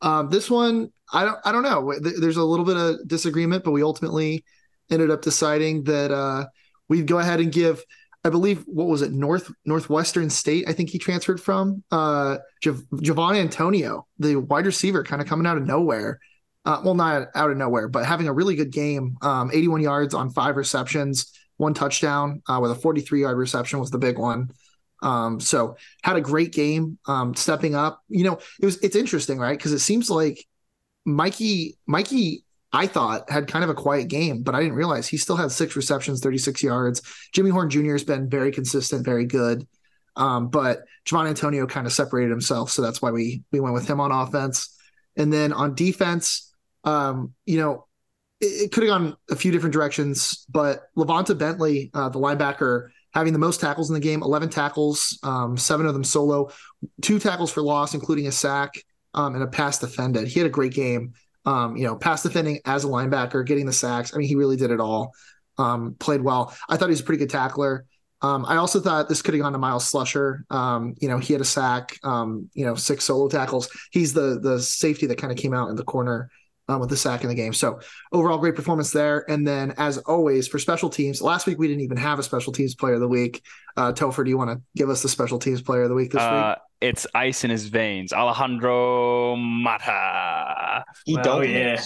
Um, 0.00 0.28
this 0.30 0.50
one, 0.50 0.92
I 1.12 1.24
don't, 1.24 1.38
I 1.44 1.52
don't 1.52 1.62
know. 1.62 1.94
There's 2.00 2.36
a 2.36 2.44
little 2.44 2.64
bit 2.64 2.76
of 2.76 3.06
disagreement, 3.06 3.64
but 3.64 3.70
we 3.70 3.82
ultimately 3.82 4.44
ended 4.90 5.10
up 5.10 5.22
deciding 5.22 5.84
that 5.84 6.10
uh, 6.10 6.46
we'd 6.88 7.06
go 7.06 7.18
ahead 7.18 7.40
and 7.40 7.52
give. 7.52 7.82
I 8.24 8.30
believe 8.30 8.62
what 8.66 8.86
was 8.86 9.02
it 9.02 9.12
North 9.12 9.50
Northwestern 9.64 10.30
State? 10.30 10.68
I 10.68 10.72
think 10.72 10.90
he 10.90 10.98
transferred 10.98 11.40
from 11.40 11.82
uh, 11.90 12.38
Jav- 12.62 12.84
Javon 12.94 13.36
Antonio, 13.36 14.06
the 14.18 14.36
wide 14.36 14.66
receiver, 14.66 15.02
kind 15.02 15.20
of 15.20 15.26
coming 15.26 15.46
out 15.46 15.56
of 15.56 15.66
nowhere. 15.66 16.20
Uh, 16.64 16.80
well, 16.84 16.94
not 16.94 17.28
out 17.34 17.50
of 17.50 17.56
nowhere, 17.56 17.88
but 17.88 18.06
having 18.06 18.28
a 18.28 18.32
really 18.32 18.54
good 18.54 18.70
game. 18.70 19.16
Um, 19.22 19.50
81 19.52 19.80
yards 19.80 20.14
on 20.14 20.30
five 20.30 20.56
receptions, 20.56 21.32
one 21.56 21.74
touchdown 21.74 22.42
uh, 22.48 22.60
with 22.62 22.70
a 22.70 22.76
43 22.76 23.22
yard 23.22 23.36
reception 23.36 23.80
was 23.80 23.90
the 23.90 23.98
big 23.98 24.18
one. 24.18 24.50
Um, 25.02 25.40
so 25.40 25.76
had 26.02 26.16
a 26.16 26.20
great 26.20 26.52
game, 26.52 26.98
um, 27.06 27.34
stepping 27.34 27.74
up. 27.74 28.02
You 28.08 28.24
know, 28.24 28.38
it 28.60 28.64
was 28.64 28.78
it's 28.78 28.96
interesting, 28.96 29.38
right? 29.38 29.58
Because 29.58 29.72
it 29.72 29.80
seems 29.80 30.08
like 30.08 30.46
Mikey, 31.04 31.78
Mikey, 31.86 32.44
I 32.72 32.86
thought 32.86 33.28
had 33.28 33.48
kind 33.48 33.64
of 33.64 33.70
a 33.70 33.74
quiet 33.74 34.08
game, 34.08 34.42
but 34.42 34.54
I 34.54 34.60
didn't 34.60 34.76
realize 34.76 35.06
he 35.06 35.18
still 35.18 35.36
had 35.36 35.52
six 35.52 35.76
receptions, 35.76 36.20
36 36.20 36.62
yards. 36.62 37.02
Jimmy 37.32 37.50
Horn 37.50 37.68
Jr. 37.68 37.92
has 37.92 38.04
been 38.04 38.30
very 38.30 38.50
consistent, 38.50 39.04
very 39.04 39.26
good. 39.26 39.66
Um, 40.16 40.48
but 40.48 40.84
Javon 41.06 41.28
Antonio 41.28 41.66
kind 41.66 41.86
of 41.86 41.92
separated 41.92 42.30
himself, 42.30 42.70
so 42.70 42.82
that's 42.82 43.02
why 43.02 43.10
we 43.10 43.42
we 43.50 43.60
went 43.60 43.74
with 43.74 43.88
him 43.88 44.00
on 44.00 44.12
offense. 44.12 44.76
And 45.16 45.32
then 45.32 45.52
on 45.52 45.74
defense, 45.74 46.54
um, 46.84 47.34
you 47.44 47.58
know, 47.58 47.86
it, 48.40 48.46
it 48.46 48.72
could 48.72 48.84
have 48.84 48.90
gone 48.90 49.16
a 49.30 49.36
few 49.36 49.52
different 49.52 49.72
directions, 49.72 50.44
but 50.48 50.84
Lavonta 50.96 51.36
Bentley, 51.36 51.90
uh, 51.94 52.08
the 52.08 52.18
linebacker, 52.18 52.90
having 53.12 53.32
the 53.32 53.38
most 53.38 53.60
tackles 53.60 53.90
in 53.90 53.94
the 53.94 54.00
game 54.00 54.22
11 54.22 54.48
tackles, 54.48 55.18
um, 55.22 55.56
seven 55.56 55.86
of 55.86 55.94
them 55.94 56.04
solo, 56.04 56.50
two 57.00 57.18
tackles 57.18 57.52
for 57.52 57.62
loss, 57.62 57.94
including 57.94 58.26
a 58.26 58.32
sack 58.32 58.74
um, 59.14 59.34
and 59.34 59.42
a 59.42 59.46
pass 59.46 59.78
defended. 59.78 60.28
He 60.28 60.40
had 60.40 60.46
a 60.46 60.50
great 60.50 60.72
game. 60.72 61.12
Um, 61.44 61.76
you 61.76 61.84
know, 61.84 61.96
pass 61.96 62.22
defending 62.22 62.60
as 62.64 62.84
a 62.84 62.88
linebacker, 62.88 63.44
getting 63.44 63.66
the 63.66 63.72
sacks. 63.72 64.14
I 64.14 64.18
mean, 64.18 64.28
he 64.28 64.36
really 64.36 64.56
did 64.56 64.70
it 64.70 64.80
all. 64.80 65.12
Um, 65.58 65.96
played 65.98 66.22
well. 66.22 66.56
I 66.68 66.76
thought 66.76 66.86
he 66.86 66.92
was 66.92 67.00
a 67.00 67.04
pretty 67.04 67.18
good 67.18 67.30
tackler. 67.30 67.84
Um, 68.22 68.44
I 68.46 68.56
also 68.56 68.78
thought 68.78 69.08
this 69.08 69.20
could 69.20 69.34
have 69.34 69.42
gone 69.42 69.52
to 69.52 69.58
Myles 69.58 69.90
Slusher. 69.90 70.48
Um, 70.50 70.94
you 71.00 71.08
know, 71.08 71.18
he 71.18 71.32
had 71.32 71.42
a 71.42 71.44
sack, 71.44 71.98
you 72.04 72.48
know, 72.54 72.76
six 72.76 73.04
solo 73.04 73.28
tackles. 73.28 73.68
He's 73.90 74.12
the 74.12 74.38
the 74.40 74.60
safety 74.60 75.06
that 75.06 75.18
kind 75.18 75.32
of 75.32 75.38
came 75.38 75.52
out 75.52 75.70
in 75.70 75.76
the 75.76 75.84
corner 75.84 76.30
um, 76.72 76.80
with 76.80 76.88
the 76.90 76.96
sack 76.96 77.22
in 77.22 77.28
the 77.28 77.34
game. 77.34 77.52
So 77.52 77.80
overall, 78.12 78.38
great 78.38 78.54
performance 78.56 78.90
there. 78.90 79.28
And 79.30 79.46
then, 79.46 79.74
as 79.76 79.98
always, 79.98 80.48
for 80.48 80.58
special 80.58 80.88
teams, 80.88 81.20
last 81.20 81.46
week 81.46 81.58
we 81.58 81.68
didn't 81.68 81.82
even 81.82 81.96
have 81.98 82.18
a 82.18 82.22
special 82.22 82.52
teams 82.52 82.74
player 82.74 82.94
of 82.94 83.00
the 83.00 83.08
week. 83.08 83.42
Uh, 83.76 83.92
Topher, 83.92 84.24
do 84.24 84.30
you 84.30 84.38
want 84.38 84.50
to 84.50 84.60
give 84.76 84.88
us 84.90 85.02
the 85.02 85.08
special 85.08 85.38
teams 85.38 85.60
player 85.62 85.82
of 85.82 85.88
the 85.88 85.94
week 85.94 86.12
this 86.12 86.20
Uh, 86.22 86.54
week? 86.56 86.90
it's 86.90 87.06
ice 87.14 87.44
in 87.44 87.50
his 87.50 87.68
veins. 87.68 88.12
Alejandro 88.12 89.36
Mata. 89.36 90.84
He 91.04 91.16
Oh, 91.18 91.22
don't. 91.22 91.48
yeah. 91.48 91.80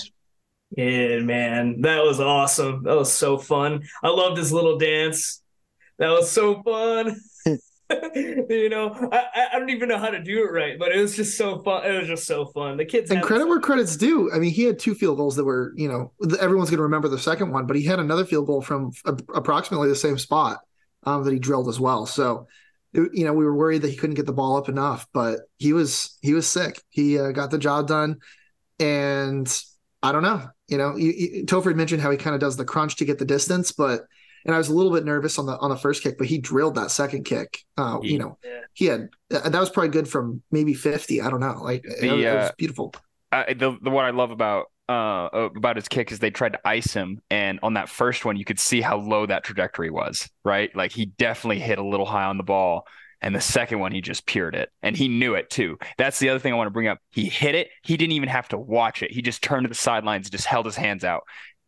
Yeah, 0.76 1.20
man, 1.20 1.80
that 1.82 2.02
was 2.02 2.20
awesome. 2.20 2.82
That 2.82 2.96
was 2.96 3.12
so 3.12 3.38
fun. 3.38 3.82
I 4.02 4.08
loved 4.08 4.36
his 4.36 4.52
little 4.52 4.78
dance. 4.78 5.40
That 5.98 6.10
was 6.10 6.30
so 6.30 6.62
fun. 6.62 7.16
you 8.14 8.68
know, 8.68 8.92
I, 9.12 9.48
I- 9.52 9.58
don't 9.58 9.70
even 9.70 9.88
know 9.88 9.98
how 9.98 10.10
to 10.10 10.22
do 10.22 10.44
it 10.44 10.52
right, 10.52 10.78
but 10.78 10.92
it 10.92 11.00
was 11.00 11.14
just 11.14 11.38
so 11.38 11.62
fun. 11.62 11.84
It 11.84 11.98
was 11.98 12.08
just 12.08 12.26
so 12.26 12.46
fun. 12.46 12.76
The 12.76 12.84
kids 12.84 13.10
And 13.10 13.22
credit 13.22 13.46
where 13.46 13.60
credit's 13.60 13.96
due. 13.96 14.30
I 14.32 14.38
mean, 14.38 14.52
he 14.52 14.64
had 14.64 14.78
two 14.78 14.94
field 14.94 15.18
goals 15.18 15.36
that 15.36 15.44
were, 15.44 15.72
you 15.76 15.88
know, 15.88 16.12
everyone's 16.40 16.70
going 16.70 16.78
to 16.78 16.84
remember 16.84 17.08
the 17.08 17.18
second 17.18 17.52
one, 17.52 17.66
but 17.66 17.76
he 17.76 17.84
had 17.84 17.98
another 17.98 18.24
field 18.24 18.46
goal 18.46 18.60
from 18.60 18.92
approximately 19.34 19.88
the 19.88 19.96
same 19.96 20.18
spot 20.18 20.60
um, 21.04 21.24
that 21.24 21.32
he 21.32 21.38
drilled 21.38 21.68
as 21.68 21.78
well. 21.78 22.06
So, 22.06 22.48
you 22.92 23.24
know, 23.24 23.32
we 23.32 23.44
were 23.44 23.54
worried 23.54 23.82
that 23.82 23.90
he 23.90 23.96
couldn't 23.96 24.16
get 24.16 24.26
the 24.26 24.32
ball 24.32 24.56
up 24.56 24.68
enough, 24.68 25.06
but 25.12 25.40
he 25.58 25.72
was 25.72 26.18
he 26.22 26.34
was 26.34 26.46
sick. 26.46 26.82
He 26.88 27.18
uh, 27.18 27.32
got 27.32 27.50
the 27.50 27.58
job 27.58 27.86
done, 27.86 28.16
and 28.78 29.62
I 30.02 30.12
don't 30.12 30.22
know. 30.22 30.48
You 30.68 30.78
know, 30.78 30.96
you, 30.96 31.12
you, 31.12 31.46
had 31.48 31.76
mentioned 31.76 32.02
how 32.02 32.10
he 32.10 32.16
kind 32.16 32.34
of 32.34 32.40
does 32.40 32.56
the 32.56 32.64
crunch 32.64 32.96
to 32.96 33.04
get 33.04 33.18
the 33.18 33.24
distance, 33.24 33.72
but 33.72 34.02
and 34.46 34.54
I 34.54 34.58
was 34.58 34.68
a 34.68 34.74
little 34.74 34.92
bit 34.92 35.04
nervous 35.04 35.38
on 35.38 35.46
the 35.46 35.58
on 35.58 35.70
the 35.70 35.76
first 35.76 36.02
kick, 36.02 36.16
but 36.18 36.26
he 36.28 36.38
drilled 36.38 36.76
that 36.76 36.90
second 36.90 37.24
kick. 37.24 37.58
Uh, 37.76 37.98
you 38.02 38.18
know, 38.18 38.38
he 38.72 38.86
had 38.86 39.08
that 39.30 39.52
was 39.52 39.70
probably 39.70 39.90
good 39.90 40.08
from 40.08 40.42
maybe 40.50 40.72
fifty. 40.72 41.20
I 41.20 41.28
don't 41.28 41.40
know. 41.40 41.60
Like 41.62 41.84
it, 41.84 42.00
The, 42.00 42.10
was- 42.10 42.24
it 42.24 42.34
was 42.34 42.44
uh, 42.50 42.52
beautiful. 42.56 42.94
The 43.32 43.76
the 43.82 43.90
what 43.90 44.04
I 44.04 44.10
love 44.10 44.30
about 44.30 44.66
uh 44.88 45.28
about 45.32 45.76
his 45.76 45.88
kick 45.88 46.12
is 46.12 46.20
they 46.20 46.30
tried 46.30 46.52
to 46.52 46.60
ice 46.64 46.94
him, 46.94 47.20
and 47.28 47.58
on 47.62 47.74
that 47.74 47.88
first 47.88 48.24
one, 48.24 48.36
you 48.36 48.44
could 48.44 48.60
see 48.60 48.80
how 48.80 48.96
low 48.98 49.26
that 49.26 49.44
trajectory 49.44 49.90
was. 49.90 50.30
Right, 50.44 50.74
like 50.76 50.92
he 50.92 51.06
definitely 51.06 51.58
hit 51.58 51.78
a 51.78 51.84
little 51.84 52.06
high 52.06 52.24
on 52.24 52.36
the 52.38 52.44
ball. 52.44 52.86
And 53.22 53.34
the 53.34 53.40
second 53.40 53.78
one, 53.80 53.92
he 53.92 54.02
just 54.02 54.26
peered 54.26 54.54
it, 54.54 54.70
and 54.82 54.94
he 54.94 55.08
knew 55.08 55.34
it 55.34 55.48
too. 55.48 55.78
That's 55.96 56.18
the 56.18 56.28
other 56.28 56.38
thing 56.38 56.52
I 56.52 56.56
want 56.56 56.66
to 56.66 56.72
bring 56.72 56.86
up. 56.86 56.98
He 57.10 57.24
hit 57.30 57.54
it. 57.54 57.68
He 57.82 57.96
didn't 57.96 58.12
even 58.12 58.28
have 58.28 58.46
to 58.48 58.58
watch 58.58 59.02
it. 59.02 59.10
He 59.10 59.22
just 59.22 59.42
turned 59.42 59.64
to 59.64 59.68
the 59.68 59.74
sidelines, 59.74 60.28
just 60.28 60.44
held 60.46 60.66
his 60.66 60.76
hands 60.76 61.02
out, 61.02 61.22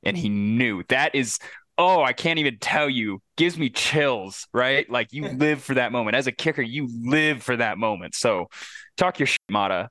and 0.04 0.16
he 0.16 0.28
knew. 0.28 0.82
That 0.90 1.14
is, 1.14 1.38
oh, 1.78 2.02
I 2.02 2.12
can't 2.12 2.38
even 2.40 2.58
tell 2.58 2.90
you. 2.90 3.22
Gives 3.36 3.56
me 3.56 3.70
chills, 3.70 4.46
right? 4.52 4.88
Like 4.90 5.12
you 5.12 5.28
live 5.28 5.62
for 5.62 5.74
that 5.74 5.92
moment. 5.92 6.16
As 6.16 6.26
a 6.26 6.32
kicker, 6.32 6.62
you 6.62 6.88
live 7.02 7.42
for 7.42 7.56
that 7.56 7.78
moment. 7.78 8.14
So, 8.16 8.48
talk 8.96 9.18
your 9.20 9.26
shit, 9.26 9.38
Mata. 9.48 9.88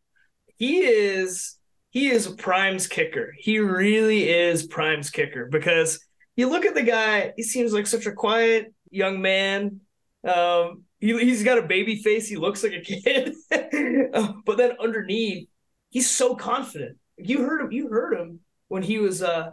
he 0.58 0.80
is 0.80 1.58
he 1.92 2.10
is 2.10 2.28
a 2.28 2.36
primes 2.36 2.88
kicker. 2.88 3.34
He 3.38 3.60
really 3.60 4.30
is 4.30 4.68
primes 4.68 5.10
kicker 5.10 5.48
because 5.50 6.06
you 6.36 6.50
look 6.50 6.66
at 6.66 6.76
the 6.76 6.84
guy, 6.84 7.32
he 7.38 7.44
seems 7.44 7.74
like 7.74 7.88
such 7.88 8.06
a 8.06 8.12
quiet 8.12 8.74
young 8.92 9.22
man. 9.22 9.80
Um, 10.24 10.84
he, 11.00 11.18
he's 11.20 11.44
got 11.44 11.58
a 11.58 11.64
baby 11.64 11.96
face. 12.04 12.28
He 12.28 12.36
looks 12.36 12.64
like 12.64 12.74
a 12.74 12.82
kid, 12.82 13.34
Uh, 14.14 14.34
but 14.46 14.58
then 14.58 14.72
underneath, 14.80 15.48
he's 15.90 16.10
so 16.10 16.36
confident. 16.36 16.98
You 17.18 17.44
heard 17.44 17.62
him. 17.62 17.72
You 17.72 17.88
heard 17.90 18.14
him 18.18 18.40
when 18.68 18.84
he 18.84 19.00
was 19.00 19.24
uh 19.24 19.52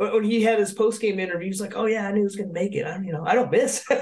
when 0.00 0.24
he 0.24 0.42
had 0.42 0.58
his 0.58 0.72
post 0.72 1.00
game 1.00 1.20
interview. 1.20 1.46
He's 1.46 1.60
like, 1.60 1.76
"Oh 1.76 1.84
yeah, 1.86 2.08
I 2.08 2.12
knew 2.12 2.18
he 2.18 2.24
was 2.24 2.36
gonna 2.36 2.52
make 2.52 2.74
it. 2.74 2.86
I 2.86 2.96
you 3.00 3.12
know 3.12 3.24
I 3.24 3.34
don't 3.34 3.50
miss. 3.50 3.84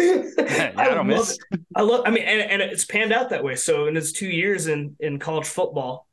Yeah, 0.00 0.72
I 0.76 0.88
don't 0.88 1.06
miss. 1.08 1.38
it. 1.50 1.60
I 1.76 1.82
love. 1.82 2.04
I 2.06 2.10
mean, 2.10 2.22
and, 2.22 2.40
and 2.40 2.62
it's 2.62 2.86
panned 2.86 3.12
out 3.12 3.30
that 3.30 3.44
way. 3.44 3.54
So 3.54 3.86
in 3.86 3.94
his 3.94 4.12
two 4.12 4.28
years 4.28 4.66
in 4.66 4.96
in 4.98 5.18
college 5.18 5.46
football, 5.46 6.08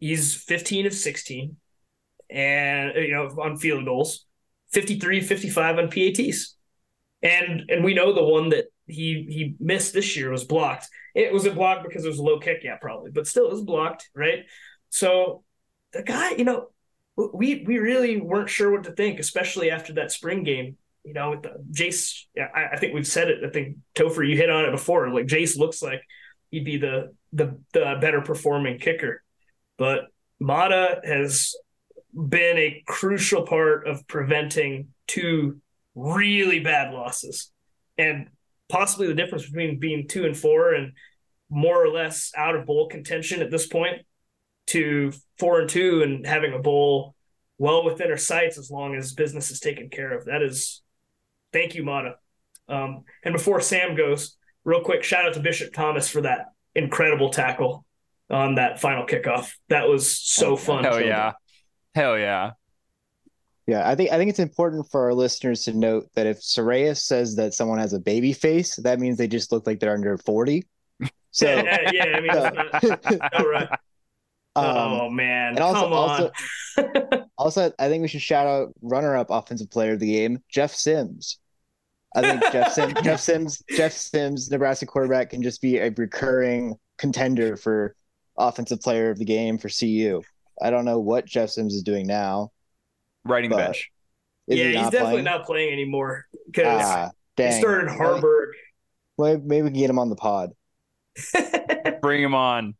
he's 0.00 0.34
15 0.34 0.86
of 0.86 0.94
16, 0.94 1.56
and 2.28 2.96
uh, 2.96 2.98
you 2.98 3.12
know 3.12 3.26
on 3.40 3.56
field 3.56 3.84
goals, 3.84 4.26
53, 4.72 5.20
55 5.20 5.78
on 5.78 5.90
PATs, 5.90 6.56
and 7.22 7.70
and 7.70 7.84
we 7.84 7.94
know 7.94 8.12
the 8.12 8.24
one 8.24 8.48
that 8.48 8.66
he 8.86 9.26
he 9.28 9.54
missed 9.60 9.92
this 9.92 10.16
year 10.16 10.30
was 10.30 10.44
blocked. 10.44 10.88
It 11.14 11.32
was 11.32 11.46
a 11.46 11.52
block 11.52 11.84
because 11.84 12.04
it 12.04 12.08
was 12.08 12.18
a 12.18 12.22
low 12.24 12.40
kick, 12.40 12.62
yeah, 12.64 12.76
probably, 12.80 13.12
but 13.12 13.28
still 13.28 13.46
it 13.46 13.52
was 13.52 13.62
blocked, 13.62 14.10
right? 14.14 14.44
So 14.88 15.44
the 15.92 16.02
guy, 16.02 16.32
you 16.32 16.44
know, 16.44 16.70
we 17.16 17.64
we 17.66 17.78
really 17.78 18.20
weren't 18.20 18.50
sure 18.50 18.70
what 18.70 18.84
to 18.84 18.92
think, 18.92 19.18
especially 19.18 19.70
after 19.70 19.94
that 19.94 20.12
spring 20.12 20.42
game. 20.42 20.76
You 21.04 21.14
know, 21.14 21.30
with 21.30 21.42
the, 21.42 21.64
Jace, 21.72 22.24
I, 22.38 22.74
I 22.74 22.76
think 22.76 22.94
we've 22.94 23.06
said 23.06 23.28
it. 23.28 23.42
I 23.44 23.48
think 23.48 23.78
Topher, 23.94 24.28
you 24.28 24.36
hit 24.36 24.50
on 24.50 24.66
it 24.66 24.70
before. 24.70 25.08
Like 25.10 25.26
Jace 25.26 25.56
looks 25.56 25.82
like 25.82 26.02
he'd 26.50 26.64
be 26.64 26.76
the 26.76 27.14
the 27.32 27.58
the 27.72 27.98
better 28.00 28.20
performing 28.20 28.78
kicker, 28.78 29.22
but 29.78 30.04
Mata 30.38 31.00
has 31.04 31.54
been 32.12 32.58
a 32.58 32.82
crucial 32.86 33.46
part 33.46 33.86
of 33.86 34.06
preventing 34.08 34.88
two 35.06 35.60
really 35.94 36.60
bad 36.60 36.92
losses, 36.92 37.50
and 37.98 38.28
possibly 38.68 39.06
the 39.06 39.14
difference 39.14 39.46
between 39.46 39.78
being 39.78 40.06
two 40.06 40.24
and 40.24 40.36
four 40.36 40.74
and 40.74 40.92
more 41.48 41.82
or 41.82 41.88
less 41.88 42.30
out 42.36 42.54
of 42.54 42.66
bowl 42.66 42.88
contention 42.88 43.42
at 43.42 43.50
this 43.50 43.66
point 43.66 44.02
to 44.70 45.12
four 45.38 45.60
and 45.60 45.68
two 45.68 46.02
and 46.02 46.26
having 46.26 46.52
a 46.52 46.58
bowl 46.58 47.14
well 47.58 47.84
within 47.84 48.10
our 48.10 48.16
sights 48.16 48.58
as 48.58 48.70
long 48.70 48.94
as 48.94 49.12
business 49.12 49.50
is 49.50 49.60
taken 49.60 49.88
care 49.90 50.16
of. 50.16 50.24
That 50.26 50.42
is, 50.42 50.82
thank 51.52 51.74
you, 51.74 51.84
Mata. 51.84 52.14
Um, 52.68 53.04
and 53.24 53.32
before 53.32 53.60
Sam 53.60 53.96
goes, 53.96 54.36
real 54.64 54.82
quick, 54.82 55.02
shout 55.02 55.26
out 55.26 55.34
to 55.34 55.40
Bishop 55.40 55.72
Thomas 55.72 56.08
for 56.08 56.22
that 56.22 56.46
incredible 56.74 57.30
tackle 57.30 57.84
on 58.30 58.54
that 58.54 58.80
final 58.80 59.06
kickoff. 59.06 59.52
That 59.68 59.88
was 59.88 60.16
so 60.16 60.56
fun. 60.56 60.84
Hell 60.84 61.00
yeah. 61.00 61.32
Hell 61.94 62.18
yeah. 62.18 62.52
Yeah, 63.66 63.88
I 63.88 63.94
think 63.94 64.10
I 64.10 64.18
think 64.18 64.30
it's 64.30 64.38
important 64.40 64.90
for 64.90 65.04
our 65.04 65.14
listeners 65.14 65.64
to 65.64 65.72
note 65.72 66.08
that 66.14 66.26
if 66.26 66.40
Sreyas 66.40 66.98
says 66.98 67.36
that 67.36 67.54
someone 67.54 67.78
has 67.78 67.92
a 67.92 68.00
baby 68.00 68.32
face, 68.32 68.74
that 68.76 68.98
means 68.98 69.16
they 69.16 69.28
just 69.28 69.52
look 69.52 69.66
like 69.66 69.78
they're 69.78 69.94
under 69.94 70.16
40. 70.16 70.66
So 71.32 71.46
yeah, 71.46 71.92
yeah, 71.92 72.04
I 72.06 72.20
mean, 72.20 72.30
it's 72.34 72.82
not, 72.82 73.34
all 73.38 73.48
right. 73.48 73.68
Um, 74.64 74.92
oh 74.92 75.10
man, 75.10 75.50
and 75.50 75.60
also 75.60 75.80
come 75.80 75.92
on. 75.92 76.30
also 76.76 77.26
also 77.38 77.72
I 77.78 77.88
think 77.88 78.02
we 78.02 78.08
should 78.08 78.22
shout 78.22 78.46
out 78.46 78.72
runner-up 78.82 79.28
offensive 79.30 79.70
player 79.70 79.92
of 79.92 80.00
the 80.00 80.12
game, 80.12 80.42
Jeff 80.48 80.72
Sims. 80.74 81.38
I 82.14 82.22
think 82.22 82.52
Jeff 82.52 82.72
Sims 82.74 82.94
Jeff 83.02 83.20
Sims 83.20 83.62
Jeff 83.70 83.92
Sims, 83.92 84.50
Nebraska 84.50 84.86
quarterback, 84.86 85.30
can 85.30 85.42
just 85.42 85.60
be 85.62 85.78
a 85.78 85.90
recurring 85.90 86.74
contender 86.98 87.56
for 87.56 87.94
offensive 88.38 88.80
player 88.80 89.10
of 89.10 89.18
the 89.18 89.24
game 89.24 89.58
for 89.58 89.68
CU. 89.68 90.22
I 90.62 90.70
don't 90.70 90.84
know 90.84 90.98
what 90.98 91.24
Jeff 91.26 91.50
Sims 91.50 91.74
is 91.74 91.82
doing 91.82 92.06
now. 92.06 92.52
Riding 93.24 93.50
the 93.50 93.56
bench. 93.56 93.90
Yeah, 94.46 94.56
he 94.56 94.64
he's 94.64 94.74
not 94.74 94.92
definitely 94.92 95.12
playing? 95.12 95.24
not 95.24 95.46
playing 95.46 95.72
anymore 95.72 96.26
because 96.46 96.82
Ah, 96.82 97.10
he 97.36 97.52
started 97.52 97.88
Haarberg. 97.90 98.48
Well, 99.16 99.38
maybe 99.38 99.62
we 99.62 99.70
can 99.70 99.78
get 99.78 99.90
him 99.90 99.98
on 99.98 100.08
the 100.10 100.16
pod. 100.16 100.50
Bring 102.02 102.22
him 102.22 102.34
on. 102.34 102.74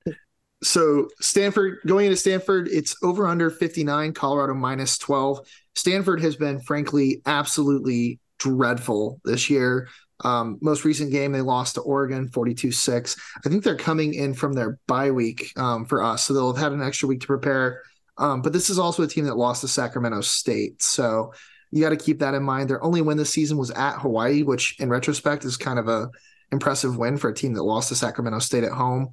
So 0.62 1.08
Stanford 1.20 1.78
going 1.86 2.06
into 2.06 2.16
Stanford, 2.16 2.68
it's 2.68 2.94
over 3.02 3.26
under 3.26 3.50
59, 3.50 4.12
Colorado 4.12 4.54
minus 4.54 4.98
12. 4.98 5.40
Stanford 5.74 6.20
has 6.20 6.36
been 6.36 6.60
frankly 6.60 7.22
absolutely 7.24 8.18
dreadful 8.38 9.20
this 9.24 9.48
year. 9.48 9.88
Um, 10.22 10.58
most 10.60 10.84
recent 10.84 11.12
game 11.12 11.32
they 11.32 11.40
lost 11.40 11.76
to 11.76 11.80
Oregon 11.80 12.28
42-6. 12.28 13.18
I 13.44 13.48
think 13.48 13.64
they're 13.64 13.76
coming 13.76 14.12
in 14.12 14.34
from 14.34 14.52
their 14.52 14.78
bye 14.86 15.10
week 15.10 15.52
um, 15.56 15.86
for 15.86 16.02
us, 16.02 16.24
so 16.24 16.34
they'll 16.34 16.52
have 16.52 16.62
had 16.62 16.72
an 16.72 16.82
extra 16.82 17.08
week 17.08 17.20
to 17.22 17.26
prepare. 17.26 17.82
Um, 18.18 18.42
but 18.42 18.52
this 18.52 18.68
is 18.68 18.78
also 18.78 19.02
a 19.02 19.06
team 19.06 19.24
that 19.24 19.36
lost 19.36 19.62
to 19.62 19.68
Sacramento 19.68 20.20
State, 20.20 20.82
so 20.82 21.32
you 21.70 21.80
got 21.80 21.90
to 21.90 21.96
keep 21.96 22.18
that 22.18 22.34
in 22.34 22.42
mind. 22.42 22.68
Their 22.68 22.82
only 22.82 23.00
win 23.00 23.16
this 23.16 23.32
season 23.32 23.56
was 23.56 23.70
at 23.70 23.98
Hawaii, 23.98 24.42
which 24.42 24.78
in 24.78 24.90
retrospect 24.90 25.44
is 25.44 25.56
kind 25.56 25.78
of 25.78 25.88
a 25.88 26.10
impressive 26.52 26.96
win 26.96 27.16
for 27.16 27.30
a 27.30 27.34
team 27.34 27.54
that 27.54 27.62
lost 27.62 27.88
to 27.88 27.94
Sacramento 27.94 28.40
State 28.40 28.64
at 28.64 28.72
home. 28.72 29.12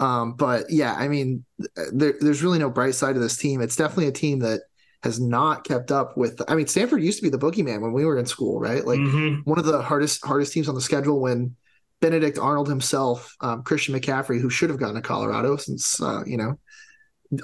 Um, 0.00 0.34
but 0.34 0.64
yeah, 0.70 0.94
I 0.94 1.08
mean, 1.08 1.44
there, 1.92 2.14
there's 2.20 2.42
really 2.42 2.58
no 2.58 2.70
bright 2.70 2.94
side 2.94 3.14
to 3.14 3.20
this 3.20 3.36
team. 3.36 3.60
It's 3.60 3.76
definitely 3.76 4.08
a 4.08 4.12
team 4.12 4.40
that 4.40 4.62
has 5.02 5.20
not 5.20 5.64
kept 5.64 5.92
up 5.92 6.16
with. 6.16 6.40
I 6.48 6.54
mean, 6.54 6.66
Stanford 6.66 7.02
used 7.02 7.18
to 7.18 7.22
be 7.22 7.28
the 7.30 7.38
boogeyman 7.38 7.80
when 7.80 7.92
we 7.92 8.04
were 8.04 8.18
in 8.18 8.26
school, 8.26 8.58
right? 8.58 8.84
Like 8.84 8.98
Mhm. 8.98 9.42
one 9.44 9.58
of 9.58 9.66
the 9.66 9.82
hardest 9.82 10.24
hardest 10.24 10.52
teams 10.52 10.68
on 10.68 10.74
the 10.74 10.80
schedule 10.80 11.20
when 11.20 11.54
Benedict 12.00 12.38
Arnold 12.38 12.68
himself, 12.68 13.36
um, 13.40 13.62
Christian 13.62 13.94
McCaffrey, 13.94 14.40
who 14.40 14.50
should 14.50 14.70
have 14.70 14.78
gone 14.78 14.94
to 14.94 15.00
Colorado 15.02 15.56
since 15.56 16.00
uh, 16.02 16.22
you 16.26 16.36
know 16.38 16.58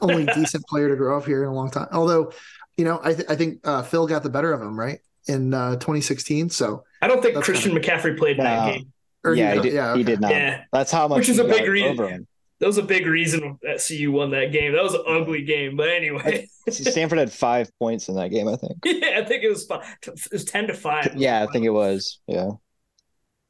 only 0.03 0.27
decent 0.35 0.65
player 0.67 0.89
to 0.89 0.97
grow 0.97 1.19
up 1.19 1.27
here 1.27 1.43
in 1.43 1.49
a 1.49 1.55
long 1.55 1.71
time. 1.71 1.89
Although, 1.93 2.33
you 2.77 2.85
know, 2.85 3.01
I, 3.03 3.15
th- 3.15 3.29
I 3.29 3.37
think 3.37 3.61
uh, 3.67 3.83
Phil 3.83 4.07
got 4.07 4.23
the 4.23 4.31
better 4.31 4.53
of 4.53 4.61
him, 4.61 4.79
right? 4.79 4.99
In 5.27 5.53
uh, 5.55 5.73
2016. 5.75 6.51
So 6.51 6.85
I 7.03 7.09
don't 7.09 7.23
think 7.23 7.35
That's 7.35 7.45
Christian 7.47 7.73
McCaffrey 7.73 8.17
played 8.19 8.39
in 8.39 8.45
that 8.45 8.73
game. 8.75 8.93
or 9.25 9.35
yeah, 9.35 9.55
he 9.55 9.61
did, 9.61 9.73
yeah, 9.75 9.97
he 9.97 10.03
did 10.03 10.21
not. 10.21 10.31
Yeah. 10.33 10.65
That's 10.73 10.91
how 10.91 11.09
much. 11.09 11.19
Which 11.19 11.29
is 11.29 11.39
a 11.39 11.45
big 11.45 11.61
got 11.65 11.69
reason. 11.69 12.27
Over 12.61 12.67
him. 12.67 12.67
That 12.67 12.67
was 12.67 12.79
a 12.79 12.83
big 12.83 13.07
reason 13.07 13.59
that 13.63 13.85
CU 13.87 14.13
won 14.13 14.31
that 14.31 14.53
game. 14.53 14.73
That 14.73 14.83
was 14.83 14.95
an 14.95 15.05
ugly 15.07 15.43
game. 15.43 15.77
But 15.77 15.89
anyway, 15.89 16.49
Stanford 16.69 17.19
had 17.19 17.33
five 17.33 17.71
points 17.79 18.09
in 18.09 18.17
that 18.17 18.29
game, 18.29 18.49
I 18.49 18.57
think. 18.57 18.79
yeah, 18.85 19.21
I 19.21 19.25
think 19.25 19.43
it 19.43 19.49
was 19.49 19.67
five, 19.67 19.85
it 20.07 20.33
was 20.33 20.45
ten 20.45 20.67
to 20.67 20.75
five. 20.75 21.15
Yeah, 21.17 21.43
I 21.43 21.53
think 21.53 21.65
it 21.65 21.71
was. 21.71 22.21
Yeah. 22.27 22.51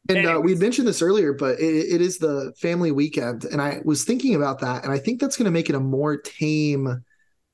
And 0.09 0.27
uh, 0.27 0.41
we 0.43 0.53
had 0.53 0.61
mentioned 0.61 0.89
this 0.89 1.03
earlier, 1.03 1.33
but 1.33 1.61
it, 1.61 1.95
it 1.95 2.01
is 2.01 2.19
the 2.19 2.53
family 2.59 2.91
weekend, 2.91 3.45
and 3.45 3.61
I 3.61 3.81
was 3.85 4.05
thinking 4.05 4.35
about 4.35 4.61
that, 4.61 4.83
and 4.83 4.93
I 4.93 4.99
think 4.99 5.21
that's 5.21 5.37
going 5.37 5.45
to 5.45 5.51
make 5.51 5.69
it 5.69 5.77
a 5.77 5.81
more 5.81 6.17
tame 6.17 7.05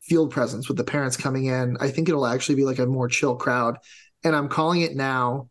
field 0.01 0.31
presence 0.31 0.69
with 0.69 0.77
the 0.77 0.85
parents 0.85 1.17
coming 1.17 1.47
in. 1.47 1.77
I 1.81 1.91
think 1.91 2.09
it'll 2.09 2.25
actually 2.25 2.55
be 2.55 2.65
like 2.65 2.79
a 2.79 2.87
more 2.87 3.09
chill 3.09 3.35
crowd, 3.35 3.79
and 4.25 4.35
I'm 4.35 4.49
calling 4.49 4.83
it 4.83 4.95
now. 4.95 5.51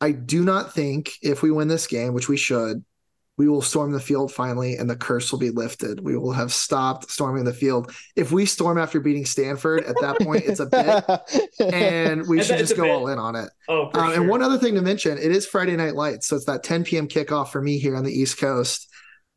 I 0.00 0.12
do 0.12 0.44
not 0.44 0.72
think 0.72 1.12
if 1.20 1.42
we 1.42 1.50
win 1.50 1.68
this 1.68 1.86
game, 1.86 2.14
which 2.14 2.28
we 2.28 2.36
should, 2.36 2.84
we 3.38 3.48
will 3.48 3.62
storm 3.62 3.92
the 3.92 4.00
field 4.00 4.32
finally, 4.32 4.76
and 4.76 4.88
the 4.88 4.96
curse 4.96 5.30
will 5.30 5.38
be 5.38 5.50
lifted. 5.50 6.00
We 6.00 6.16
will 6.16 6.32
have 6.32 6.52
stopped 6.52 7.10
storming 7.10 7.44
the 7.44 7.52
field. 7.52 7.92
If 8.16 8.32
we 8.32 8.46
storm 8.46 8.78
after 8.78 8.98
beating 9.00 9.26
Stanford, 9.26 9.84
at 9.84 9.96
that 10.00 10.18
point, 10.20 10.44
it's 10.46 10.60
a 10.60 10.66
bet, 10.66 11.06
and 11.60 12.26
we 12.28 12.40
I 12.40 12.42
should 12.42 12.58
just 12.58 12.76
go 12.76 12.82
bet. 12.84 12.90
all 12.90 13.08
in 13.08 13.18
on 13.18 13.36
it. 13.36 13.50
Oh, 13.68 13.90
Um, 13.94 14.12
sure. 14.12 14.14
And 14.14 14.28
one 14.28 14.42
other 14.42 14.58
thing 14.58 14.74
to 14.76 14.82
mention, 14.82 15.18
it 15.18 15.30
is 15.32 15.46
Friday 15.46 15.76
Night 15.76 15.94
Lights, 15.94 16.26
so 16.28 16.36
it's 16.36 16.46
that 16.46 16.62
10 16.62 16.84
p.m. 16.84 17.08
kickoff 17.08 17.48
for 17.48 17.60
me 17.60 17.78
here 17.78 17.96
on 17.96 18.04
the 18.04 18.12
East 18.12 18.38
Coast, 18.38 18.88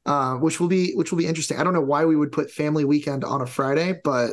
uh, 0.06 0.36
which 0.36 0.60
will 0.60 0.68
be 0.70 0.94
which 0.94 1.12
will 1.12 1.18
be 1.20 1.28
interesting. 1.28 1.58
I 1.60 1.64
don't 1.64 1.74
know 1.74 1.82
why 1.82 2.06
we 2.06 2.16
would 2.16 2.32
put 2.32 2.52
Family 2.52 2.86
Weekend 2.86 3.24
on 3.24 3.42
a 3.42 3.48
Friday, 3.48 4.00
but 4.04 4.32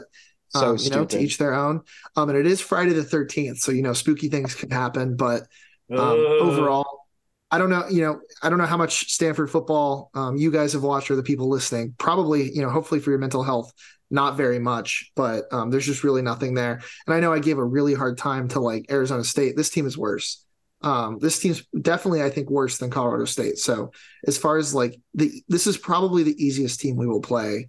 so 0.50 0.70
um, 0.70 0.76
you 0.78 0.90
know, 0.90 1.04
to 1.04 1.18
each 1.18 1.38
their 1.38 1.54
own. 1.54 1.82
Um, 2.14 2.28
and 2.30 2.38
it 2.38 2.46
is 2.46 2.60
Friday 2.60 2.92
the 2.92 3.02
13th, 3.02 3.58
so 3.58 3.72
you 3.72 3.82
know, 3.82 3.92
spooky 3.92 4.28
things 4.28 4.54
can 4.54 4.70
happen. 4.70 5.16
But 5.16 5.42
um, 5.90 5.98
Uh, 5.98 6.12
overall, 6.40 7.05
I 7.50 7.58
don't 7.58 7.70
know. 7.70 7.84
You 7.88 8.02
know, 8.02 8.20
I 8.42 8.48
don't 8.48 8.58
know 8.58 8.66
how 8.66 8.76
much 8.76 9.12
Stanford 9.12 9.50
football 9.50 10.10
um, 10.14 10.36
you 10.36 10.50
guys 10.50 10.72
have 10.72 10.82
watched 10.82 11.10
or 11.10 11.16
the 11.16 11.22
people 11.22 11.48
listening. 11.48 11.94
Probably, 11.98 12.50
you 12.52 12.62
know, 12.62 12.70
hopefully 12.70 13.00
for 13.00 13.10
your 13.10 13.18
mental 13.18 13.42
health, 13.42 13.72
not 14.10 14.36
very 14.36 14.58
much. 14.58 15.12
But 15.14 15.44
um, 15.52 15.70
there's 15.70 15.86
just 15.86 16.02
really 16.02 16.22
nothing 16.22 16.54
there. 16.54 16.80
And 17.06 17.14
I 17.14 17.20
know 17.20 17.32
I 17.32 17.38
gave 17.38 17.58
a 17.58 17.64
really 17.64 17.94
hard 17.94 18.18
time 18.18 18.48
to 18.48 18.60
like 18.60 18.86
Arizona 18.90 19.22
State. 19.22 19.56
This 19.56 19.70
team 19.70 19.86
is 19.86 19.96
worse. 19.96 20.44
Um, 20.82 21.18
this 21.20 21.38
team's 21.38 21.64
definitely, 21.80 22.22
I 22.22 22.30
think, 22.30 22.50
worse 22.50 22.78
than 22.78 22.90
Colorado 22.90 23.24
State. 23.24 23.58
So 23.58 23.92
as 24.26 24.36
far 24.36 24.58
as 24.58 24.74
like 24.74 25.00
the, 25.14 25.42
this 25.48 25.66
is 25.66 25.78
probably 25.78 26.22
the 26.22 26.44
easiest 26.44 26.80
team 26.80 26.96
we 26.96 27.06
will 27.06 27.22
play 27.22 27.68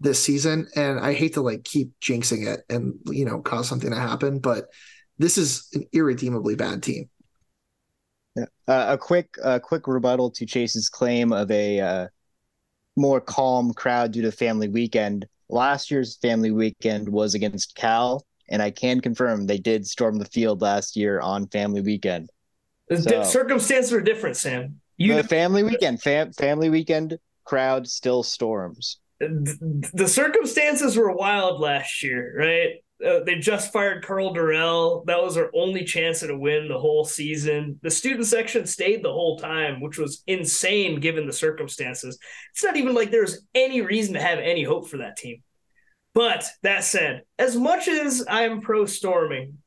this 0.00 0.22
season. 0.22 0.68
And 0.76 1.00
I 1.00 1.12
hate 1.12 1.34
to 1.34 1.42
like 1.42 1.64
keep 1.64 1.90
jinxing 2.00 2.46
it 2.46 2.60
and 2.68 2.94
you 3.06 3.24
know 3.24 3.40
cause 3.40 3.68
something 3.68 3.90
to 3.90 3.98
happen, 3.98 4.38
but 4.38 4.66
this 5.18 5.36
is 5.36 5.68
an 5.74 5.84
irredeemably 5.92 6.54
bad 6.54 6.82
team. 6.82 7.10
Uh, 8.66 8.86
a 8.88 8.98
quick, 8.98 9.36
a 9.42 9.58
quick 9.58 9.86
rebuttal 9.86 10.30
to 10.32 10.46
Chase's 10.46 10.88
claim 10.88 11.32
of 11.32 11.50
a 11.50 11.80
uh, 11.80 12.06
more 12.96 13.20
calm 13.20 13.72
crowd 13.72 14.12
due 14.12 14.22
to 14.22 14.32
family 14.32 14.68
weekend. 14.68 15.26
Last 15.48 15.90
year's 15.90 16.16
family 16.16 16.50
weekend 16.50 17.08
was 17.08 17.34
against 17.34 17.74
Cal, 17.74 18.24
and 18.50 18.60
I 18.60 18.70
can 18.70 19.00
confirm 19.00 19.46
they 19.46 19.58
did 19.58 19.86
storm 19.86 20.18
the 20.18 20.26
field 20.26 20.60
last 20.60 20.96
year 20.96 21.20
on 21.20 21.46
family 21.48 21.80
weekend. 21.80 22.30
the 22.88 23.00
so- 23.00 23.22
circumstances 23.22 23.92
are 23.92 24.00
different, 24.00 24.36
Sam. 24.36 24.80
You 24.98 25.14
the 25.14 25.22
family 25.22 25.62
weekend, 25.62 26.02
fam- 26.02 26.32
family 26.32 26.70
weekend 26.70 27.18
crowd 27.44 27.88
still 27.88 28.22
storms. 28.22 28.98
the 29.20 30.08
circumstances 30.08 30.96
were 30.96 31.12
wild 31.12 31.60
last 31.60 32.02
year, 32.02 32.34
right? 32.36 32.82
Uh, 33.04 33.20
they 33.24 33.36
just 33.36 33.72
fired 33.72 34.04
Karl 34.04 34.34
Dorrell. 34.34 35.04
That 35.06 35.22
was 35.22 35.36
our 35.36 35.50
only 35.54 35.84
chance 35.84 36.22
at 36.22 36.30
a 36.30 36.36
win 36.36 36.66
the 36.66 36.78
whole 36.78 37.04
season. 37.04 37.78
The 37.82 37.90
student 37.90 38.26
section 38.26 38.66
stayed 38.66 39.04
the 39.04 39.12
whole 39.12 39.38
time, 39.38 39.80
which 39.80 39.98
was 39.98 40.24
insane 40.26 40.98
given 40.98 41.26
the 41.26 41.32
circumstances. 41.32 42.18
It's 42.52 42.64
not 42.64 42.76
even 42.76 42.94
like 42.94 43.12
there's 43.12 43.42
any 43.54 43.82
reason 43.82 44.14
to 44.14 44.20
have 44.20 44.40
any 44.40 44.64
hope 44.64 44.88
for 44.88 44.96
that 44.98 45.16
team. 45.16 45.42
But 46.12 46.44
that 46.62 46.82
said, 46.82 47.22
as 47.38 47.54
much 47.54 47.86
as 47.86 48.24
I'm 48.28 48.60
pro 48.60 48.86
storming, 48.86 49.58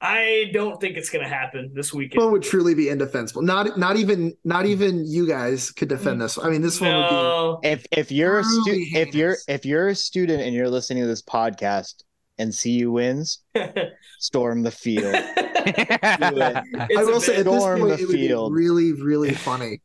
I 0.00 0.50
don't 0.54 0.80
think 0.80 0.96
it's 0.96 1.10
going 1.10 1.22
to 1.22 1.28
happen 1.28 1.72
this 1.74 1.92
weekend. 1.92 2.22
One 2.22 2.32
would 2.32 2.42
truly 2.42 2.74
be 2.74 2.88
indefensible. 2.88 3.42
Not 3.42 3.78
not 3.78 3.96
even 3.96 4.32
not 4.44 4.64
even 4.64 5.04
you 5.04 5.26
guys 5.26 5.70
could 5.70 5.88
defend 5.88 6.22
this. 6.22 6.38
I 6.38 6.48
mean, 6.48 6.62
this 6.62 6.80
one 6.80 6.96
would 6.96 7.08
be 7.10 7.14
no, 7.14 7.60
If 7.62 7.84
if 7.92 8.10
you're 8.10 8.38
a 8.38 8.44
stu- 8.44 8.86
if 8.94 9.14
you're 9.14 9.36
if 9.46 9.66
you're 9.66 9.88
a 9.88 9.94
student 9.94 10.40
and 10.40 10.54
you're 10.54 10.70
listening 10.70 11.02
to 11.02 11.06
this 11.06 11.20
podcast 11.20 12.04
and 12.40 12.56
CU 12.56 12.90
wins, 12.90 13.40
storm 14.18 14.62
the 14.62 14.70
field. 14.70 15.14
I 15.14 17.04
will 17.04 17.20
say 17.20 17.36
at 17.36 17.44
this 17.44 17.60
Storm 17.60 17.80
point 17.80 17.96
the 17.96 18.02
it 18.02 18.06
would 18.06 18.12
be 18.12 18.28
field. 18.28 18.52
really 18.54 18.92
really 18.94 19.32
funny. 19.34 19.80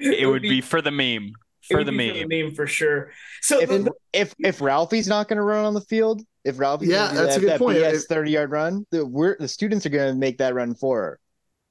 it 0.00 0.28
would 0.28 0.42
be 0.42 0.60
for 0.60 0.80
the 0.82 0.90
meme. 0.90 1.32
For 1.68 1.82
the 1.82 1.92
meme. 1.92 2.08
for 2.22 2.28
the 2.28 2.42
meme 2.42 2.54
for 2.54 2.66
sure. 2.66 3.10
So 3.40 3.60
if 3.60 3.68
the- 3.70 3.90
if 4.12 4.34
if 4.38 4.60
Ralphie's 4.60 5.08
not 5.08 5.28
going 5.28 5.38
to 5.38 5.42
run 5.42 5.64
on 5.64 5.72
the 5.74 5.80
field, 5.80 6.22
if 6.44 6.58
Ralphie 6.58 6.86
Yeah, 6.86 7.06
gonna 7.08 7.20
that's 7.22 7.36
a 7.36 7.40
that, 7.40 7.40
good 7.40 7.50
that 7.52 7.58
point. 7.58 7.78
BS 7.78 8.06
thirty 8.06 8.30
yard 8.32 8.50
run, 8.50 8.84
the 8.90 9.06
we're 9.06 9.36
the 9.38 9.48
students 9.48 9.86
are 9.86 9.90
going 9.90 10.12
to 10.12 10.18
make 10.18 10.38
that 10.38 10.54
run 10.54 10.74
for 10.74 11.00
her. 11.00 11.20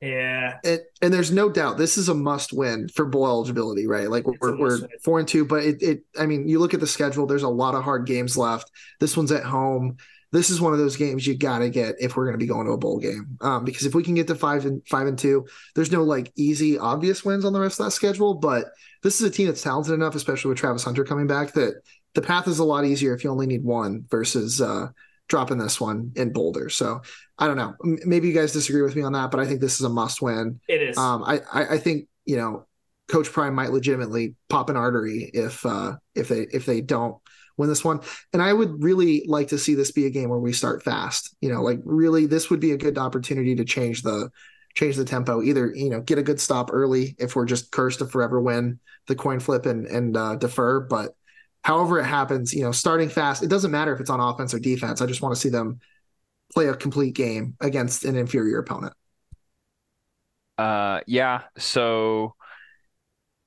Yeah, 0.03 0.57
And, 0.65 0.81
and 1.01 1.13
there's 1.13 1.31
no 1.31 1.49
doubt 1.49 1.77
this 1.77 1.97
is 1.97 2.09
a 2.09 2.13
must 2.13 2.51
win 2.51 2.89
for 2.89 3.05
bowl 3.05 3.25
eligibility, 3.25 3.87
right? 3.87 4.09
Like 4.09 4.25
we're, 4.27 4.57
we're 4.57 4.79
four 5.01 5.19
and 5.19 5.27
two, 5.27 5.45
but 5.45 5.63
it, 5.63 5.81
it 5.81 6.03
I 6.19 6.25
mean, 6.25 6.45
you 6.49 6.59
look 6.59 6.73
at 6.73 6.81
the 6.81 6.87
schedule, 6.87 7.25
there's 7.25 7.43
a 7.43 7.49
lot 7.49 7.73
of 7.73 7.85
hard 7.85 8.05
games 8.05 8.35
left. 8.35 8.69
This 8.99 9.15
one's 9.15 9.31
at 9.31 9.45
home. 9.45 9.95
This 10.33 10.49
is 10.49 10.59
one 10.59 10.73
of 10.73 10.79
those 10.79 10.97
games 10.97 11.25
you 11.25 11.37
gotta 11.37 11.69
get 11.69 11.95
if 12.01 12.17
we're 12.17 12.25
gonna 12.25 12.37
be 12.37 12.47
going 12.47 12.65
to 12.65 12.73
a 12.73 12.77
bowl 12.77 12.99
game. 12.99 13.37
Um, 13.39 13.63
because 13.63 13.85
if 13.85 13.95
we 13.95 14.03
can 14.03 14.15
get 14.15 14.27
to 14.27 14.35
five 14.35 14.65
and 14.65 14.85
five 14.89 15.07
and 15.07 15.17
two, 15.17 15.47
there's 15.73 15.91
no 15.91 16.03
like 16.03 16.33
easy, 16.35 16.77
obvious 16.77 17.23
wins 17.23 17.45
on 17.45 17.53
the 17.53 17.61
rest 17.61 17.79
of 17.79 17.85
that 17.85 17.91
schedule. 17.91 18.33
But 18.33 18.65
this 19.03 19.21
is 19.21 19.27
a 19.27 19.31
team 19.31 19.47
that's 19.47 19.61
talented 19.61 19.93
enough, 19.93 20.15
especially 20.15 20.49
with 20.49 20.57
Travis 20.57 20.83
Hunter 20.83 21.05
coming 21.05 21.27
back, 21.27 21.53
that 21.53 21.75
the 22.13 22.21
path 22.21 22.49
is 22.49 22.59
a 22.59 22.65
lot 22.65 22.83
easier 22.83 23.15
if 23.15 23.23
you 23.23 23.29
only 23.29 23.47
need 23.47 23.63
one 23.63 24.03
versus 24.09 24.59
uh 24.59 24.87
dropping 25.33 25.57
this 25.57 25.81
one 25.81 26.11
in 26.15 26.31
Boulder. 26.31 26.69
So 26.69 27.01
I 27.39 27.47
don't 27.47 27.57
know. 27.57 27.73
Maybe 27.81 28.27
you 28.27 28.35
guys 28.35 28.53
disagree 28.53 28.83
with 28.83 28.95
me 28.95 29.01
on 29.01 29.13
that, 29.13 29.31
but 29.31 29.39
I 29.39 29.47
think 29.47 29.61
this 29.61 29.79
is 29.79 29.81
a 29.81 29.89
must 29.89 30.21
win. 30.21 30.59
it 30.67 30.79
is. 30.79 30.95
Um, 30.95 31.23
I, 31.23 31.41
I 31.51 31.67
I 31.69 31.77
think 31.79 32.07
you 32.23 32.37
know, 32.37 32.67
Coach 33.07 33.31
Prime 33.31 33.55
might 33.55 33.71
legitimately 33.71 34.35
pop 34.47 34.69
an 34.69 34.77
artery 34.77 35.31
if 35.33 35.65
uh, 35.65 35.93
if 36.13 36.27
they 36.27 36.41
if 36.53 36.67
they 36.67 36.81
don't 36.81 37.17
win 37.57 37.67
this 37.67 37.83
one. 37.83 38.01
And 38.31 38.43
I 38.43 38.53
would 38.53 38.83
really 38.83 39.23
like 39.25 39.47
to 39.47 39.57
see 39.57 39.73
this 39.73 39.91
be 39.91 40.05
a 40.05 40.11
game 40.11 40.29
where 40.29 40.37
we 40.37 40.53
start 40.53 40.83
fast. 40.83 41.35
You 41.41 41.51
know, 41.51 41.63
like 41.63 41.79
really, 41.83 42.27
this 42.27 42.51
would 42.51 42.59
be 42.59 42.73
a 42.73 42.77
good 42.77 42.99
opportunity 42.99 43.55
to 43.55 43.65
change 43.65 44.03
the 44.03 44.29
change 44.75 44.97
the 44.97 45.03
tempo. 45.03 45.41
Either 45.41 45.73
you 45.73 45.89
know, 45.89 46.01
get 46.01 46.19
a 46.19 46.23
good 46.23 46.39
stop 46.39 46.69
early 46.71 47.15
if 47.17 47.35
we're 47.35 47.45
just 47.45 47.71
cursed 47.71 47.99
to 47.99 48.05
forever 48.05 48.39
win 48.39 48.79
the 49.07 49.15
coin 49.15 49.39
flip 49.39 49.65
and 49.65 49.87
and 49.87 50.15
uh, 50.15 50.35
defer, 50.35 50.79
but. 50.81 51.15
However 51.63 51.99
it 51.99 52.05
happens, 52.05 52.53
you 52.53 52.61
know, 52.61 52.71
starting 52.71 53.09
fast. 53.09 53.41
It 53.41 53.49
doesn't 53.49 53.71
matter 53.71 53.93
if 53.93 53.99
it's 53.99 54.09
on 54.09 54.19
offense 54.19 54.53
or 54.53 54.59
defense. 54.59 55.01
I 55.01 55.05
just 55.05 55.21
want 55.21 55.33
to 55.33 55.39
see 55.39 55.49
them 55.49 55.79
play 56.53 56.67
a 56.67 56.75
complete 56.75 57.15
game 57.15 57.55
against 57.61 58.05
an 58.05 58.15
inferior 58.15 58.59
opponent. 58.59 58.93
Uh, 60.57 60.99
yeah. 61.07 61.43
So 61.57 62.35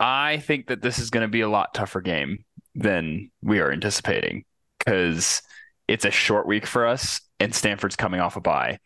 I 0.00 0.38
think 0.38 0.68
that 0.68 0.82
this 0.82 0.98
is 0.98 1.10
going 1.10 1.22
to 1.22 1.28
be 1.28 1.42
a 1.42 1.48
lot 1.48 1.74
tougher 1.74 2.00
game 2.00 2.44
than 2.74 3.30
we 3.42 3.60
are 3.60 3.70
anticipating 3.70 4.44
because 4.78 5.42
it's 5.88 6.04
a 6.04 6.10
short 6.10 6.46
week 6.46 6.66
for 6.66 6.86
us 6.86 7.20
and 7.38 7.54
Stanford's 7.54 7.96
coming 7.96 8.20
off 8.20 8.36
a 8.36 8.40
bye. 8.40 8.78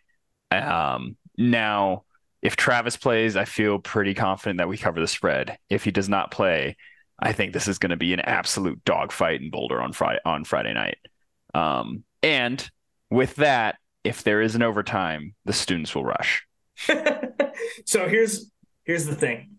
Um, 0.51 1.17
now, 1.39 2.05
if 2.43 2.57
Travis 2.57 2.97
plays, 2.97 3.37
I 3.37 3.45
feel 3.45 3.79
pretty 3.79 4.15
confident 4.15 4.59
that 4.59 4.69
we 4.69 4.77
cover 4.77 5.01
the 5.01 5.07
spread. 5.07 5.59
If 5.69 5.85
he 5.85 5.91
does 5.91 6.09
not 6.09 6.31
play, 6.31 6.77
I 7.21 7.33
think 7.33 7.53
this 7.53 7.69
is 7.69 7.79
going 7.79 7.91
to 7.91 7.97
be 7.97 8.13
an 8.15 8.21
absolute 8.21 8.85
dogfight 8.85 9.41
in 9.41 9.51
Boulder 9.51 9.81
on 9.81 9.93
Friday 9.93 10.21
on 10.25 10.45
Friday 10.45 10.73
night. 10.73 10.99
Um, 11.55 12.05
and 12.23 12.69
with 13.11 13.37
that, 13.37 13.77
if 14.05 14.25
there 14.25 14.41
is 14.41 14.55
an 14.55 14.63
overtime, 14.63 15.35
the 15.45 15.53
students 15.53 15.95
will 15.95 16.05
rush. 16.05 16.47
so 17.87 18.09
here's 18.09 18.51
here's 18.85 19.07
the 19.07 19.15
thing. 19.15 19.59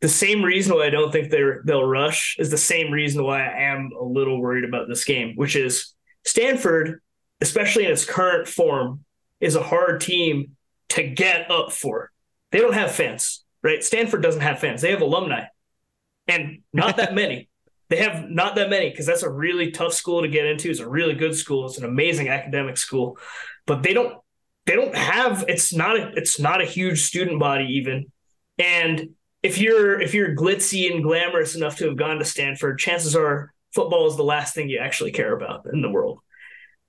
The 0.00 0.08
same 0.08 0.42
reason 0.42 0.74
why 0.74 0.86
I 0.86 0.90
don't 0.90 1.12
think 1.12 1.30
they're 1.30 1.62
they'll 1.64 1.84
rush 1.86 2.36
is 2.38 2.50
the 2.50 2.58
same 2.58 2.92
reason 2.92 3.24
why 3.24 3.46
I 3.46 3.72
am 3.72 3.90
a 3.98 4.04
little 4.04 4.40
worried 4.40 4.64
about 4.64 4.88
this 4.88 5.04
game, 5.04 5.34
which 5.36 5.56
is 5.56 5.94
Stanford, 6.24 7.00
especially 7.40 7.86
in 7.86 7.92
its 7.92 8.04
current 8.04 8.46
form, 8.46 9.04
is 9.40 9.56
a 9.56 9.62
hard 9.62 10.00
team 10.00 10.56
to 10.90 11.02
get 11.02 11.50
up 11.50 11.72
for. 11.72 12.10
They 12.50 12.58
don't 12.58 12.74
have 12.74 12.92
fans, 12.92 13.44
right? 13.62 13.82
Stanford 13.82 14.22
doesn't 14.22 14.40
have 14.40 14.58
fans. 14.58 14.82
They 14.82 14.90
have 14.90 15.02
alumni, 15.02 15.44
and 16.30 16.58
not 16.72 16.96
that 16.98 17.14
many. 17.14 17.48
They 17.88 17.96
have 17.96 18.30
not 18.30 18.54
that 18.54 18.70
many 18.70 18.90
because 18.90 19.06
that's 19.06 19.24
a 19.24 19.30
really 19.30 19.72
tough 19.72 19.92
school 19.92 20.22
to 20.22 20.28
get 20.28 20.46
into. 20.46 20.70
It's 20.70 20.80
a 20.80 20.88
really 20.88 21.14
good 21.14 21.34
school. 21.34 21.66
It's 21.66 21.78
an 21.78 21.84
amazing 21.84 22.28
academic 22.28 22.76
school, 22.76 23.18
but 23.66 23.82
they 23.82 23.92
don't 23.92 24.16
they 24.66 24.76
don't 24.76 24.94
have 24.94 25.44
it's 25.48 25.74
not 25.74 25.98
a 25.98 26.12
it's 26.14 26.38
not 26.38 26.60
a 26.60 26.64
huge 26.66 27.02
student 27.02 27.40
body 27.40 27.64
even 27.78 28.06
and 28.58 29.10
if 29.42 29.58
you're 29.58 30.00
if 30.00 30.14
you're 30.14 30.36
glitzy 30.36 30.92
and 30.92 31.02
glamorous 31.02 31.56
enough 31.56 31.76
to 31.78 31.86
have 31.86 31.96
gone 31.96 32.18
to 32.18 32.24
stanford 32.24 32.78
chances 32.78 33.16
are 33.16 33.52
football 33.72 34.06
is 34.06 34.16
the 34.16 34.24
last 34.24 34.54
thing 34.54 34.68
you 34.68 34.78
actually 34.78 35.12
care 35.12 35.34
about 35.34 35.66
in 35.72 35.82
the 35.82 35.90
world. 35.90 36.20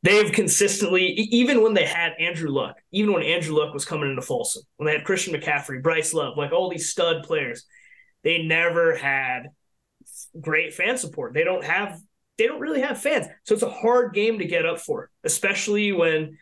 They've 0.03 0.31
consistently, 0.31 1.05
even 1.05 1.61
when 1.61 1.75
they 1.75 1.85
had 1.85 2.13
Andrew 2.19 2.49
Luck, 2.49 2.77
even 2.91 3.13
when 3.13 3.21
Andrew 3.21 3.55
Luck 3.55 3.71
was 3.73 3.85
coming 3.85 4.09
into 4.09 4.23
Folsom, 4.23 4.63
when 4.77 4.87
they 4.87 4.93
had 4.93 5.05
Christian 5.05 5.33
McCaffrey, 5.33 5.81
Bryce 5.81 6.13
Love, 6.13 6.37
like 6.37 6.51
all 6.51 6.69
these 6.69 6.89
stud 6.89 7.23
players, 7.23 7.65
they 8.24 8.43
never 8.43 8.95
had 8.95 9.49
great 10.39 10.74
fan 10.74 10.97
support. 10.97 11.34
They 11.34 11.43
don't 11.43 11.63
have 11.63 11.99
they 12.38 12.47
don't 12.47 12.59
really 12.59 12.82
have 12.82 12.99
fans. 12.99 13.28
So 13.43 13.53
it's 13.53 13.63
a 13.63 13.69
hard 13.69 14.13
game 14.13 14.39
to 14.39 14.45
get 14.45 14.65
up 14.65 14.80
for, 14.80 15.11
especially 15.24 15.91
when 15.91 16.38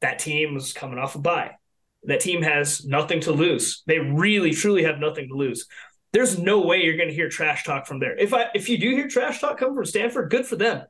that 0.00 0.18
team 0.18 0.54
was 0.54 0.72
coming 0.72 0.98
off 0.98 1.14
a 1.14 1.18
bye. 1.18 1.52
That 2.04 2.20
team 2.20 2.42
has 2.42 2.84
nothing 2.84 3.20
to 3.20 3.32
lose. 3.32 3.82
They 3.86 3.98
really 3.98 4.52
truly 4.52 4.84
have 4.84 4.98
nothing 4.98 5.28
to 5.28 5.34
lose. 5.34 5.66
There's 6.12 6.38
no 6.38 6.60
way 6.62 6.82
you're 6.82 6.96
going 6.96 7.08
to 7.08 7.14
hear 7.14 7.28
trash 7.28 7.64
talk 7.64 7.86
from 7.86 8.00
there. 8.00 8.16
If 8.16 8.32
I 8.34 8.46
if 8.54 8.68
you 8.68 8.78
do 8.78 8.90
hear 8.90 9.08
trash 9.08 9.40
talk 9.40 9.58
come 9.58 9.74
from 9.74 9.84
Stanford, 9.84 10.30
good 10.30 10.46
for 10.46 10.56
them 10.56 10.86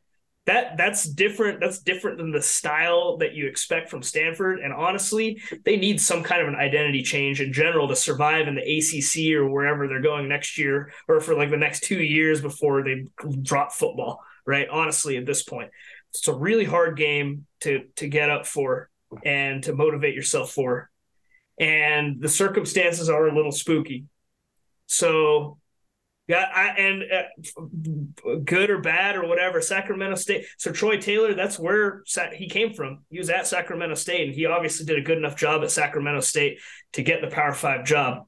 that 0.46 0.76
that's 0.76 1.04
different 1.04 1.60
that's 1.60 1.78
different 1.78 2.18
than 2.18 2.30
the 2.30 2.40
style 2.40 3.16
that 3.18 3.34
you 3.34 3.46
expect 3.46 3.90
from 3.90 4.02
Stanford. 4.02 4.60
And 4.60 4.72
honestly 4.72 5.42
they 5.64 5.76
need 5.76 6.00
some 6.00 6.22
kind 6.22 6.40
of 6.40 6.48
an 6.48 6.54
identity 6.54 7.02
change 7.02 7.40
in 7.40 7.52
general 7.52 7.88
to 7.88 7.96
survive 7.96 8.48
in 8.48 8.54
the 8.54 8.62
ACC 8.62 9.34
or 9.36 9.48
wherever 9.48 9.88
they're 9.88 10.00
going 10.00 10.28
next 10.28 10.56
year 10.56 10.92
or 11.08 11.20
for 11.20 11.34
like 11.34 11.50
the 11.50 11.56
next 11.56 11.82
2 11.84 11.98
years 12.00 12.40
before 12.40 12.82
they 12.82 13.06
drop 13.42 13.72
football 13.72 14.22
right? 14.46 14.68
Honestly 14.68 15.16
at 15.16 15.26
this 15.26 15.42
point 15.42 15.70
it's 16.10 16.28
a 16.28 16.34
really 16.34 16.64
hard 16.64 16.96
game 16.96 17.46
to 17.60 17.84
to 17.96 18.08
get 18.08 18.30
up 18.30 18.46
for 18.46 18.88
and 19.24 19.62
to 19.64 19.74
motivate 19.74 20.14
yourself 20.14 20.52
for. 20.52 20.90
And 21.58 22.20
the 22.20 22.28
circumstances 22.28 23.08
are 23.08 23.28
a 23.28 23.34
little 23.34 23.52
spooky. 23.52 24.04
So 24.86 25.58
yeah, 26.28 26.44
I, 26.52 26.68
and 26.70 27.04
uh, 27.12 28.38
good 28.44 28.68
or 28.68 28.80
bad 28.80 29.14
or 29.14 29.28
whatever, 29.28 29.60
Sacramento 29.60 30.16
State. 30.16 30.46
So 30.58 30.72
Troy 30.72 30.98
Taylor, 30.98 31.34
that's 31.34 31.56
where 31.56 32.02
he 32.34 32.48
came 32.48 32.72
from. 32.72 33.04
He 33.10 33.18
was 33.18 33.30
at 33.30 33.46
Sacramento 33.46 33.94
State, 33.94 34.26
and 34.26 34.34
he 34.34 34.44
obviously 34.46 34.86
did 34.86 34.98
a 34.98 35.02
good 35.02 35.18
enough 35.18 35.36
job 35.36 35.62
at 35.62 35.70
Sacramento 35.70 36.20
State 36.20 36.58
to 36.94 37.02
get 37.02 37.20
the 37.20 37.28
Power 37.28 37.52
Five 37.52 37.84
job. 37.84 38.26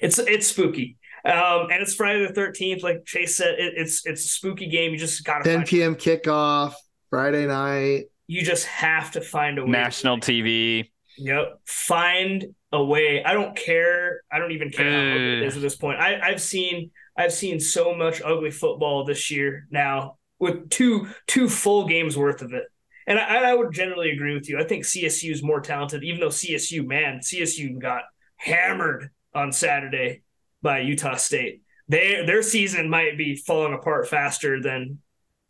It's 0.00 0.18
it's 0.18 0.48
spooky, 0.48 0.96
um, 1.24 1.68
and 1.70 1.82
it's 1.82 1.94
Friday 1.94 2.26
the 2.26 2.32
thirteenth. 2.32 2.82
Like 2.82 3.04
Chase 3.04 3.36
said, 3.36 3.60
it, 3.60 3.74
it's 3.76 4.04
it's 4.04 4.24
a 4.24 4.28
spooky 4.28 4.66
game. 4.66 4.92
You 4.92 4.98
just 4.98 5.24
got 5.24 5.44
10 5.44 5.66
p.m. 5.66 5.94
kickoff 5.94 6.74
Friday 7.10 7.46
night. 7.46 8.06
You 8.26 8.42
just 8.42 8.66
have 8.66 9.12
to 9.12 9.20
find 9.20 9.58
a 9.58 9.64
way. 9.64 9.70
National 9.70 10.18
TV. 10.18 10.90
Yep. 11.18 11.60
Find 11.64 12.54
a 12.72 12.82
way. 12.82 13.22
I 13.22 13.34
don't 13.34 13.56
care. 13.56 14.22
I 14.32 14.38
don't 14.38 14.52
even 14.52 14.70
care 14.70 14.90
how 14.90 15.16
it 15.16 15.42
is 15.42 15.56
at 15.56 15.62
this 15.62 15.76
point. 15.76 16.00
I, 16.00 16.18
I've 16.20 16.40
seen 16.40 16.90
I've 17.16 17.32
seen 17.32 17.60
so 17.60 17.94
much 17.94 18.22
ugly 18.24 18.50
football 18.50 19.04
this 19.04 19.30
year 19.30 19.66
now 19.70 20.16
with 20.38 20.70
two 20.70 21.08
two 21.26 21.48
full 21.48 21.86
games 21.86 22.16
worth 22.16 22.42
of 22.42 22.52
it. 22.52 22.64
And 23.06 23.18
I, 23.18 23.50
I 23.50 23.54
would 23.54 23.72
generally 23.72 24.10
agree 24.10 24.34
with 24.34 24.48
you. 24.48 24.58
I 24.58 24.64
think 24.64 24.84
CSU 24.84 25.32
is 25.32 25.42
more 25.42 25.60
talented, 25.60 26.04
even 26.04 26.20
though 26.20 26.28
CSU, 26.28 26.86
man, 26.86 27.18
CSU 27.18 27.78
got 27.78 28.02
hammered 28.36 29.10
on 29.34 29.52
Saturday 29.52 30.22
by 30.62 30.80
Utah 30.80 31.16
State. 31.16 31.62
They, 31.88 32.24
their 32.24 32.42
season 32.42 32.88
might 32.88 33.18
be 33.18 33.34
falling 33.34 33.74
apart 33.74 34.08
faster 34.08 34.62
than 34.62 35.00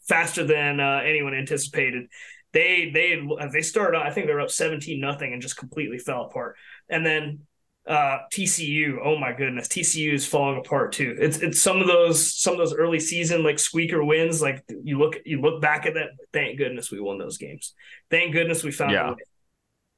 faster 0.08 0.44
than 0.44 0.80
uh, 0.80 1.02
anyone 1.04 1.34
anticipated 1.34 2.06
they 2.52 2.90
they 2.92 3.20
they 3.52 3.62
started 3.62 3.98
I 3.98 4.10
think 4.10 4.26
they 4.26 4.34
were 4.34 4.40
up 4.40 4.50
17 4.50 5.00
nothing 5.00 5.32
and 5.32 5.42
just 5.42 5.56
completely 5.56 5.98
fell 5.98 6.24
apart. 6.24 6.56
And 6.88 7.04
then 7.04 7.40
uh, 7.86 8.18
TCU, 8.32 8.98
oh 9.02 9.18
my 9.18 9.32
goodness, 9.32 9.66
TCU 9.66 10.12
is 10.12 10.26
falling 10.26 10.58
apart 10.58 10.92
too. 10.92 11.16
It's 11.18 11.38
it's 11.38 11.60
some 11.60 11.80
of 11.80 11.86
those 11.86 12.32
some 12.32 12.52
of 12.52 12.58
those 12.58 12.74
early 12.74 13.00
season 13.00 13.42
like 13.42 13.58
squeaker 13.58 14.04
wins. 14.04 14.40
Like 14.40 14.62
you 14.84 14.98
look 14.98 15.16
you 15.24 15.40
look 15.40 15.60
back 15.60 15.86
at 15.86 15.94
that. 15.94 16.10
Thank 16.32 16.58
goodness 16.58 16.90
we 16.90 17.00
won 17.00 17.18
those 17.18 17.38
games. 17.38 17.74
Thank 18.10 18.32
goodness 18.32 18.62
we 18.62 18.70
found 18.70 18.92
yeah. 18.92 19.08
a 19.08 19.12
way. 19.12 19.16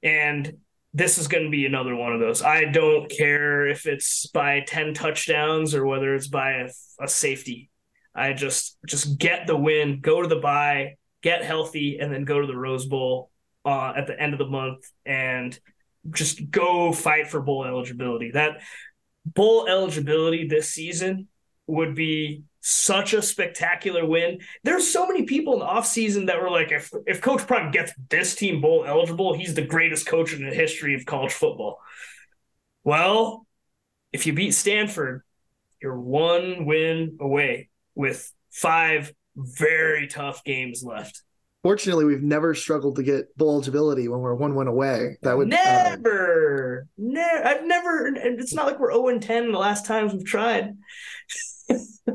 And 0.03 0.59
this 0.95 1.19
is 1.19 1.29
going 1.29 1.45
to 1.45 1.51
be 1.51 1.67
another 1.67 1.95
one 1.95 2.13
of 2.13 2.21
those. 2.21 2.41
I 2.41 2.65
don't 2.67 3.11
care 3.11 3.67
if 3.67 3.87
it's 3.87 4.27
by 4.29 4.61
ten 4.61 4.95
touchdowns 4.95 5.75
or 5.75 5.85
whether 5.85 6.15
it's 6.15 6.29
by 6.29 6.53
a, 6.53 6.71
a 7.01 7.09
safety. 7.09 7.71
I 8.15 8.33
just 8.33 8.79
just 8.87 9.19
get 9.19 9.47
the 9.47 9.57
win, 9.57 10.01
go 10.01 10.23
to 10.23 10.29
the 10.29 10.41
bye, 10.41 10.95
get 11.23 11.45
healthy, 11.45 11.99
and 11.99 12.11
then 12.11 12.25
go 12.25 12.41
to 12.41 12.47
the 12.47 12.57
Rose 12.57 12.87
Bowl 12.87 13.31
uh, 13.65 13.93
at 13.97 14.07
the 14.07 14.19
end 14.19 14.33
of 14.33 14.39
the 14.39 14.47
month 14.47 14.91
and 15.05 15.59
just 16.11 16.51
go 16.51 16.93
fight 16.93 17.29
for 17.29 17.41
bowl 17.41 17.65
eligibility. 17.65 18.31
That 18.33 18.61
bowl 19.25 19.67
eligibility 19.69 20.47
this 20.47 20.71
season 20.71 21.29
would 21.67 21.95
be 21.95 22.43
such 22.61 23.13
a 23.13 23.21
spectacular 23.23 24.07
win. 24.07 24.41
There's 24.63 24.91
so 24.91 25.07
many 25.07 25.25
people 25.25 25.55
in 25.55 25.59
the 25.61 25.67
offseason 25.67 26.27
that 26.27 26.41
were 26.41 26.51
like, 26.51 26.73
if 26.73 26.91
if 27.07 27.21
Coach 27.21 27.47
Prime 27.47 27.71
gets 27.71 27.93
this 28.09 28.35
team 28.35 28.61
bowl 28.61 28.85
eligible, 28.87 29.35
he's 29.35 29.55
the 29.55 29.67
greatest 29.67 30.07
coach 30.07 30.33
in 30.33 30.49
the 30.49 30.55
history 30.55 30.95
of 30.95 31.05
college 31.05 31.33
football. 31.33 31.79
Well, 32.83 33.47
if 34.13 34.27
you 34.27 34.33
beat 34.33 34.53
Stanford, 34.53 35.23
you're 35.81 35.99
one 35.99 36.65
win 36.65 37.19
away 37.21 37.69
with 37.95 38.33
five 38.51 39.13
very 39.37 40.07
tough 40.07 40.45
games 40.45 40.83
left. 40.83 41.23
Fortunately, 41.65 42.05
we've 42.05 42.23
never 42.23 42.55
struggled 42.55 42.97
to 42.97 43.03
get 43.03 43.35
bowl 43.39 43.55
eligibility 43.55 44.07
when 44.07 44.21
we're 44.21 44.35
one 44.35 44.55
win 44.55 44.69
away. 44.69 45.17
That 45.23 45.39
would 45.39 45.49
never, 45.49 46.87
uh, 46.87 46.93
never. 46.99 47.47
I've 47.47 47.65
never. 47.65 48.13
It's 48.15 48.53
not 48.53 48.67
like 48.67 48.79
we're 48.79 48.93
zero 48.93 49.09
and 49.09 49.23
ten 49.23 49.51
the 49.51 49.59
last 49.59 49.87
times 49.87 50.13
we've 50.13 50.27
tried. 50.27 50.77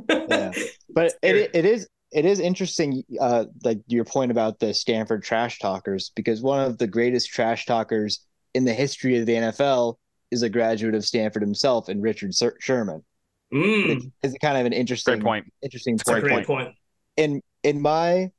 yeah, 0.08 0.52
but 0.94 1.16
it 1.24 1.50
it 1.56 1.66
is 1.66 1.90
it 2.12 2.26
is 2.26 2.40
interesting, 2.40 3.04
uh, 3.20 3.46
like 3.64 3.80
your 3.88 4.06
point 4.06 4.30
about 4.30 4.60
the 4.60 4.72
Stanford 4.72 5.24
trash 5.24 5.58
talkers, 5.58 6.12
because 6.16 6.44
one 6.44 6.60
of 6.60 6.78
the 6.78 6.86
greatest 6.86 7.32
trash 7.32 7.66
talkers 7.66 8.20
in 8.54 8.66
the 8.66 8.74
history 8.74 9.18
of 9.18 9.26
the 9.26 9.34
NFL 9.34 9.96
is 10.30 10.44
a 10.44 10.50
graduate 10.50 10.94
of 10.94 11.04
Stanford 11.04 11.42
himself, 11.42 11.90
and 11.90 12.04
Richard 12.04 12.36
Sherman. 12.60 13.04
Mm. 13.52 14.12
It's 14.22 14.36
kind 14.44 14.60
of 14.60 14.68
an 14.68 14.74
interesting 14.74 15.16
great 15.16 15.24
point. 15.24 15.54
Interesting 15.64 15.98
point. 15.98 16.24
great 16.24 16.46
point 16.46 16.70
in 17.18 17.42
in 17.64 17.82
my 17.82 18.30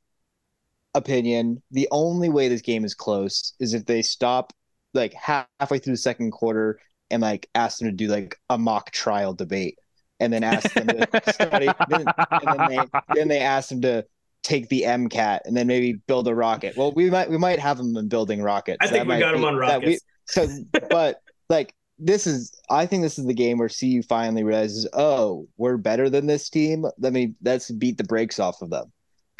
opinion, 0.93 1.61
the 1.71 1.87
only 1.91 2.29
way 2.29 2.47
this 2.47 2.61
game 2.61 2.85
is 2.85 2.93
close 2.93 3.53
is 3.59 3.73
if 3.73 3.85
they 3.85 4.01
stop 4.01 4.53
like 4.93 5.13
halfway 5.13 5.79
through 5.79 5.93
the 5.93 5.97
second 5.97 6.31
quarter 6.31 6.79
and 7.09 7.21
like 7.21 7.49
ask 7.55 7.79
them 7.79 7.87
to 7.87 7.91
do 7.91 8.07
like 8.07 8.37
a 8.49 8.57
mock 8.57 8.91
trial 8.91 9.33
debate 9.33 9.77
and 10.19 10.31
then 10.31 10.43
ask 10.43 10.71
them 10.73 10.87
to 10.87 11.07
study 11.33 11.69
then, 11.89 12.05
and 12.31 12.59
then 12.59 12.69
they 12.69 12.79
then 13.15 13.27
they 13.27 13.39
ask 13.39 13.69
them 13.69 13.81
to 13.81 14.05
take 14.43 14.69
the 14.69 14.83
MCAT 14.83 15.41
and 15.45 15.55
then 15.55 15.67
maybe 15.67 15.93
build 16.07 16.27
a 16.27 16.35
rocket. 16.35 16.75
Well, 16.77 16.91
we 16.91 17.09
might 17.09 17.29
we 17.29 17.37
might 17.37 17.59
have 17.59 17.77
them 17.77 17.95
in 17.95 18.07
building 18.07 18.41
rockets. 18.41 18.77
I 18.81 18.87
think 18.87 19.07
we 19.07 19.19
got 19.19 19.33
them 19.33 19.45
on 19.45 19.55
rockets. 19.55 20.01
We, 20.37 20.45
so, 20.45 20.47
but 20.89 21.19
like 21.49 21.73
this 21.99 22.25
is 22.25 22.53
I 22.69 22.85
think 22.85 23.03
this 23.03 23.19
is 23.19 23.25
the 23.25 23.33
game 23.33 23.57
where 23.57 23.69
CU 23.69 24.01
finally 24.03 24.43
realizes, 24.43 24.87
oh, 24.93 25.47
we're 25.57 25.77
better 25.77 26.09
than 26.09 26.27
this 26.27 26.49
team. 26.49 26.85
Let 26.99 27.11
me 27.11 27.33
let's 27.43 27.69
beat 27.71 27.97
the 27.97 28.03
brakes 28.03 28.39
off 28.39 28.61
of 28.61 28.69
them. 28.69 28.91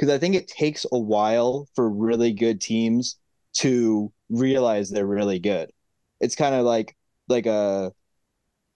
Because 0.02 0.14
I 0.14 0.18
think 0.18 0.34
it 0.34 0.47
takes 0.47 0.86
a 0.91 0.97
while 0.97 1.70
for 1.76 1.88
really 1.88 2.34
good 2.34 2.60
teams 2.60 3.18
to 3.58 4.12
realize 4.30 4.89
they're 4.89 5.06
really 5.06 5.38
good. 5.38 5.72
It's 6.20 6.36
kind 6.36 6.56
of 6.56 6.66
like 6.66 6.97
like 7.28 7.45
a 7.45 7.93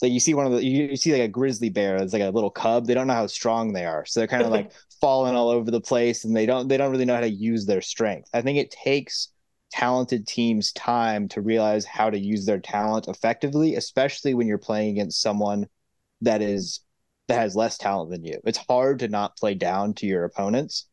like 0.01 0.11
you 0.11 0.19
see 0.19 0.35
one 0.35 0.45
of 0.45 0.51
the 0.51 0.63
you, 0.63 0.89
you 0.89 0.95
see 0.95 1.13
like 1.13 1.23
a 1.23 1.27
grizzly 1.27 1.69
bear 1.69 1.95
it's 1.95 2.13
like 2.13 2.21
a 2.21 2.29
little 2.29 2.49
cub 2.49 2.85
they 2.85 2.93
don't 2.93 3.07
know 3.07 3.13
how 3.13 3.27
strong 3.27 3.73
they 3.73 3.85
are 3.85 4.05
so 4.05 4.19
they're 4.19 4.27
kind 4.27 4.43
of 4.43 4.51
like 4.51 4.71
falling 5.01 5.35
all 5.35 5.49
over 5.49 5.71
the 5.71 5.81
place 5.81 6.23
and 6.23 6.35
they 6.35 6.45
don't 6.45 6.67
they 6.67 6.77
don't 6.77 6.91
really 6.91 7.05
know 7.05 7.15
how 7.15 7.21
to 7.21 7.29
use 7.29 7.65
their 7.65 7.81
strength 7.81 8.29
i 8.33 8.41
think 8.41 8.57
it 8.57 8.71
takes 8.71 9.29
talented 9.75 10.25
teams 10.25 10.71
time 10.71 11.27
to 11.27 11.41
realize 11.41 11.85
how 11.85 12.09
to 12.09 12.17
use 12.17 12.45
their 12.45 12.59
talent 12.59 13.09
effectively, 13.09 13.75
especially 13.75 14.33
when 14.33 14.47
you're 14.47 14.57
playing 14.57 14.91
against 14.91 15.21
someone 15.21 15.67
that 16.21 16.41
is 16.41 16.79
that 17.27 17.39
has 17.39 17.55
less 17.55 17.77
talent 17.77 18.11
than 18.11 18.23
you. 18.23 18.39
It's 18.45 18.57
hard 18.57 18.99
to 18.99 19.07
not 19.09 19.35
play 19.35 19.53
down 19.53 19.93
to 19.95 20.05
your 20.05 20.23
opponents. 20.23 20.85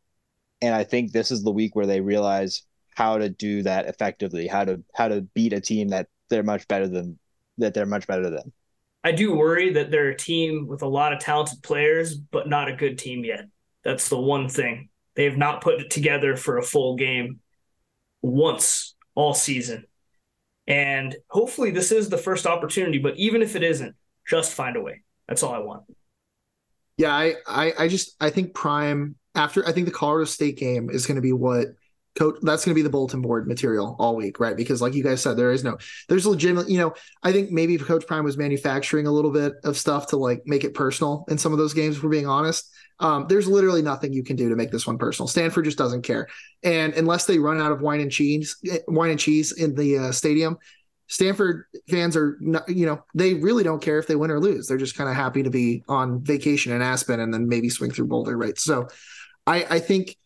And 0.63 0.75
I 0.75 0.85
think 0.85 1.13
this 1.13 1.31
is 1.31 1.43
the 1.43 1.51
week 1.51 1.77
where 1.77 1.87
they 1.87 2.01
realize 2.01 2.63
how 2.95 3.19
to 3.19 3.29
do 3.29 3.63
that 3.63 3.87
effectively, 3.87 4.47
how 4.47 4.65
to 4.65 4.83
how 4.95 5.09
to 5.09 5.23
beat 5.35 5.53
a 5.53 5.61
team 5.61 5.89
that 5.89 6.09
they're 6.31 6.43
much 6.43 6.67
better 6.69 6.89
than 6.89 7.19
that 7.59 7.75
they're 7.75 7.85
much 7.85 8.07
better 8.07 8.31
than. 8.31 8.53
I 9.05 9.13
do 9.13 9.35
worry 9.35 9.73
that 9.73 9.91
they're 9.91 10.11
a 10.11 10.17
team 10.17 10.69
with 10.69 10.83
a 10.83 10.89
lot 10.89 11.13
of 11.13 11.19
talented 11.19 11.63
players, 11.63 12.15
but 12.15 12.49
not 12.49 12.69
a 12.69 12.77
good 12.77 12.99
team 12.99 13.25
yet. 13.25 13.47
That's 13.83 14.09
the 14.09 14.21
one 14.21 14.49
thing. 14.49 14.89
They 15.17 15.25
have 15.25 15.37
not 15.37 15.61
put 15.61 15.81
it 15.81 15.91
together 15.91 16.37
for 16.37 16.59
a 16.59 16.63
full 16.63 16.95
game 16.97 17.41
once 18.23 18.95
all 19.15 19.35
season. 19.35 19.85
And 20.69 21.17
hopefully 21.29 21.73
this 21.73 21.91
is 21.91 22.09
the 22.09 22.17
first 22.17 22.47
opportunity, 22.47 22.99
but 22.99 23.17
even 23.17 23.43
if 23.43 23.57
it 23.57 23.65
isn't, 23.65 23.97
just 24.29 24.53
find 24.53 24.77
a 24.77 24.81
way. 24.81 25.03
That's 25.27 25.43
all 25.43 25.53
I 25.53 25.59
want. 25.59 25.83
Yeah, 26.97 27.13
I, 27.13 27.35
I, 27.47 27.73
I 27.81 27.89
just 27.89 28.15
I 28.21 28.31
think 28.31 28.55
Prime 28.55 29.17
after 29.35 29.67
I 29.67 29.73
think 29.73 29.87
the 29.87 29.93
Colorado 29.93 30.25
State 30.25 30.57
game 30.57 30.91
is 30.91 31.07
going 31.07 31.17
to 31.17 31.23
be 31.23 31.33
what 31.33 31.69
coach 32.15 32.37
that's 32.43 32.65
going 32.65 32.75
to 32.75 32.79
be 32.79 32.83
the 32.83 32.91
bulletin 32.91 33.23
board 33.23 33.49
material 33.49 33.97
all 33.99 34.15
week 34.15 34.39
right? 34.39 34.57
Because 34.57 34.83
like 34.83 34.95
you 34.95 35.03
guys 35.03 35.23
said 35.23 35.37
there 35.37 35.53
is 35.53 35.65
no 35.65 35.79
there's 36.09 36.27
legitimate 36.27 36.69
you 36.69 36.79
know 36.79 36.93
i 37.23 37.33
think 37.33 37.51
maybe 37.51 37.79
coach 37.79 38.07
prime 38.07 38.23
was 38.23 38.37
manufacturing 38.37 39.07
a 39.07 39.11
little 39.11 39.31
bit 39.31 39.55
of 39.65 39.79
stuff 39.79 40.09
to 40.09 40.19
like 40.19 40.43
make 40.45 40.63
it 40.63 40.75
personal 40.75 41.25
in 41.29 41.39
some 41.39 41.53
of 41.53 41.59
those 41.59 41.73
games 41.73 41.97
if 41.97 42.03
we're 42.03 42.11
being 42.11 42.27
honest 42.27 42.71
um, 43.03 43.27
there's 43.29 43.49
literally 43.49 43.83
nothing 43.83 44.13
you 44.13 44.23
can 44.23 44.37
do 44.37 44.49
to 44.49 44.55
make 44.55 44.71
this 44.71 44.87
one 44.87 44.97
personal. 44.97 45.27
Stanford 45.27 45.65
just 45.65 45.77
doesn't 45.77 46.03
care. 46.03 46.29
And 46.63 46.95
unless 46.95 47.25
they 47.25 47.39
run 47.39 47.61
out 47.61 47.73
of 47.73 47.81
wine 47.81 48.01
and 48.01 48.13
cheese 48.13 48.57
eh, 48.71 48.79
wine 48.87 49.11
and 49.11 49.19
cheese 49.19 49.51
in 49.53 49.75
the 49.75 49.99
uh, 49.99 50.13
stadium 50.13 50.57
stanford 51.09 51.65
fans 51.91 52.17
are 52.17 52.39
not, 52.41 52.67
you 52.69 52.87
know 52.87 53.05
they 53.15 53.35
really 53.35 53.63
don't 53.63 53.83
care 53.83 53.99
if 53.99 54.07
they 54.07 54.15
win 54.15 54.31
or 54.31 54.41
lose. 54.41 54.67
They're 54.67 54.79
just 54.79 54.97
kind 54.97 55.11
of 55.11 55.17
happy 55.17 55.43
to 55.43 55.51
be 55.51 55.83
on 55.89 56.23
vacation 56.23 56.73
in 56.73 56.81
aspen 56.81 57.21
and 57.21 57.35
then 57.35 57.49
maybe 57.49 57.69
swing 57.69 57.91
through 57.91 58.07
boulder 58.07 58.37
right? 58.37 58.59
So 58.59 58.89
i 59.47 59.65
i 59.71 59.79
think 59.79 60.17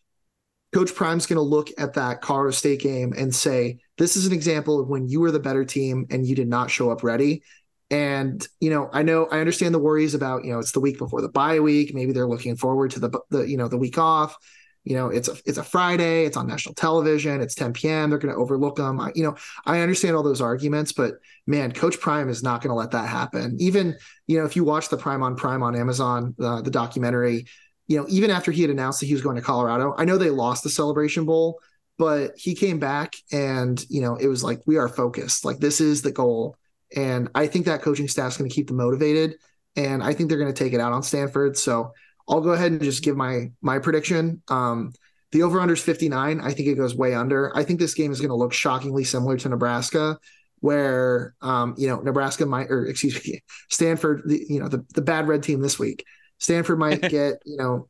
Coach 0.73 0.93
Prime's 0.93 1.25
going 1.25 1.37
to 1.37 1.41
look 1.41 1.69
at 1.77 1.93
that 1.93 2.21
Colorado 2.21 2.51
State 2.51 2.81
game 2.81 3.13
and 3.17 3.33
say, 3.33 3.79
this 3.97 4.15
is 4.17 4.27
an 4.27 4.33
example 4.33 4.79
of 4.79 4.89
when 4.89 5.07
you 5.07 5.21
were 5.21 5.31
the 5.31 5.39
better 5.39 5.63
team 5.63 6.05
and 6.09 6.25
you 6.25 6.35
did 6.35 6.47
not 6.47 6.69
show 6.69 6.91
up 6.91 7.03
ready. 7.03 7.41
And, 7.89 8.45
you 8.59 8.69
know, 8.69 8.89
I 8.91 9.01
know 9.01 9.27
I 9.31 9.39
understand 9.39 9.73
the 9.73 9.79
worries 9.79 10.13
about, 10.13 10.43
you 10.43 10.51
know, 10.51 10.59
it's 10.59 10.73
the 10.73 10.81
week 10.81 10.97
before 10.97 11.21
the 11.21 11.29
bye 11.29 11.61
week. 11.61 11.93
Maybe 11.93 12.11
they're 12.11 12.27
looking 12.27 12.57
forward 12.57 12.91
to 12.91 12.99
the, 12.99 13.19
the 13.29 13.41
you 13.43 13.55
know, 13.55 13.69
the 13.69 13.77
week 13.77 13.97
off. 13.97 14.35
You 14.83 14.95
know, 14.95 15.07
it's 15.09 15.27
a 15.27 15.35
it's 15.45 15.57
a 15.57 15.63
Friday, 15.63 16.25
it's 16.25 16.37
on 16.37 16.47
national 16.47 16.75
television, 16.75 17.41
it's 17.41 17.55
10 17.55 17.73
p.m. 17.73 18.09
They're 18.09 18.19
going 18.19 18.33
to 18.33 18.39
overlook 18.39 18.77
them. 18.77 19.01
I, 19.01 19.11
you 19.15 19.23
know, 19.23 19.35
I 19.65 19.81
understand 19.81 20.15
all 20.15 20.23
those 20.23 20.39
arguments, 20.39 20.93
but 20.93 21.15
man, 21.45 21.73
Coach 21.73 21.99
Prime 21.99 22.29
is 22.29 22.41
not 22.41 22.61
going 22.61 22.69
to 22.69 22.75
let 22.75 22.91
that 22.91 23.09
happen. 23.09 23.57
Even, 23.59 23.97
you 24.27 24.37
know, 24.37 24.45
if 24.45 24.55
you 24.55 24.63
watch 24.63 24.87
the 24.87 24.95
Prime 24.95 25.23
on 25.23 25.35
Prime 25.35 25.61
on 25.61 25.75
Amazon, 25.75 26.35
uh, 26.39 26.61
the 26.61 26.71
documentary, 26.71 27.47
you 27.87 27.97
know, 27.97 28.05
even 28.09 28.29
after 28.29 28.51
he 28.51 28.61
had 28.61 28.71
announced 28.71 28.99
that 28.99 29.05
he 29.05 29.13
was 29.13 29.21
going 29.21 29.37
to 29.37 29.41
Colorado, 29.41 29.93
I 29.97 30.05
know 30.05 30.17
they 30.17 30.29
lost 30.29 30.63
the 30.63 30.69
Celebration 30.69 31.25
Bowl, 31.25 31.59
but 31.97 32.31
he 32.35 32.53
came 32.53 32.79
back 32.79 33.15
and, 33.31 33.83
you 33.89 34.01
know, 34.01 34.15
it 34.15 34.27
was 34.27 34.43
like, 34.43 34.61
we 34.65 34.77
are 34.77 34.89
focused. 34.89 35.45
Like, 35.45 35.59
this 35.59 35.79
is 35.79 36.01
the 36.01 36.11
goal. 36.11 36.57
And 36.95 37.29
I 37.33 37.47
think 37.47 37.65
that 37.65 37.81
coaching 37.81 38.07
staff's 38.07 38.37
going 38.37 38.49
to 38.49 38.55
keep 38.55 38.67
them 38.67 38.77
motivated. 38.77 39.35
And 39.75 40.03
I 40.03 40.13
think 40.13 40.29
they're 40.29 40.37
going 40.39 40.53
to 40.53 40.63
take 40.63 40.73
it 40.73 40.81
out 40.81 40.93
on 40.93 41.03
Stanford. 41.03 41.57
So 41.57 41.93
I'll 42.27 42.41
go 42.41 42.51
ahead 42.51 42.71
and 42.71 42.81
just 42.81 43.03
give 43.03 43.15
my 43.15 43.51
my 43.61 43.79
prediction. 43.79 44.41
Um, 44.49 44.91
the 45.31 45.43
over 45.43 45.59
under 45.59 45.73
is 45.73 45.83
59. 45.83 46.41
I 46.41 46.53
think 46.53 46.67
it 46.67 46.75
goes 46.75 46.95
way 46.95 47.13
under. 47.13 47.55
I 47.55 47.63
think 47.63 47.79
this 47.79 47.93
game 47.93 48.11
is 48.11 48.19
going 48.19 48.29
to 48.29 48.35
look 48.35 48.53
shockingly 48.53 49.03
similar 49.03 49.37
to 49.37 49.49
Nebraska, 49.49 50.17
where 50.59 51.35
um, 51.41 51.75
you 51.77 51.87
know 51.87 51.99
Nebraska 51.99 52.45
might, 52.45 52.69
or 52.69 52.85
excuse 52.85 53.25
me, 53.25 53.43
Stanford, 53.69 54.23
the, 54.25 54.45
you 54.49 54.59
know 54.59 54.67
the 54.67 54.85
the 54.93 55.01
bad 55.01 55.27
red 55.27 55.43
team 55.43 55.61
this 55.61 55.77
week 55.77 56.03
Stanford 56.39 56.79
might 56.79 57.01
get, 57.09 57.41
you 57.45 57.57
know, 57.57 57.87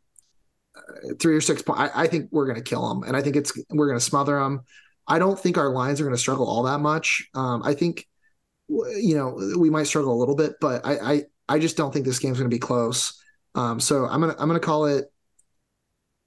three 1.19 1.35
or 1.35 1.41
six 1.41 1.61
points. 1.61 1.81
I, 1.81 2.03
I, 2.03 2.07
think 2.07 2.29
we're 2.31 2.45
going 2.45 2.57
to 2.57 2.61
kill 2.61 2.87
them, 2.87 3.03
and 3.03 3.15
I 3.15 3.21
think 3.21 3.35
it's 3.35 3.51
we're 3.69 3.87
going 3.87 3.99
to 3.99 4.03
smother 4.03 4.39
them. 4.39 4.61
I 5.07 5.19
don't 5.19 5.39
think 5.39 5.57
our 5.57 5.69
lines 5.69 6.01
are 6.01 6.03
going 6.03 6.15
to 6.15 6.21
struggle 6.21 6.47
all 6.47 6.63
that 6.63 6.79
much. 6.79 7.29
Um, 7.33 7.63
I 7.63 7.73
think, 7.73 8.05
you 8.67 9.15
know, 9.15 9.57
we 9.57 9.69
might 9.69 9.87
struggle 9.87 10.13
a 10.13 10.19
little 10.19 10.35
bit, 10.35 10.55
but 10.59 10.85
I 10.85 11.13
I, 11.13 11.23
I 11.49 11.59
just 11.59 11.77
don't 11.77 11.93
think 11.93 12.05
this 12.05 12.19
game's 12.19 12.37
going 12.37 12.49
to 12.49 12.55
be 12.55 12.59
close. 12.59 13.21
Um, 13.55 13.79
so 13.79 14.05
I'm 14.05 14.21
gonna 14.21 14.35
I'm 14.37 14.47
gonna 14.47 14.59
call 14.59 14.85
it 14.85 15.05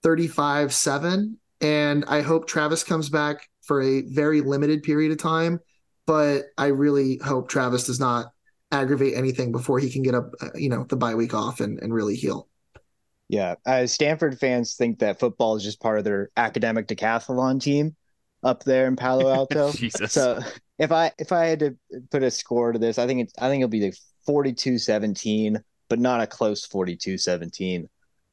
35-7, 0.05 1.37
and 1.61 2.05
I 2.07 2.23
hope 2.23 2.49
Travis 2.49 2.83
comes 2.83 3.09
back 3.09 3.49
for 3.63 3.83
a 3.83 4.03
very 4.03 4.41
limited 4.41 4.83
period 4.83 5.13
of 5.13 5.19
time. 5.19 5.61
But 6.07 6.47
I 6.59 6.67
really 6.69 7.19
hope 7.19 7.49
Travis 7.49 7.87
does 7.87 8.01
not 8.01 8.33
aggravate 8.73 9.15
anything 9.17 9.53
before 9.53 9.79
he 9.79 9.91
can 9.91 10.03
get 10.03 10.15
up, 10.15 10.33
uh, 10.41 10.49
you 10.55 10.69
know, 10.69 10.85
the 10.85 10.97
bye 10.97 11.15
week 11.15 11.35
off 11.35 11.61
and, 11.61 11.79
and 11.81 11.93
really 11.93 12.15
heal. 12.15 12.49
Yeah. 13.29 13.57
Uh, 13.65 13.87
Stanford 13.87 14.39
fans 14.39 14.75
think 14.75 14.99
that 15.01 15.21
football 15.21 15.57
is 15.57 15.63
just 15.63 15.81
part 15.81 15.99
of 15.99 16.05
their 16.05 16.31
academic 16.37 16.89
decathlon 16.89 17.61
team 17.61 17.97
up 18.43 18.65
there 18.65 18.87
in 18.87 18.97
Palo 18.97 19.29
Alto. 19.35 19.73
Jesus. 19.73 20.13
So 20.13 20.41
if 20.79 20.91
I 20.93 21.13
if 21.19 21.31
I 21.33 21.47
had 21.47 21.61
to 21.61 21.77
put 22.11 22.23
a 22.23 22.31
score 22.31 22.73
to 22.73 22.79
this, 22.79 22.99
I 22.99 23.07
think 23.07 23.21
it's 23.21 23.35
I 23.39 23.49
think 23.49 23.61
it'll 23.61 23.71
be 23.71 23.83
like 23.83 23.97
42-17, 24.29 25.63
but 25.89 25.99
not 25.99 26.21
a 26.21 26.27
close 26.27 26.67
42-17. 26.67 27.87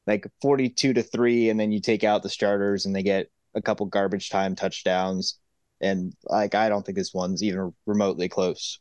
Like 0.06 0.26
42 0.40 0.94
to 0.94 1.02
3 1.02 1.50
and 1.50 1.60
then 1.60 1.70
you 1.70 1.80
take 1.80 2.02
out 2.02 2.22
the 2.22 2.30
starters 2.30 2.86
and 2.86 2.96
they 2.96 3.02
get 3.02 3.30
a 3.54 3.62
couple 3.62 3.86
garbage 3.86 4.30
time 4.30 4.54
touchdowns 4.54 5.38
and 5.80 6.14
like 6.24 6.54
I 6.54 6.68
don't 6.68 6.84
think 6.84 6.96
this 6.96 7.14
one's 7.14 7.42
even 7.42 7.72
remotely 7.86 8.28
close 8.28 8.78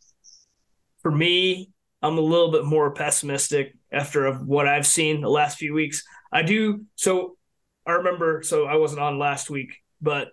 for 1.02 1.12
me, 1.12 1.70
I'm 2.02 2.18
a 2.18 2.22
little 2.22 2.52
bit 2.52 2.66
more 2.66 2.92
pessimistic 2.92 3.74
after 3.92 4.26
of 4.26 4.46
what 4.46 4.68
I've 4.68 4.88
seen 4.88 5.22
the 5.22 5.30
last 5.30 5.58
few 5.58 5.74
weeks. 5.74 6.04
I 6.32 6.44
do 6.44 6.86
so 6.96 7.38
I 7.86 7.94
remember 7.94 8.44
so 8.44 8.66
I 8.66 8.76
wasn't 8.76 9.02
on 9.02 9.18
last 9.18 9.50
week, 9.50 9.78
but 10.02 10.30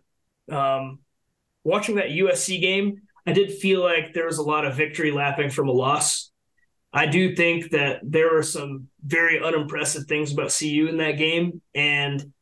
um, 0.50 0.98
watching 1.62 1.96
that 1.96 2.08
USC 2.08 2.60
game, 2.60 3.02
I 3.26 3.32
did 3.32 3.52
feel 3.52 3.80
like 3.82 4.12
there 4.12 4.26
was 4.26 4.38
a 4.38 4.42
lot 4.42 4.66
of 4.66 4.74
victory 4.74 5.12
lapping 5.12 5.50
from 5.50 5.68
a 5.68 5.72
loss. 5.72 6.30
I 6.92 7.06
do 7.06 7.34
think 7.34 7.70
that 7.70 8.00
there 8.02 8.32
were 8.32 8.42
some 8.42 8.88
very 9.04 9.42
unimpressive 9.42 10.04
things 10.06 10.32
about 10.32 10.54
CU 10.56 10.86
in 10.88 10.98
that 10.98 11.12
game, 11.12 11.62
and 11.74 12.32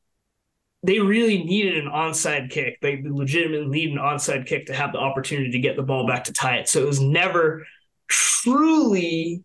they 0.83 0.99
really 0.99 1.45
needed 1.45 1.79
an 1.79 1.91
onside 1.91 2.51
kick. 2.51 2.79
They 2.81 3.03
legitimately 3.03 3.69
need 3.69 3.93
an 3.93 3.99
onside 3.99 4.47
kick 4.47 4.67
to 4.67 4.75
have 4.75 4.93
the 4.93 4.99
opportunity 4.99 5.51
to 5.53 5.59
get 5.59 5.77
the 5.77 5.83
ball 5.83 6.07
back 6.07 6.25
to 6.25 6.33
tie 6.33 6.57
it. 6.57 6.69
So 6.69 6.83
it 6.83 6.87
was 6.87 7.01
never 7.01 7.65
truly 8.13 9.43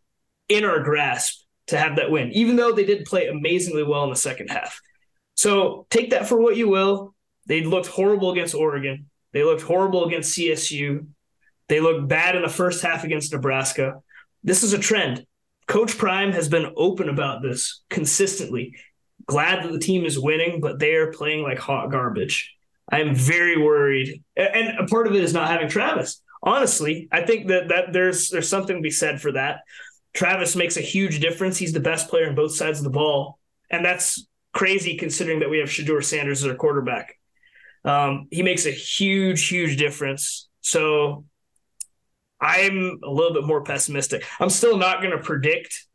in 0.49 0.65
our 0.65 0.81
grasp 0.81 1.41
to 1.67 1.77
have 1.77 1.95
that 1.95 2.11
win, 2.11 2.31
even 2.33 2.55
though 2.55 2.73
they 2.73 2.83
did 2.83 3.05
play 3.05 3.27
amazingly 3.27 3.83
well 3.83 4.03
in 4.03 4.09
the 4.09 4.15
second 4.15 4.49
half. 4.49 4.79
So 5.35 5.85
take 5.89 6.09
that 6.09 6.27
for 6.27 6.39
what 6.39 6.57
you 6.57 6.67
will. 6.67 7.15
They 7.45 7.63
looked 7.63 7.87
horrible 7.87 8.31
against 8.31 8.55
Oregon. 8.55 9.09
They 9.31 9.43
looked 9.43 9.61
horrible 9.61 10.05
against 10.05 10.37
CSU. 10.37 11.07
They 11.69 11.79
looked 11.79 12.07
bad 12.07 12.35
in 12.35 12.41
the 12.41 12.49
first 12.49 12.83
half 12.83 13.03
against 13.03 13.31
Nebraska. 13.31 14.01
This 14.43 14.63
is 14.63 14.73
a 14.73 14.79
trend. 14.79 15.25
Coach 15.67 15.97
Prime 15.97 16.31
has 16.33 16.49
been 16.49 16.73
open 16.75 17.09
about 17.09 17.41
this 17.41 17.83
consistently. 17.89 18.75
Glad 19.25 19.63
that 19.63 19.71
the 19.71 19.79
team 19.79 20.05
is 20.05 20.19
winning, 20.19 20.59
but 20.61 20.79
they 20.79 20.95
are 20.95 21.11
playing 21.11 21.43
like 21.43 21.59
hot 21.59 21.91
garbage. 21.91 22.53
I 22.89 23.01
am 23.01 23.13
very 23.13 23.61
worried. 23.61 24.23
And 24.35 24.79
a 24.79 24.87
part 24.87 25.07
of 25.07 25.15
it 25.15 25.23
is 25.23 25.33
not 25.33 25.49
having 25.49 25.67
Travis 25.67 26.21
honestly, 26.41 27.07
I 27.11 27.25
think 27.25 27.47
that 27.47 27.69
that 27.69 27.93
there's 27.93 28.29
there's 28.29 28.49
something 28.49 28.75
to 28.75 28.81
be 28.81 28.91
said 28.91 29.21
for 29.21 29.33
that. 29.33 29.61
Travis 30.13 30.55
makes 30.55 30.77
a 30.77 30.81
huge 30.81 31.19
difference. 31.19 31.57
He's 31.57 31.73
the 31.73 31.79
best 31.79 32.09
player 32.09 32.27
on 32.27 32.35
both 32.35 32.55
sides 32.55 32.79
of 32.79 32.83
the 32.83 32.89
ball, 32.89 33.39
and 33.69 33.85
that's 33.85 34.27
crazy 34.53 34.97
considering 34.97 35.39
that 35.39 35.49
we 35.49 35.59
have 35.59 35.69
Shedeur 35.69 36.03
Sanders 36.03 36.43
as 36.43 36.49
our 36.49 36.55
quarterback. 36.55 37.15
Um, 37.85 38.27
he 38.31 38.41
makes 38.41 38.65
a 38.65 38.71
huge, 38.71 39.47
huge 39.47 39.77
difference. 39.77 40.49
So 40.61 41.25
I'm 42.41 42.99
a 43.03 43.09
little 43.09 43.33
bit 43.33 43.45
more 43.45 43.63
pessimistic. 43.63 44.25
I'm 44.39 44.49
still 44.49 44.77
not 44.77 45.01
going 45.01 45.11
to 45.11 45.23
predict 45.23 45.87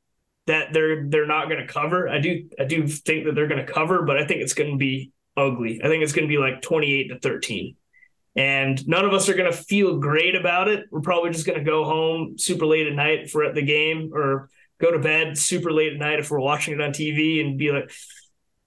that 0.47 0.72
they're 0.72 1.09
they're 1.09 1.26
not 1.26 1.49
going 1.49 1.64
to 1.64 1.72
cover. 1.72 2.09
I 2.09 2.18
do 2.18 2.49
I 2.59 2.64
do 2.64 2.86
think 2.86 3.26
that 3.26 3.34
they're 3.34 3.49
going 3.49 3.64
to 3.64 3.72
cover, 3.72 4.03
but 4.03 4.18
I 4.18 4.26
think 4.26 4.40
it's 4.40 4.55
going 4.55 4.70
to 4.70 4.78
be 4.78 5.12
ugly. 5.36 5.80
I 5.82 5.88
think 5.88 6.03
it's 6.03 6.12
going 6.12 6.26
to 6.26 6.32
be 6.32 6.38
like 6.38 6.62
28 6.62 7.09
to 7.09 7.18
13 7.20 7.76
and 8.34 8.86
none 8.88 9.04
of 9.04 9.12
us 9.12 9.28
are 9.28 9.34
going 9.34 9.50
to 9.50 9.56
feel 9.56 9.98
great 9.98 10.34
about 10.34 10.68
it. 10.68 10.86
We're 10.90 11.00
probably 11.00 11.30
just 11.30 11.46
going 11.46 11.58
to 11.58 11.64
go 11.64 11.84
home 11.84 12.38
super 12.38 12.66
late 12.66 12.86
at 12.86 12.94
night 12.94 13.20
if 13.24 13.34
we're 13.34 13.44
at 13.44 13.54
the 13.54 13.62
game 13.62 14.10
or 14.14 14.48
go 14.80 14.90
to 14.90 14.98
bed 14.98 15.36
super 15.36 15.70
late 15.70 15.92
at 15.92 15.98
night 15.98 16.18
if 16.18 16.30
we're 16.30 16.40
watching 16.40 16.74
it 16.74 16.80
on 16.80 16.90
TV 16.90 17.40
and 17.40 17.58
be 17.58 17.70
like, 17.70 17.90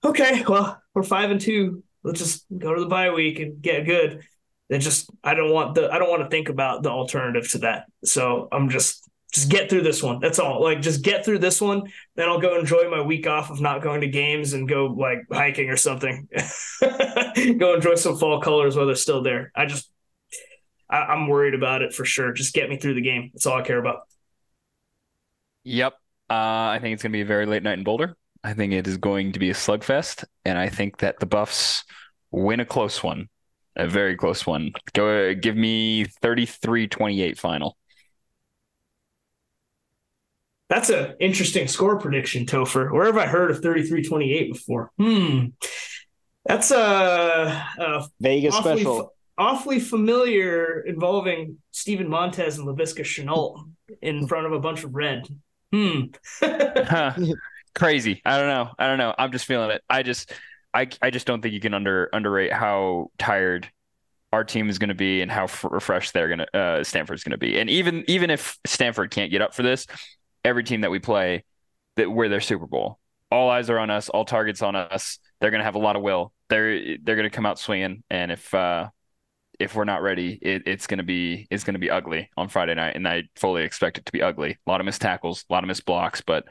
okay, 0.04 0.44
well, 0.48 0.80
we're 0.94 1.02
five 1.02 1.30
and 1.30 1.40
two. 1.40 1.82
Let's 2.04 2.20
just 2.20 2.46
go 2.56 2.74
to 2.74 2.80
the 2.80 2.88
bye 2.88 3.10
week 3.10 3.40
and 3.40 3.60
get 3.60 3.84
good. 3.84 4.22
And 4.70 4.82
just 4.82 5.10
I 5.22 5.34
don't 5.34 5.52
want 5.52 5.74
the 5.74 5.92
I 5.92 5.98
don't 5.98 6.10
want 6.10 6.22
to 6.22 6.28
think 6.28 6.48
about 6.48 6.82
the 6.82 6.90
alternative 6.90 7.48
to 7.52 7.58
that. 7.58 7.86
So 8.04 8.48
I'm 8.50 8.68
just 8.68 9.05
just 9.36 9.50
get 9.50 9.68
through 9.68 9.82
this 9.82 10.02
one. 10.02 10.18
That's 10.18 10.38
all. 10.38 10.62
Like 10.62 10.80
just 10.80 11.02
get 11.02 11.24
through 11.24 11.40
this 11.40 11.60
one. 11.60 11.92
Then 12.14 12.28
I'll 12.28 12.40
go 12.40 12.58
enjoy 12.58 12.88
my 12.90 13.02
week 13.02 13.26
off 13.26 13.50
of 13.50 13.60
not 13.60 13.82
going 13.82 14.00
to 14.00 14.08
games 14.08 14.54
and 14.54 14.66
go 14.66 14.86
like 14.86 15.26
hiking 15.30 15.68
or 15.68 15.76
something. 15.76 16.26
go 17.58 17.74
enjoy 17.74 17.96
some 17.96 18.16
fall 18.16 18.40
colors 18.40 18.76
while 18.76 18.86
they're 18.86 18.94
still 18.94 19.22
there. 19.22 19.52
I 19.54 19.66
just 19.66 19.90
I, 20.88 21.12
am 21.12 21.28
worried 21.28 21.52
about 21.52 21.82
it 21.82 21.92
for 21.92 22.06
sure. 22.06 22.32
Just 22.32 22.54
get 22.54 22.70
me 22.70 22.78
through 22.78 22.94
the 22.94 23.02
game. 23.02 23.30
That's 23.34 23.44
all 23.44 23.58
I 23.58 23.62
care 23.62 23.78
about. 23.78 24.00
Yep. 25.64 25.92
Uh, 26.30 26.72
I 26.72 26.78
think 26.80 26.94
it's 26.94 27.02
going 27.02 27.12
to 27.12 27.16
be 27.16 27.22
a 27.22 27.26
very 27.26 27.44
late 27.44 27.62
night 27.62 27.78
in 27.78 27.84
Boulder. 27.84 28.16
I 28.42 28.54
think 28.54 28.72
it 28.72 28.86
is 28.86 28.96
going 28.96 29.32
to 29.32 29.38
be 29.38 29.50
a 29.50 29.54
slugfest, 29.54 30.24
and 30.44 30.56
I 30.56 30.68
think 30.68 30.98
that 30.98 31.18
the 31.18 31.26
Buffs 31.26 31.84
win 32.30 32.60
a 32.60 32.64
close 32.64 33.02
one, 33.02 33.28
a 33.74 33.86
very 33.86 34.16
close 34.16 34.46
one. 34.46 34.72
Go 34.92 35.34
give 35.34 35.56
me 35.56 36.06
33-28 36.22 37.38
final. 37.38 37.76
That's 40.68 40.90
an 40.90 41.14
interesting 41.20 41.68
score 41.68 41.98
prediction, 41.98 42.44
Topher. 42.44 42.92
Where 42.92 43.06
have 43.06 43.16
I 43.16 43.26
heard 43.26 43.50
of 43.50 43.60
33-28 43.60 44.52
before? 44.52 44.90
Hmm. 44.98 45.46
That's 46.44 46.70
a, 46.70 47.64
a 47.78 48.08
Vegas 48.20 48.54
awfully, 48.54 48.80
special. 48.82 49.12
awfully 49.38 49.80
familiar 49.80 50.80
involving 50.80 51.58
Steven 51.70 52.08
Montez 52.08 52.58
and 52.58 52.66
Laviska 52.66 53.04
Shenault 53.04 53.68
in 54.02 54.26
front 54.28 54.46
of 54.46 54.52
a 54.52 54.60
bunch 54.60 54.84
of 54.84 54.94
red. 54.94 55.26
Hmm. 55.72 56.00
huh. 56.40 57.14
Crazy. 57.74 58.22
I 58.24 58.38
don't 58.38 58.48
know. 58.48 58.70
I 58.78 58.86
don't 58.86 58.98
know. 58.98 59.14
I'm 59.18 59.32
just 59.32 59.44
feeling 59.44 59.70
it. 59.70 59.82
I 59.90 60.02
just 60.02 60.32
I 60.72 60.88
I 61.02 61.10
just 61.10 61.26
don't 61.26 61.42
think 61.42 61.52
you 61.52 61.60
can 61.60 61.74
under 61.74 62.08
underrate 62.12 62.52
how 62.52 63.10
tired 63.18 63.68
our 64.32 64.44
team 64.44 64.68
is 64.68 64.78
going 64.78 64.88
to 64.88 64.94
be 64.94 65.20
and 65.20 65.30
how 65.30 65.44
f- 65.44 65.64
refreshed 65.68 66.12
they're 66.12 66.28
going 66.28 66.38
to 66.38 66.56
uh, 66.56 66.84
Stanford's 66.84 67.22
going 67.22 67.32
to 67.32 67.38
be. 67.38 67.58
And 67.58 67.68
even 67.68 68.04
even 68.08 68.30
if 68.30 68.58
Stanford 68.66 69.10
can't 69.10 69.30
get 69.30 69.42
up 69.42 69.54
for 69.54 69.62
this, 69.62 69.86
every 70.46 70.64
team 70.64 70.82
that 70.82 70.90
we 70.90 70.98
play 70.98 71.44
that 71.96 72.10
we're 72.10 72.28
their 72.28 72.40
Super 72.40 72.66
Bowl, 72.66 72.98
all 73.30 73.50
eyes 73.50 73.68
are 73.68 73.78
on 73.78 73.90
us, 73.90 74.08
all 74.08 74.24
targets 74.24 74.62
on 74.62 74.76
us. 74.76 75.18
They're 75.40 75.50
going 75.50 75.60
to 75.60 75.64
have 75.64 75.74
a 75.74 75.80
lot 75.80 75.96
of 75.96 76.02
will. 76.02 76.32
They're 76.48 76.96
they're 77.02 77.16
going 77.16 77.28
to 77.28 77.34
come 77.34 77.44
out 77.44 77.58
swinging, 77.58 78.04
and 78.08 78.30
if 78.30 78.54
uh, 78.54 78.88
if 79.58 79.74
we're 79.74 79.84
not 79.84 80.02
ready, 80.02 80.38
it, 80.40 80.62
it's 80.66 80.86
going 80.86 80.98
to 80.98 81.04
be 81.04 81.46
it's 81.50 81.64
going 81.64 81.74
to 81.74 81.80
be 81.80 81.90
ugly 81.90 82.30
on 82.36 82.48
Friday 82.48 82.74
night, 82.74 82.94
and 82.94 83.06
I 83.06 83.24
fully 83.34 83.64
expect 83.64 83.98
it 83.98 84.06
to 84.06 84.12
be 84.12 84.22
ugly. 84.22 84.56
A 84.66 84.70
lot 84.70 84.80
of 84.80 84.84
missed 84.84 85.02
tackles, 85.02 85.44
a 85.50 85.52
lot 85.52 85.64
of 85.64 85.68
missed 85.68 85.84
blocks, 85.84 86.20
but 86.20 86.44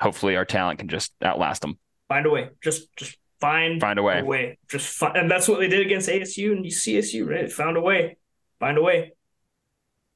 hopefully 0.00 0.36
our 0.36 0.46
talent 0.46 0.78
can 0.78 0.88
just 0.88 1.12
outlast 1.22 1.60
them. 1.60 1.78
Find 2.08 2.26
a 2.26 2.30
way. 2.30 2.48
Just 2.62 2.94
just 2.96 3.18
find 3.40 3.80
Find 3.80 3.98
a 3.98 4.02
way. 4.02 4.20
a 4.20 4.24
way. 4.24 4.58
Just 4.70 4.96
find, 4.96 5.16
and 5.16 5.30
that's 5.30 5.46
what 5.46 5.60
they 5.60 5.68
did 5.68 5.84
against 5.84 6.08
ASU 6.08 6.52
and 6.52 6.64
CSU. 6.64 7.28
Right? 7.28 7.52
Found 7.52 7.76
a 7.76 7.80
way. 7.82 8.16
Find 8.58 8.78
a 8.78 8.82
way. 8.82 9.12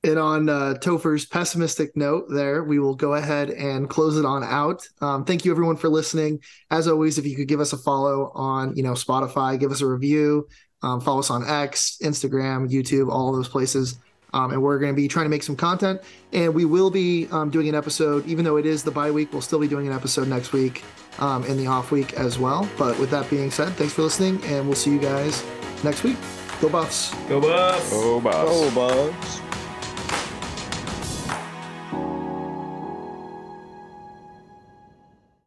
And 0.05 0.19
on 0.19 0.49
uh, 0.49 0.75
Topher's 0.81 1.27
pessimistic 1.27 1.97
note, 1.97 2.27
there 2.29 2.65
we 2.65 2.81
will 2.81 2.97
go 2.97 3.15
ahead 3.15 3.51
and 3.51 3.89
close 3.89 4.19
it 4.19 4.25
on 4.25 4.43
out. 4.43 4.89
Um, 5.01 5.25
thank 5.25 5.45
you 5.45 5.53
everyone 5.53 5.77
for 5.77 5.89
listening. 5.89 6.41
As 6.71 6.89
always, 6.89 7.19
if 7.19 7.27
you 7.27 7.37
could 7.37 7.47
give 7.47 7.61
us 7.61 7.73
a 7.73 7.77
follow 7.77 8.33
on 8.35 8.75
you 8.75 8.83
know 8.83 8.93
Spotify, 8.93 9.59
give 9.59 9.71
us 9.71 9.81
a 9.81 9.87
review, 9.87 10.49
um, 10.83 11.01
follow 11.01 11.21
us 11.21 11.31
on 11.31 11.49
X, 11.49 11.99
Instagram, 12.03 12.69
YouTube, 12.69 13.13
all 13.13 13.33
those 13.33 13.49
places. 13.49 13.99
Um, 14.35 14.51
and 14.51 14.63
we're 14.63 14.79
going 14.79 14.93
to 14.93 14.97
be 14.97 15.09
trying 15.09 15.27
to 15.27 15.31
make 15.31 15.43
some 15.43 15.57
content. 15.57 16.01
And 16.33 16.55
we 16.55 16.65
will 16.65 16.91
be 16.91 17.29
um, 17.31 17.51
doing 17.51 17.69
an 17.69 17.75
episode, 17.75 18.27
even 18.27 18.45
though 18.45 18.57
it 18.57 18.65
is 18.65 18.83
the 18.83 18.91
bye 18.91 19.11
week, 19.11 19.31
we'll 19.33 19.43
still 19.43 19.59
be 19.59 19.69
doing 19.69 19.87
an 19.87 19.93
episode 19.93 20.27
next 20.27 20.53
week 20.53 20.85
um, 21.19 21.45
in 21.45 21.59
the 21.59 21.67
off 21.67 21.91
week 21.91 22.15
as 22.15 22.39
well. 22.39 22.69
But 22.79 22.99
with 22.99 23.11
that 23.11 23.29
being 23.29 23.51
said, 23.51 23.75
thanks 23.75 23.93
for 23.93 24.03
listening, 24.03 24.43
and 24.47 24.67
we'll 24.67 24.75
see 24.75 24.91
you 24.91 24.99
guys 24.99 25.45
next 25.85 26.03
week. 26.03 26.17
Go 26.61 26.71
Buffs. 26.71 27.15
Go 27.29 27.41
Buffs. 27.41 27.91
Oh, 27.93 28.21
boss. 28.21 28.47
Oh, 28.49 28.75
bugs. 28.75 29.42